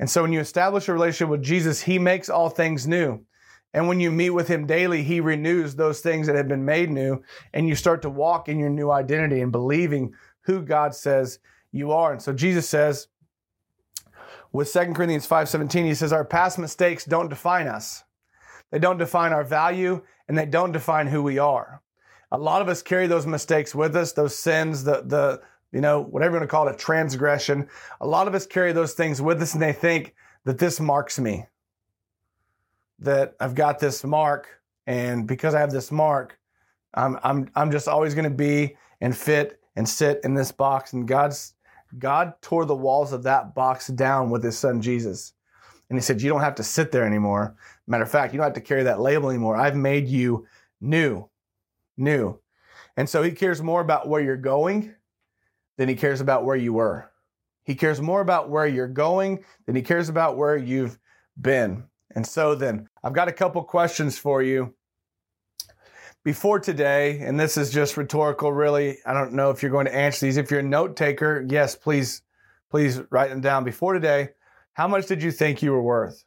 And 0.00 0.10
so 0.10 0.22
when 0.22 0.32
you 0.32 0.40
establish 0.40 0.88
a 0.88 0.92
relationship 0.92 1.28
with 1.28 1.42
Jesus, 1.44 1.80
he 1.80 2.00
makes 2.00 2.28
all 2.28 2.48
things 2.48 2.88
new. 2.88 3.24
And 3.74 3.86
when 3.86 4.00
you 4.00 4.10
meet 4.10 4.30
with 4.30 4.48
him 4.48 4.66
daily, 4.66 5.02
he 5.02 5.20
renews 5.20 5.76
those 5.76 6.00
things 6.00 6.26
that 6.26 6.36
have 6.36 6.48
been 6.48 6.64
made 6.64 6.90
new 6.90 7.22
and 7.52 7.68
you 7.68 7.74
start 7.74 8.02
to 8.02 8.10
walk 8.10 8.48
in 8.48 8.58
your 8.58 8.70
new 8.70 8.90
identity 8.90 9.40
and 9.40 9.52
believing 9.52 10.14
who 10.42 10.62
God 10.62 10.94
says 10.94 11.38
you 11.70 11.92
are. 11.92 12.12
And 12.12 12.22
so 12.22 12.32
Jesus 12.32 12.68
says 12.68 13.08
with 14.52 14.72
2 14.72 14.94
Corinthians 14.94 15.26
5:17, 15.26 15.84
he 15.84 15.94
says 15.94 16.12
our 16.12 16.24
past 16.24 16.58
mistakes 16.58 17.04
don't 17.04 17.28
define 17.28 17.66
us. 17.66 18.04
They 18.70 18.78
don't 18.78 18.98
define 18.98 19.32
our 19.32 19.44
value 19.44 20.02
and 20.26 20.36
they 20.36 20.46
don't 20.46 20.72
define 20.72 21.06
who 21.06 21.22
we 21.22 21.38
are. 21.38 21.82
A 22.32 22.38
lot 22.38 22.62
of 22.62 22.68
us 22.68 22.82
carry 22.82 23.06
those 23.06 23.26
mistakes 23.26 23.74
with 23.74 23.96
us, 23.96 24.12
those 24.12 24.36
sins, 24.36 24.84
the, 24.84 25.02
the, 25.02 25.40
you 25.72 25.80
know, 25.80 26.00
whatever 26.00 26.34
you 26.34 26.40
want 26.40 26.48
to 26.48 26.50
call 26.50 26.68
it, 26.68 26.74
a 26.74 26.78
transgression. 26.78 27.68
A 28.00 28.06
lot 28.06 28.28
of 28.28 28.34
us 28.34 28.46
carry 28.46 28.72
those 28.72 28.92
things 28.92 29.20
with 29.22 29.40
us 29.40 29.54
and 29.54 29.62
they 29.62 29.72
think 29.72 30.14
that 30.44 30.58
this 30.58 30.80
marks 30.80 31.18
me. 31.18 31.46
That 33.00 33.34
I've 33.40 33.54
got 33.54 33.78
this 33.78 34.04
mark 34.04 34.48
and 34.86 35.26
because 35.26 35.54
I 35.54 35.60
have 35.60 35.70
this 35.70 35.92
mark, 35.92 36.38
I'm, 36.94 37.18
I'm, 37.22 37.50
I'm 37.54 37.70
just 37.70 37.88
always 37.88 38.14
going 38.14 38.24
to 38.24 38.30
be 38.30 38.76
and 39.00 39.16
fit 39.16 39.60
and 39.76 39.88
sit 39.88 40.20
in 40.24 40.34
this 40.34 40.50
box. 40.50 40.94
And 40.94 41.06
God's, 41.06 41.54
God 41.98 42.32
tore 42.40 42.64
the 42.64 42.74
walls 42.74 43.12
of 43.12 43.22
that 43.24 43.54
box 43.54 43.88
down 43.88 44.30
with 44.30 44.42
his 44.42 44.58
son 44.58 44.80
Jesus. 44.80 45.34
And 45.90 45.98
he 45.98 46.02
said, 46.02 46.20
You 46.20 46.30
don't 46.30 46.40
have 46.40 46.54
to 46.56 46.64
sit 46.64 46.90
there 46.90 47.04
anymore. 47.04 47.54
Matter 47.86 48.02
of 48.02 48.10
fact, 48.10 48.32
you 48.32 48.38
don't 48.38 48.46
have 48.46 48.54
to 48.54 48.60
carry 48.60 48.82
that 48.84 49.00
label 49.00 49.30
anymore. 49.30 49.56
I've 49.56 49.76
made 49.76 50.08
you 50.08 50.46
new. 50.80 51.28
New. 51.96 52.38
And 52.96 53.08
so 53.08 53.22
he 53.22 53.30
cares 53.30 53.62
more 53.62 53.80
about 53.80 54.08
where 54.08 54.22
you're 54.22 54.36
going 54.36 54.94
than 55.76 55.88
he 55.88 55.94
cares 55.94 56.20
about 56.20 56.44
where 56.44 56.56
you 56.56 56.72
were. 56.72 57.10
He 57.62 57.74
cares 57.74 58.00
more 58.00 58.22
about 58.22 58.48
where 58.48 58.66
you're 58.66 58.88
going 58.88 59.44
than 59.66 59.76
he 59.76 59.82
cares 59.82 60.08
about 60.08 60.36
where 60.36 60.56
you've 60.56 60.98
been. 61.40 61.84
And 62.14 62.26
so 62.26 62.54
then, 62.54 62.88
I've 63.04 63.12
got 63.12 63.28
a 63.28 63.32
couple 63.32 63.62
questions 63.62 64.18
for 64.18 64.42
you 64.42 64.74
before 66.24 66.58
today, 66.58 67.20
and 67.20 67.38
this 67.38 67.56
is 67.56 67.70
just 67.70 67.96
rhetorical, 67.96 68.52
really. 68.52 68.98
I 69.06 69.12
don't 69.12 69.32
know 69.32 69.50
if 69.50 69.62
you're 69.62 69.70
going 69.70 69.86
to 69.86 69.94
answer 69.94 70.26
these. 70.26 70.36
If 70.36 70.50
you're 70.50 70.60
a 70.60 70.64
note 70.64 70.96
taker, 70.96 71.44
yes, 71.48 71.76
please, 71.76 72.22
please 72.70 73.00
write 73.10 73.30
them 73.30 73.40
down. 73.40 73.64
Before 73.64 73.94
today, 73.94 74.30
how 74.72 74.88
much 74.88 75.06
did 75.06 75.22
you 75.22 75.30
think 75.30 75.62
you 75.62 75.72
were 75.72 75.82
worth? 75.82 76.24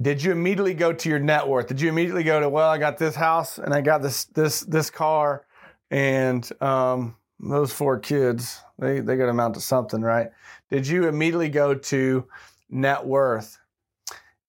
Did 0.00 0.22
you 0.22 0.30
immediately 0.30 0.74
go 0.74 0.92
to 0.92 1.08
your 1.08 1.18
net 1.18 1.48
worth? 1.48 1.66
Did 1.66 1.80
you 1.80 1.88
immediately 1.88 2.22
go 2.22 2.38
to, 2.38 2.48
well, 2.48 2.70
I 2.70 2.78
got 2.78 2.98
this 2.98 3.16
house 3.16 3.58
and 3.58 3.74
I 3.74 3.80
got 3.80 4.00
this 4.00 4.26
this 4.26 4.60
this 4.60 4.90
car 4.90 5.44
and 5.90 6.48
um, 6.62 7.16
those 7.40 7.72
four 7.72 7.98
kids, 7.98 8.60
they 8.78 9.00
they 9.00 9.16
got 9.16 9.24
to 9.24 9.30
amount 9.30 9.54
to 9.54 9.60
something, 9.60 10.00
right? 10.00 10.28
Did 10.70 10.86
you 10.86 11.08
immediately 11.08 11.48
go 11.48 11.74
to 11.74 12.28
net 12.68 13.04
worth? 13.04 13.58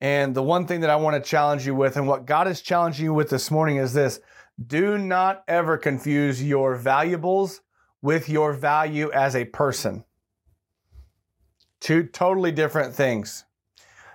And 0.02 0.34
the 0.34 0.44
one 0.44 0.66
thing 0.66 0.82
that 0.82 0.90
I 0.90 0.96
want 0.96 1.22
to 1.22 1.30
challenge 1.30 1.66
you 1.66 1.76
with, 1.76 1.98
and 1.98 2.08
what 2.08 2.26
God 2.26 2.48
is 2.48 2.62
challenging 2.62 3.06
you 3.06 3.14
with 3.14 3.30
this 3.30 3.52
morning, 3.52 3.78
is 3.78 3.94
this 3.94 4.20
do 4.66 4.98
not 4.98 5.44
ever 5.48 5.78
confuse 5.78 6.44
your 6.44 6.76
valuables 6.76 7.62
with 8.02 8.30
your 8.30 8.54
value 8.54 9.12
as 9.12 9.36
a 9.36 9.46
person. 9.46 10.04
Two 11.80 12.04
totally 12.04 12.52
different 12.52 12.94
things. 12.94 13.46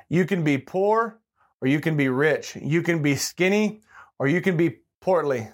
You 0.09 0.27
can 0.27 0.45
be 0.45 0.59
poor 0.59 1.21
or 1.61 1.69
you 1.69 1.81
can 1.81 1.97
be 1.97 2.09
rich. 2.09 2.57
You 2.57 2.83
can 2.83 3.03
be 3.03 3.17
skinny 3.17 3.81
or 4.19 4.29
you 4.29 4.41
can 4.41 4.57
be 4.57 4.81
portly, 5.01 5.49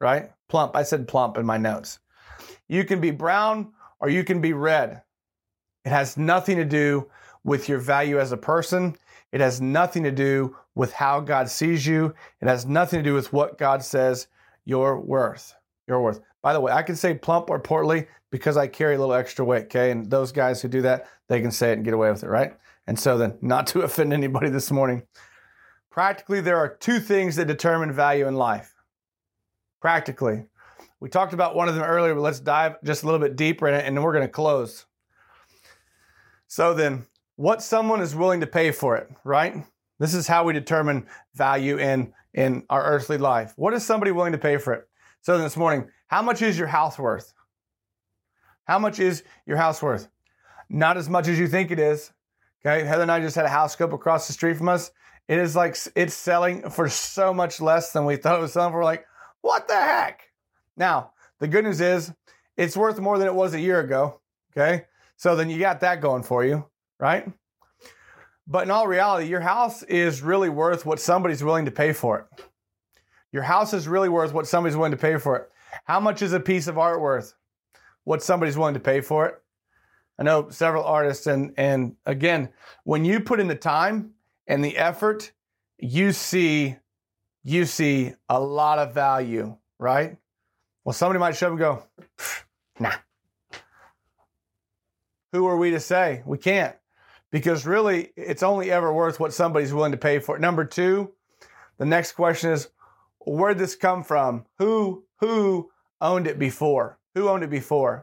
right? 0.00 0.30
Plump. 0.48 0.74
I 0.74 0.82
said 0.82 1.06
plump 1.06 1.36
in 1.36 1.44
my 1.44 1.58
notes. 1.58 1.98
You 2.66 2.84
can 2.84 3.00
be 3.00 3.10
brown 3.10 3.72
or 3.98 4.08
you 4.08 4.24
can 4.24 4.40
be 4.40 4.52
red. 4.52 5.02
It 5.84 5.90
has 5.90 6.16
nothing 6.16 6.56
to 6.56 6.64
do 6.64 7.10
with 7.44 7.68
your 7.68 7.78
value 7.78 8.18
as 8.18 8.32
a 8.32 8.36
person. 8.36 8.96
It 9.32 9.40
has 9.40 9.60
nothing 9.60 10.02
to 10.04 10.10
do 10.10 10.56
with 10.74 10.92
how 10.92 11.20
God 11.20 11.48
sees 11.48 11.86
you. 11.86 12.14
It 12.40 12.48
has 12.48 12.66
nothing 12.66 12.98
to 12.98 13.02
do 13.02 13.14
with 13.14 13.32
what 13.32 13.58
God 13.58 13.82
says 13.82 14.26
you're 14.64 14.98
worth. 14.98 15.54
You're 15.86 16.00
worth. 16.00 16.20
By 16.42 16.52
the 16.52 16.60
way, 16.60 16.72
I 16.72 16.82
can 16.82 16.96
say 16.96 17.14
plump 17.14 17.50
or 17.50 17.58
portly 17.58 18.06
because 18.30 18.56
I 18.56 18.66
carry 18.66 18.94
a 18.94 18.98
little 18.98 19.14
extra 19.14 19.44
weight, 19.44 19.64
okay? 19.64 19.90
And 19.90 20.10
those 20.10 20.32
guys 20.32 20.62
who 20.62 20.68
do 20.68 20.82
that, 20.82 21.08
they 21.28 21.40
can 21.40 21.50
say 21.50 21.70
it 21.70 21.74
and 21.74 21.84
get 21.84 21.94
away 21.94 22.10
with 22.10 22.22
it, 22.22 22.28
right? 22.28 22.56
And 22.86 22.98
so 22.98 23.18
then, 23.18 23.36
not 23.42 23.66
to 23.68 23.82
offend 23.82 24.12
anybody 24.12 24.48
this 24.48 24.70
morning, 24.70 25.02
practically 25.90 26.40
there 26.40 26.56
are 26.56 26.68
two 26.68 27.00
things 27.00 27.36
that 27.36 27.46
determine 27.46 27.92
value 27.92 28.26
in 28.26 28.34
life. 28.34 28.74
Practically. 29.80 30.46
We 31.00 31.08
talked 31.08 31.32
about 31.32 31.56
one 31.56 31.68
of 31.68 31.74
them 31.74 31.84
earlier, 31.84 32.14
but 32.14 32.20
let's 32.20 32.40
dive 32.40 32.76
just 32.84 33.02
a 33.02 33.06
little 33.06 33.20
bit 33.20 33.34
deeper 33.34 33.66
in 33.66 33.74
it 33.74 33.86
and 33.86 33.96
then 33.96 34.04
we're 34.04 34.12
going 34.12 34.26
to 34.26 34.28
close. 34.28 34.84
So 36.46 36.74
then, 36.74 37.06
what 37.40 37.62
someone 37.62 38.02
is 38.02 38.14
willing 38.14 38.40
to 38.40 38.46
pay 38.46 38.70
for 38.70 38.98
it, 38.98 39.08
right? 39.24 39.64
This 39.98 40.12
is 40.12 40.26
how 40.26 40.44
we 40.44 40.52
determine 40.52 41.06
value 41.34 41.78
in 41.78 42.12
in 42.34 42.64
our 42.68 42.84
earthly 42.84 43.16
life. 43.16 43.54
What 43.56 43.72
is 43.72 43.82
somebody 43.82 44.12
willing 44.12 44.32
to 44.32 44.38
pay 44.38 44.58
for 44.58 44.74
it? 44.74 44.86
So 45.22 45.38
this 45.38 45.56
morning, 45.56 45.88
how 46.08 46.20
much 46.20 46.42
is 46.42 46.58
your 46.58 46.68
house 46.68 46.98
worth? 46.98 47.32
How 48.64 48.78
much 48.78 49.00
is 49.00 49.24
your 49.46 49.56
house 49.56 49.80
worth? 49.80 50.10
Not 50.68 50.98
as 50.98 51.08
much 51.08 51.28
as 51.28 51.38
you 51.38 51.48
think 51.48 51.70
it 51.70 51.78
is. 51.78 52.12
Okay, 52.60 52.86
Heather 52.86 53.02
and 53.02 53.10
I 53.10 53.20
just 53.20 53.36
had 53.36 53.46
a 53.46 53.48
house 53.48 53.72
scope 53.72 53.94
across 53.94 54.26
the 54.26 54.34
street 54.34 54.58
from 54.58 54.68
us. 54.68 54.90
It 55.26 55.38
is 55.38 55.56
like 55.56 55.78
it's 55.96 56.12
selling 56.12 56.68
for 56.68 56.90
so 56.90 57.32
much 57.32 57.58
less 57.58 57.92
than 57.92 58.04
we 58.04 58.16
thought 58.16 58.36
it 58.36 58.42
was 58.42 58.52
selling 58.52 58.72
for. 58.72 58.80
We're 58.80 58.84
like, 58.84 59.06
what 59.40 59.66
the 59.66 59.76
heck? 59.76 60.28
Now, 60.76 61.12
the 61.38 61.48
good 61.48 61.64
news 61.64 61.80
is 61.80 62.12
it's 62.58 62.76
worth 62.76 63.00
more 63.00 63.16
than 63.16 63.28
it 63.28 63.34
was 63.34 63.54
a 63.54 63.60
year 63.60 63.80
ago. 63.80 64.20
Okay, 64.52 64.84
so 65.16 65.36
then 65.36 65.48
you 65.48 65.58
got 65.58 65.80
that 65.80 66.02
going 66.02 66.22
for 66.22 66.44
you, 66.44 66.66
right? 67.00 67.26
But 68.46 68.64
in 68.64 68.70
all 68.70 68.86
reality, 68.86 69.26
your 69.26 69.40
house 69.40 69.82
is 69.84 70.22
really 70.22 70.48
worth 70.48 70.84
what 70.84 71.00
somebody's 71.00 71.42
willing 71.42 71.64
to 71.64 71.70
pay 71.70 71.92
for 71.92 72.18
it. 72.18 72.44
Your 73.32 73.44
house 73.44 73.72
is 73.72 73.86
really 73.86 74.08
worth 74.08 74.32
what 74.32 74.46
somebody's 74.46 74.76
willing 74.76 74.90
to 74.90 74.98
pay 74.98 75.16
for 75.18 75.36
it. 75.36 75.50
How 75.84 76.00
much 76.00 76.20
is 76.20 76.32
a 76.32 76.40
piece 76.40 76.66
of 76.66 76.78
art 76.78 77.00
worth? 77.00 77.34
What 78.04 78.22
somebody's 78.22 78.58
willing 78.58 78.74
to 78.74 78.80
pay 78.80 79.00
for 79.00 79.26
it? 79.26 79.40
I 80.18 80.24
know 80.24 80.50
several 80.50 80.84
artists, 80.84 81.26
and 81.26 81.54
and 81.56 81.96
again, 82.04 82.50
when 82.84 83.04
you 83.04 83.20
put 83.20 83.40
in 83.40 83.48
the 83.48 83.54
time 83.54 84.10
and 84.46 84.64
the 84.64 84.76
effort, 84.76 85.32
you 85.78 86.12
see 86.12 86.76
you 87.44 87.64
see 87.64 88.14
a 88.28 88.38
lot 88.38 88.78
of 88.78 88.92
value, 88.92 89.56
right? 89.78 90.16
Well, 90.84 90.92
somebody 90.92 91.20
might 91.20 91.36
show 91.36 91.46
up 91.46 91.52
and 91.52 91.58
go, 91.58 91.82
nah. 92.78 92.92
Who 95.32 95.46
are 95.46 95.56
we 95.56 95.70
to 95.70 95.80
say? 95.80 96.22
We 96.26 96.36
can't 96.36 96.74
because 97.30 97.66
really 97.66 98.12
it's 98.16 98.42
only 98.42 98.70
ever 98.70 98.92
worth 98.92 99.20
what 99.20 99.32
somebody's 99.32 99.72
willing 99.72 99.92
to 99.92 99.98
pay 99.98 100.18
for 100.18 100.36
it. 100.36 100.40
Number 100.40 100.64
two, 100.64 101.12
the 101.78 101.86
next 101.86 102.12
question 102.12 102.50
is 102.50 102.68
where'd 103.26 103.58
this 103.58 103.76
come 103.76 104.02
from? 104.02 104.44
Who 104.58 105.04
who 105.16 105.70
owned 106.00 106.26
it 106.26 106.38
before? 106.38 106.98
Who 107.14 107.28
owned 107.28 107.44
it 107.44 107.50
before? 107.50 108.02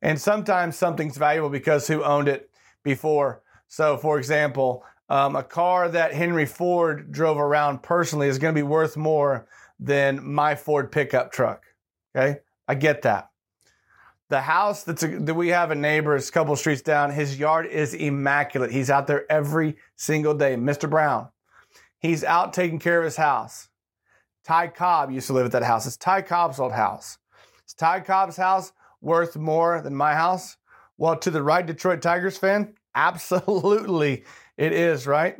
And 0.00 0.20
sometimes 0.20 0.76
something's 0.76 1.16
valuable 1.16 1.50
because 1.50 1.88
who 1.88 2.04
owned 2.04 2.28
it 2.28 2.50
before. 2.84 3.42
So, 3.66 3.96
for 3.96 4.18
example, 4.18 4.84
um, 5.08 5.36
a 5.36 5.42
car 5.42 5.88
that 5.88 6.14
Henry 6.14 6.46
Ford 6.46 7.10
drove 7.10 7.38
around 7.38 7.82
personally 7.82 8.28
is 8.28 8.38
going 8.38 8.54
to 8.54 8.58
be 8.58 8.62
worth 8.62 8.96
more 8.96 9.46
than 9.80 10.24
my 10.24 10.54
Ford 10.54 10.92
pickup 10.92 11.32
truck. 11.32 11.64
Okay, 12.16 12.40
I 12.66 12.74
get 12.74 13.02
that. 13.02 13.27
The 14.28 14.40
house 14.42 14.84
that's 14.84 15.02
a, 15.02 15.18
that 15.20 15.34
we 15.34 15.48
have 15.48 15.70
a 15.70 15.74
neighbor, 15.74 16.14
a 16.14 16.22
couple 16.22 16.54
streets 16.56 16.82
down. 16.82 17.10
His 17.10 17.38
yard 17.38 17.66
is 17.66 17.94
immaculate. 17.94 18.70
He's 18.70 18.90
out 18.90 19.06
there 19.06 19.30
every 19.30 19.76
single 19.96 20.34
day. 20.34 20.54
Mr. 20.54 20.88
Brown, 20.88 21.28
he's 21.98 22.24
out 22.24 22.52
taking 22.52 22.78
care 22.78 22.98
of 22.98 23.04
his 23.04 23.16
house. 23.16 23.68
Ty 24.44 24.68
Cobb 24.68 25.10
used 25.10 25.26
to 25.28 25.32
live 25.32 25.46
at 25.46 25.52
that 25.52 25.62
house. 25.62 25.86
It's 25.86 25.96
Ty 25.96 26.22
Cobb's 26.22 26.60
old 26.60 26.72
house. 26.72 27.18
Is 27.66 27.74
Ty 27.74 28.00
Cobb's 28.00 28.36
house 28.36 28.72
worth 29.00 29.36
more 29.36 29.80
than 29.80 29.94
my 29.94 30.14
house? 30.14 30.56
Well, 30.96 31.16
to 31.16 31.30
the 31.30 31.42
right 31.42 31.64
Detroit 31.64 32.02
Tigers 32.02 32.38
fan, 32.38 32.74
absolutely 32.94 34.24
it 34.56 34.72
is, 34.72 35.06
right? 35.06 35.38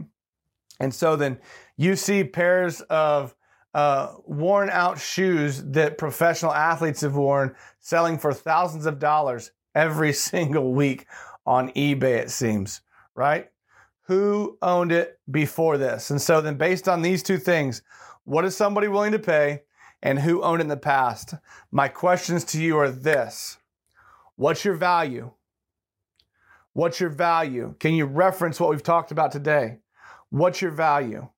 And 0.80 0.94
so 0.94 1.16
then 1.16 1.38
you 1.76 1.96
see 1.96 2.22
pairs 2.22 2.80
of 2.82 3.34
uh, 3.74 4.14
worn 4.24 4.70
out 4.70 4.98
shoes 4.98 5.62
that 5.62 5.98
professional 5.98 6.52
athletes 6.52 7.02
have 7.02 7.16
worn 7.16 7.54
selling 7.88 8.18
for 8.18 8.34
thousands 8.34 8.84
of 8.84 8.98
dollars 8.98 9.50
every 9.74 10.12
single 10.30 10.74
week 10.74 11.06
on 11.46 11.70
eBay, 11.70 12.18
it 12.18 12.30
seems, 12.30 12.82
right? 13.14 13.50
Who 14.02 14.58
owned 14.60 14.92
it 14.92 15.18
before 15.30 15.78
this? 15.78 16.10
And 16.10 16.20
so 16.20 16.42
then, 16.42 16.58
based 16.58 16.86
on 16.86 17.00
these 17.00 17.22
two 17.22 17.38
things, 17.38 17.80
what 18.24 18.44
is 18.44 18.54
somebody 18.54 18.88
willing 18.88 19.12
to 19.12 19.18
pay 19.18 19.62
and 20.02 20.18
who 20.18 20.42
owned 20.42 20.60
it 20.60 20.64
in 20.64 20.68
the 20.68 20.76
past? 20.76 21.32
My 21.70 21.88
questions 21.88 22.44
to 22.46 22.62
you 22.62 22.76
are 22.78 22.90
this 22.90 23.56
What's 24.36 24.66
your 24.66 24.74
value? 24.74 25.32
What's 26.74 27.00
your 27.00 27.10
value? 27.10 27.74
Can 27.80 27.94
you 27.94 28.04
reference 28.04 28.60
what 28.60 28.68
we've 28.68 28.82
talked 28.82 29.12
about 29.12 29.32
today? 29.32 29.78
What's 30.28 30.60
your 30.60 30.70
value? 30.72 31.28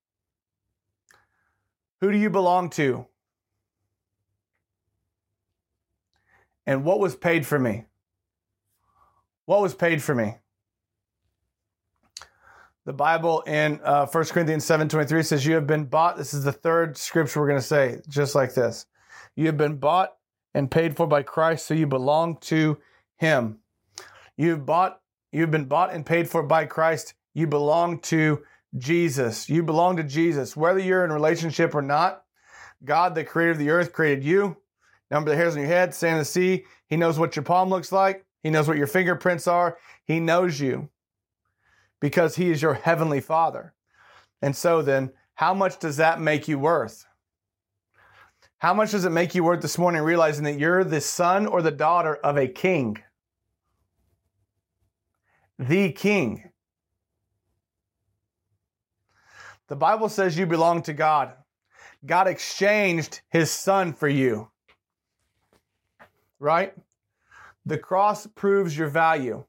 Who 2.00 2.10
do 2.10 2.18
you 2.18 2.28
belong 2.28 2.70
to? 2.70 3.06
And 6.66 6.84
what 6.84 7.00
was 7.00 7.16
paid 7.16 7.46
for 7.46 7.58
me? 7.58 7.86
What 9.46 9.62
was 9.62 9.74
paid 9.74 10.02
for 10.02 10.14
me? 10.14 10.36
The 12.86 12.92
Bible 12.92 13.42
in 13.42 13.80
uh, 13.84 14.06
1 14.06 14.24
Corinthians 14.26 14.64
7.23 14.64 15.24
says, 15.24 15.44
You 15.46 15.54
have 15.54 15.66
been 15.66 15.84
bought. 15.84 16.16
This 16.16 16.32
is 16.32 16.44
the 16.44 16.52
third 16.52 16.96
scripture 16.96 17.40
we're 17.40 17.48
going 17.48 17.60
to 17.60 17.66
say, 17.66 18.00
just 18.08 18.34
like 18.34 18.54
this. 18.54 18.86
You 19.36 19.46
have 19.46 19.56
been 19.56 19.76
bought 19.76 20.14
and 20.54 20.70
paid 20.70 20.96
for 20.96 21.06
by 21.06 21.22
Christ, 21.22 21.66
so 21.66 21.74
you 21.74 21.86
belong 21.86 22.38
to 22.38 22.78
him. 23.16 23.58
You've 24.36 24.64
bought, 24.64 25.00
you've 25.30 25.50
been 25.50 25.66
bought 25.66 25.92
and 25.92 26.04
paid 26.06 26.28
for 26.28 26.42
by 26.42 26.64
Christ. 26.64 27.14
You 27.34 27.46
belong 27.46 28.00
to 28.00 28.42
Jesus. 28.76 29.48
You 29.48 29.62
belong 29.62 29.96
to 29.96 30.02
Jesus. 30.02 30.56
Whether 30.56 30.80
you're 30.80 31.04
in 31.04 31.12
relationship 31.12 31.74
or 31.74 31.82
not, 31.82 32.24
God, 32.84 33.14
the 33.14 33.24
creator 33.24 33.52
of 33.52 33.58
the 33.58 33.70
earth, 33.70 33.92
created 33.92 34.24
you. 34.24 34.56
Number 35.10 35.30
the 35.30 35.36
hairs 35.36 35.54
on 35.54 35.60
your 35.60 35.68
head, 35.68 35.94
sand 35.94 36.14
in 36.14 36.18
the 36.18 36.24
sea. 36.24 36.64
He 36.86 36.96
knows 36.96 37.18
what 37.18 37.34
your 37.34 37.42
palm 37.42 37.68
looks 37.68 37.90
like. 37.90 38.24
He 38.42 38.50
knows 38.50 38.68
what 38.68 38.78
your 38.78 38.86
fingerprints 38.86 39.46
are. 39.46 39.78
He 40.04 40.20
knows 40.20 40.60
you 40.60 40.88
because 42.00 42.36
he 42.36 42.50
is 42.50 42.62
your 42.62 42.74
heavenly 42.74 43.20
father. 43.20 43.74
And 44.40 44.56
so 44.56 44.82
then, 44.82 45.12
how 45.34 45.52
much 45.52 45.78
does 45.78 45.96
that 45.98 46.20
make 46.20 46.48
you 46.48 46.58
worth? 46.58 47.06
How 48.58 48.74
much 48.74 48.90
does 48.90 49.04
it 49.04 49.10
make 49.10 49.34
you 49.34 49.42
worth 49.42 49.62
this 49.62 49.78
morning 49.78 50.02
realizing 50.02 50.44
that 50.44 50.58
you're 50.58 50.84
the 50.84 51.00
son 51.00 51.46
or 51.46 51.62
the 51.62 51.70
daughter 51.70 52.16
of 52.16 52.36
a 52.36 52.46
king? 52.46 52.98
The 55.58 55.92
king. 55.92 56.50
The 59.68 59.76
Bible 59.76 60.08
says 60.08 60.36
you 60.36 60.46
belong 60.46 60.82
to 60.82 60.92
God. 60.92 61.32
God 62.04 62.28
exchanged 62.28 63.20
his 63.30 63.50
son 63.50 63.92
for 63.92 64.08
you. 64.08 64.50
Right? 66.40 66.74
The 67.64 67.78
cross 67.78 68.26
proves 68.26 68.76
your 68.76 68.88
value. 68.88 69.44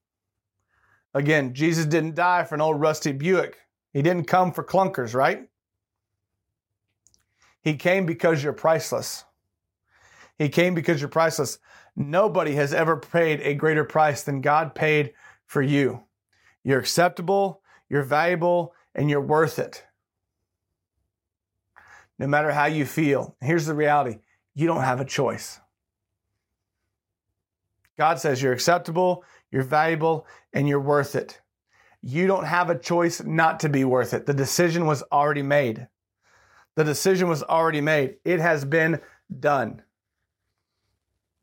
Again, 1.14 1.56
Jesus 1.56 1.88
didn't 1.88 2.14
die 2.14 2.44
for 2.44 2.56
an 2.56 2.62
old 2.62 2.80
rusty 2.80 3.12
Buick. 3.12 3.58
He 3.92 4.04
didn't 4.04 4.26
come 4.26 4.52
for 4.52 4.64
clunkers, 4.64 5.16
right? 5.16 5.50
He 7.62 7.76
came 7.76 8.06
because 8.06 8.44
you're 8.44 8.54
priceless. 8.54 9.26
He 10.38 10.50
came 10.50 10.76
because 10.76 11.02
you're 11.02 11.10
priceless. 11.10 11.58
Nobody 11.96 12.54
has 12.54 12.74
ever 12.74 12.98
paid 12.98 13.42
a 13.42 13.56
greater 13.56 13.84
price 13.84 14.24
than 14.24 14.42
God 14.42 14.76
paid 14.76 15.14
for 15.46 15.62
you. 15.62 16.04
You're 16.64 16.80
acceptable, 16.80 17.62
you're 17.90 18.04
valuable, 18.04 18.74
and 18.94 19.10
you're 19.10 19.22
worth 19.22 19.58
it 19.58 19.86
no 22.22 22.28
matter 22.28 22.52
how 22.52 22.66
you 22.66 22.86
feel. 22.86 23.36
Here's 23.42 23.66
the 23.66 23.74
reality 23.74 24.20
you 24.54 24.68
don't 24.68 24.84
have 24.84 25.02
a 25.02 25.06
choice. 25.06 25.61
God 28.02 28.20
says 28.20 28.42
you're 28.42 28.52
acceptable, 28.52 29.24
you're 29.52 29.62
valuable, 29.62 30.26
and 30.54 30.68
you're 30.68 30.80
worth 30.80 31.14
it. 31.14 31.40
You 32.02 32.26
don't 32.26 32.46
have 32.46 32.72
a 32.72 32.80
choice 32.80 33.22
not 33.22 33.60
to 33.60 33.70
be 33.70 33.86
worth 33.86 34.16
it. 34.16 34.26
The 34.26 34.34
decision 34.34 34.88
was 34.88 35.04
already 35.12 35.44
made. 35.44 35.88
The 36.74 36.84
decision 36.84 37.30
was 37.30 37.44
already 37.44 37.80
made. 37.80 38.16
It 38.26 38.40
has 38.40 38.66
been 38.66 39.02
done. 39.40 39.84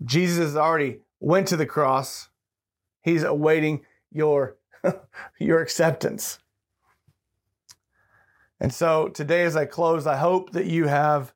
Jesus 0.04 0.38
has 0.38 0.56
already 0.56 1.02
went 1.20 1.46
to 1.46 1.56
the 1.56 1.64
cross. 1.64 2.28
He's 3.02 3.22
awaiting 3.22 3.86
your 4.10 4.56
your 5.38 5.60
acceptance. 5.60 6.40
And 8.58 8.74
so 8.74 9.06
today, 9.06 9.44
as 9.44 9.54
I 9.54 9.64
close, 9.64 10.08
I 10.08 10.16
hope 10.16 10.50
that 10.54 10.66
you 10.66 10.88
have 10.88 11.32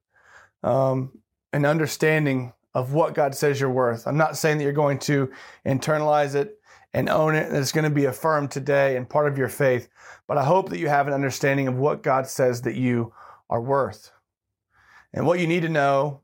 um, 0.65 1.21
an 1.53 1.65
understanding 1.65 2.55
of 2.75 2.93
what 2.93 3.15
God 3.15 3.35
says 3.35 3.61
you're 3.61 3.71
worth. 3.71 4.07
I'm 4.07 4.17
not 4.17 4.37
saying 4.37 4.59
that 4.59 4.65
you're 4.65 4.73
going 4.73 4.99
to 5.01 5.31
internalize 5.67 6.35
it 6.35 6.59
and 6.95 7.09
own 7.09 7.35
it, 7.35 7.49
and 7.49 7.57
it's 7.57 7.73
going 7.73 7.85
to 7.85 7.91
be 7.91 8.05
affirmed 8.05 8.51
today 8.51 8.97
and 8.97 9.09
part 9.09 9.27
of 9.31 9.39
your 9.39 9.49
faith, 9.49 9.89
but 10.27 10.37
I 10.37 10.45
hope 10.45 10.69
that 10.71 10.79
you 10.79 10.89
have 10.89 11.07
an 11.07 11.15
understanding 11.15 11.69
of 11.69 11.77
what 11.77 12.03
God 12.03 12.27
says 12.27 12.63
that 12.63 12.75
you 12.75 13.13
are 13.49 13.61
worth. 13.61 14.13
And 15.15 15.27
what 15.27 15.39
you 15.39 15.47
need 15.47 15.63
to 15.63 15.69
know 15.69 16.21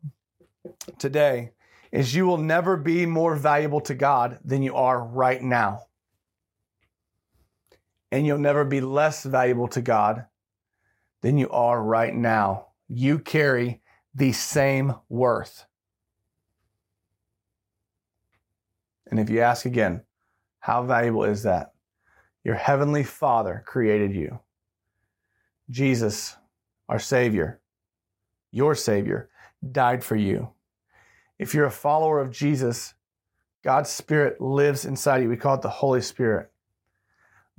today 0.99 1.53
is 1.93 2.15
you 2.15 2.27
will 2.27 2.39
never 2.39 2.77
be 2.77 3.07
more 3.07 3.35
valuable 3.35 3.81
to 3.83 3.95
God 3.95 4.39
than 4.45 4.63
you 4.63 4.75
are 4.75 5.03
right 5.03 5.43
now. 5.43 5.85
And 8.11 8.27
you'll 8.27 8.39
never 8.39 8.65
be 8.65 8.81
less 8.81 9.25
valuable 9.25 9.69
to 9.69 9.83
God 9.83 10.27
than 11.23 11.39
you 11.39 11.51
are 11.51 11.83
right 11.83 12.15
now. 12.15 12.69
You 12.89 13.19
carry 13.19 13.81
the 14.15 14.33
same 14.33 14.95
worth. 15.09 15.67
And 19.11 19.19
if 19.19 19.31
you 19.31 19.41
ask 19.41 19.65
again, 19.65 20.03
how 20.61 20.83
valuable 20.83 21.25
is 21.25 21.43
that? 21.45 21.73
Your 22.45 22.57
heavenly 22.57 23.05
Father 23.05 23.63
created 23.67 24.15
you. 24.15 24.41
Jesus, 25.71 26.37
our 26.89 26.99
Savior, 26.99 27.61
your 28.51 28.75
Savior, 28.75 29.29
died 29.71 30.03
for 30.03 30.17
you. 30.17 30.51
If 31.39 31.55
you're 31.55 31.67
a 31.67 31.71
follower 31.71 32.21
of 32.21 32.31
Jesus, 32.31 32.95
God's 33.63 33.91
Spirit 33.91 34.41
lives 34.41 34.85
inside 34.85 35.23
you. 35.23 35.29
We 35.29 35.37
call 35.37 35.57
it 35.57 35.63
the 35.63 35.69
Holy 35.69 36.01
Spirit. 36.01 36.51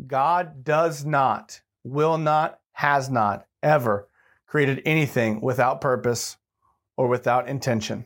God 0.05 0.63
does 0.63 1.05
not, 1.05 1.61
will 1.83 2.17
not, 2.17 2.59
has 2.71 3.09
not 3.09 3.45
ever 3.61 4.07
created 4.47 4.81
anything 4.85 5.41
without 5.41 5.81
purpose 5.81 6.37
or 6.97 7.07
without 7.07 7.47
intention. 7.47 8.05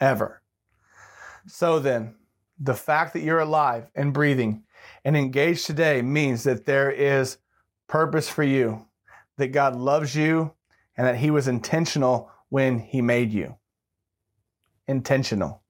Ever. 0.00 0.41
So 1.46 1.78
then, 1.78 2.14
the 2.58 2.74
fact 2.74 3.12
that 3.12 3.22
you're 3.22 3.40
alive 3.40 3.90
and 3.94 4.12
breathing 4.12 4.62
and 5.04 5.16
engaged 5.16 5.66
today 5.66 6.02
means 6.02 6.44
that 6.44 6.64
there 6.64 6.90
is 6.90 7.38
purpose 7.88 8.28
for 8.28 8.42
you, 8.42 8.86
that 9.36 9.48
God 9.48 9.76
loves 9.76 10.14
you, 10.14 10.52
and 10.96 11.06
that 11.06 11.16
He 11.16 11.30
was 11.30 11.48
intentional 11.48 12.30
when 12.48 12.78
He 12.78 13.00
made 13.02 13.32
you. 13.32 13.56
Intentional. 14.86 15.62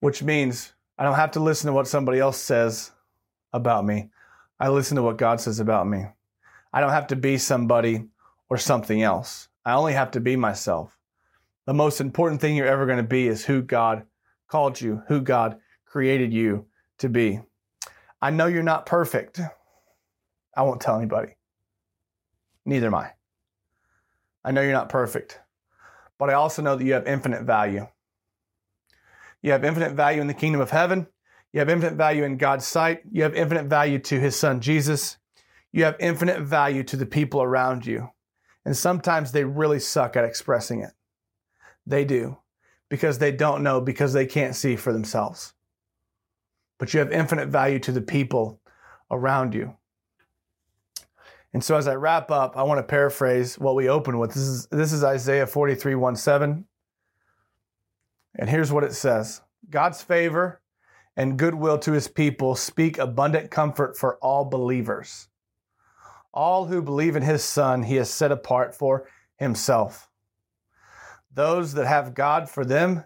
Which 0.00 0.22
means 0.22 0.72
I 0.98 1.04
don't 1.04 1.14
have 1.14 1.32
to 1.32 1.40
listen 1.40 1.66
to 1.66 1.72
what 1.72 1.88
somebody 1.88 2.18
else 2.18 2.38
says 2.38 2.92
about 3.52 3.84
me. 3.84 4.10
I 4.60 4.68
listen 4.68 4.96
to 4.96 5.02
what 5.02 5.16
God 5.18 5.40
says 5.40 5.58
about 5.58 5.86
me. 5.86 6.06
I 6.72 6.80
don't 6.80 6.90
have 6.90 7.08
to 7.08 7.16
be 7.16 7.38
somebody 7.38 8.04
or 8.48 8.58
something 8.58 9.02
else. 9.02 9.48
I 9.64 9.72
only 9.72 9.92
have 9.92 10.12
to 10.12 10.20
be 10.20 10.36
myself. 10.36 10.98
The 11.66 11.74
most 11.74 12.00
important 12.00 12.40
thing 12.40 12.56
you're 12.56 12.66
ever 12.66 12.86
going 12.86 12.98
to 12.98 13.04
be 13.04 13.28
is 13.28 13.44
who 13.44 13.62
God 13.62 14.04
called 14.48 14.80
you, 14.80 15.02
who 15.08 15.20
God 15.20 15.58
created 15.86 16.32
you 16.32 16.66
to 16.98 17.08
be. 17.08 17.40
I 18.20 18.30
know 18.30 18.46
you're 18.46 18.62
not 18.62 18.86
perfect. 18.86 19.40
I 20.56 20.62
won't 20.62 20.80
tell 20.80 20.96
anybody. 20.96 21.36
Neither 22.64 22.88
am 22.88 22.94
I. 22.94 23.12
I 24.44 24.50
know 24.50 24.60
you're 24.60 24.72
not 24.72 24.88
perfect, 24.88 25.40
but 26.18 26.30
I 26.30 26.34
also 26.34 26.62
know 26.62 26.76
that 26.76 26.84
you 26.84 26.94
have 26.94 27.06
infinite 27.06 27.44
value. 27.44 27.86
You 29.40 29.52
have 29.52 29.64
infinite 29.64 29.92
value 29.92 30.20
in 30.20 30.26
the 30.26 30.34
kingdom 30.34 30.60
of 30.60 30.70
heaven. 30.70 31.06
You 31.52 31.60
have 31.60 31.68
infinite 31.68 31.94
value 31.94 32.24
in 32.24 32.38
God's 32.38 32.66
sight. 32.66 33.02
You 33.10 33.22
have 33.22 33.34
infinite 33.34 33.66
value 33.66 33.98
to 34.00 34.18
his 34.18 34.36
son 34.36 34.60
Jesus. 34.60 35.18
You 35.72 35.84
have 35.84 35.96
infinite 36.00 36.40
value 36.42 36.82
to 36.84 36.96
the 36.96 37.06
people 37.06 37.42
around 37.42 37.86
you. 37.86 38.10
And 38.64 38.76
sometimes 38.76 39.32
they 39.32 39.44
really 39.44 39.80
suck 39.80 40.16
at 40.16 40.24
expressing 40.24 40.80
it. 40.80 40.90
They 41.86 42.04
do 42.04 42.38
because 42.88 43.18
they 43.18 43.32
don't 43.32 43.62
know, 43.62 43.80
because 43.80 44.12
they 44.12 44.26
can't 44.26 44.54
see 44.54 44.76
for 44.76 44.92
themselves. 44.92 45.54
But 46.78 46.92
you 46.92 47.00
have 47.00 47.10
infinite 47.12 47.48
value 47.48 47.78
to 47.80 47.92
the 47.92 48.02
people 48.02 48.60
around 49.10 49.54
you. 49.54 49.76
And 51.54 51.62
so 51.62 51.76
as 51.76 51.86
I 51.86 51.94
wrap 51.94 52.30
up, 52.30 52.56
I 52.56 52.62
want 52.62 52.78
to 52.78 52.82
paraphrase 52.82 53.58
what 53.58 53.74
we 53.74 53.88
open 53.88 54.18
with. 54.18 54.34
This 54.34 54.42
is, 54.42 54.66
this 54.66 54.92
is 54.92 55.04
Isaiah 55.04 55.46
43 55.46 55.94
1 55.94 56.16
7. 56.16 56.64
And 58.38 58.50
here's 58.50 58.72
what 58.72 58.84
it 58.84 58.94
says 58.94 59.42
God's 59.68 60.02
favor 60.02 60.60
and 61.16 61.38
goodwill 61.38 61.78
to 61.78 61.92
his 61.92 62.08
people 62.08 62.54
speak 62.54 62.98
abundant 62.98 63.50
comfort 63.50 63.96
for 63.96 64.16
all 64.18 64.44
believers. 64.44 65.28
All 66.34 66.66
who 66.66 66.80
believe 66.80 67.16
in 67.16 67.22
his 67.22 67.44
Son, 67.44 67.82
he 67.82 67.96
has 67.96 68.08
set 68.08 68.32
apart 68.32 68.74
for 68.74 69.06
himself. 69.36 70.08
Those 71.34 71.74
that 71.74 71.86
have 71.86 72.14
God 72.14 72.48
for 72.48 72.64
them 72.64 73.04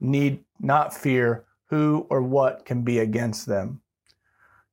need 0.00 0.44
not 0.60 0.94
fear 0.94 1.44
who 1.66 2.06
or 2.08 2.22
what 2.22 2.64
can 2.64 2.82
be 2.82 2.98
against 2.98 3.46
them. 3.46 3.80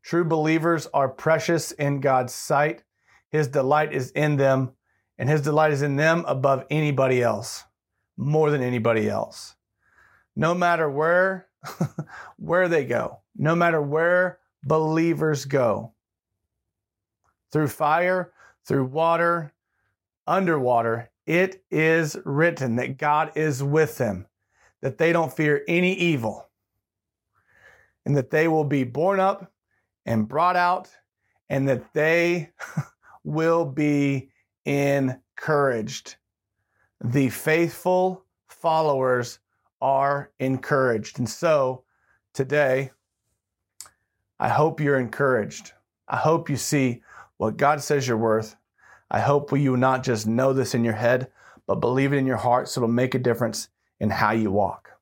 True 0.04 0.24
believers 0.24 0.88
are 0.94 1.10
precious 1.10 1.72
in 1.72 2.00
God's 2.00 2.34
sight. 2.34 2.84
His 3.30 3.48
delight 3.48 3.92
is 3.92 4.12
in 4.12 4.38
them, 4.38 4.72
and 5.18 5.28
his 5.28 5.42
delight 5.42 5.72
is 5.72 5.82
in 5.82 5.96
them 5.96 6.24
above 6.28 6.66
anybody 6.70 7.24
else, 7.24 7.64
more 8.18 8.52
than 8.52 8.62
anybody 8.62 9.10
else. 9.10 9.56
No 10.36 10.54
matter 10.54 10.90
where 10.90 11.48
where 12.38 12.68
they 12.68 12.86
go, 12.86 13.20
no 13.36 13.56
matter 13.56 13.82
where 13.82 14.40
believers 14.64 15.46
go, 15.46 15.94
through 17.52 17.68
fire, 17.68 18.32
through 18.66 18.86
water, 18.86 19.54
underwater, 20.28 21.10
it 21.26 21.64
is 21.72 22.18
written 22.26 22.76
that 22.76 22.98
God 22.98 23.32
is 23.36 23.64
with 23.64 23.98
them, 23.98 24.28
that 24.82 24.98
they 24.98 25.12
don't 25.12 25.36
fear 25.36 25.64
any 25.68 25.94
evil, 25.94 26.48
and 28.06 28.16
that 28.16 28.30
they 28.30 28.48
will 28.48 28.64
be 28.64 28.84
borne 28.84 29.20
up 29.20 29.52
and 30.06 30.28
brought 30.28 30.56
out, 30.56 30.90
and 31.50 31.68
that 31.68 31.94
they 31.94 32.52
will 33.24 33.66
be 33.66 34.30
encouraged. 34.66 36.16
The 37.04 37.30
faithful 37.30 38.26
followers 38.48 39.40
are 39.82 40.32
encouraged. 40.40 41.20
And 41.20 41.30
so 41.30 41.84
today, 42.34 42.92
I 44.40 44.50
hope 44.50 44.80
you're 44.80 45.00
encouraged. 45.00 45.74
I 46.08 46.18
hope 46.18 46.50
you 46.50 46.58
see 46.58 47.02
what 47.38 47.58
God 47.58 47.82
says 47.82 48.08
you're 48.08 48.18
worth. 48.18 48.56
I 49.10 49.20
hope 49.20 49.52
you 49.58 49.72
will 49.72 49.78
not 49.78 50.04
just 50.04 50.28
know 50.28 50.54
this 50.54 50.74
in 50.74 50.84
your 50.84 50.94
head, 50.94 51.28
but 51.68 51.76
believe 51.76 52.14
it 52.14 52.18
in 52.18 52.26
your 52.26 52.38
heart 52.38 52.68
so 52.68 52.80
it'll 52.82 52.94
make 52.94 53.16
a 53.16 53.20
difference 53.20 53.70
in 54.00 54.10
how 54.10 54.32
you 54.32 54.52
walk. 54.52 54.96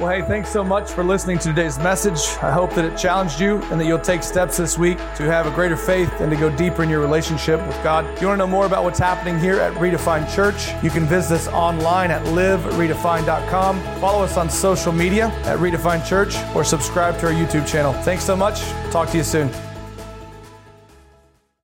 Well, 0.00 0.08
hey, 0.08 0.22
thanks 0.22 0.48
so 0.48 0.64
much 0.64 0.90
for 0.92 1.04
listening 1.04 1.38
to 1.40 1.48
today's 1.48 1.78
message. 1.78 2.20
I 2.40 2.50
hope 2.50 2.72
that 2.74 2.86
it 2.86 2.96
challenged 2.96 3.38
you 3.38 3.58
and 3.64 3.78
that 3.78 3.84
you'll 3.84 3.98
take 3.98 4.22
steps 4.22 4.56
this 4.56 4.78
week 4.78 4.96
to 4.96 5.24
have 5.24 5.46
a 5.46 5.50
greater 5.50 5.76
faith 5.76 6.10
and 6.20 6.30
to 6.30 6.38
go 6.38 6.48
deeper 6.56 6.82
in 6.82 6.88
your 6.88 7.00
relationship 7.00 7.60
with 7.66 7.76
God. 7.82 8.06
If 8.06 8.22
you 8.22 8.28
want 8.28 8.40
to 8.40 8.46
know 8.46 8.50
more 8.50 8.64
about 8.64 8.82
what's 8.82 8.98
happening 8.98 9.38
here 9.38 9.60
at 9.60 9.74
Redefined 9.74 10.34
Church, 10.34 10.72
you 10.82 10.88
can 10.88 11.04
visit 11.04 11.34
us 11.34 11.48
online 11.48 12.10
at 12.10 12.22
liveredefined.com. 12.28 14.00
Follow 14.00 14.24
us 14.24 14.38
on 14.38 14.48
social 14.48 14.90
media 14.92 15.26
at 15.44 15.58
Redefined 15.58 16.06
Church 16.06 16.34
or 16.54 16.64
subscribe 16.64 17.18
to 17.18 17.26
our 17.26 17.32
YouTube 17.34 17.68
channel. 17.68 17.92
Thanks 17.92 18.24
so 18.24 18.34
much. 18.34 18.62
Talk 18.90 19.10
to 19.10 19.18
you 19.18 19.24
soon. 19.24 19.69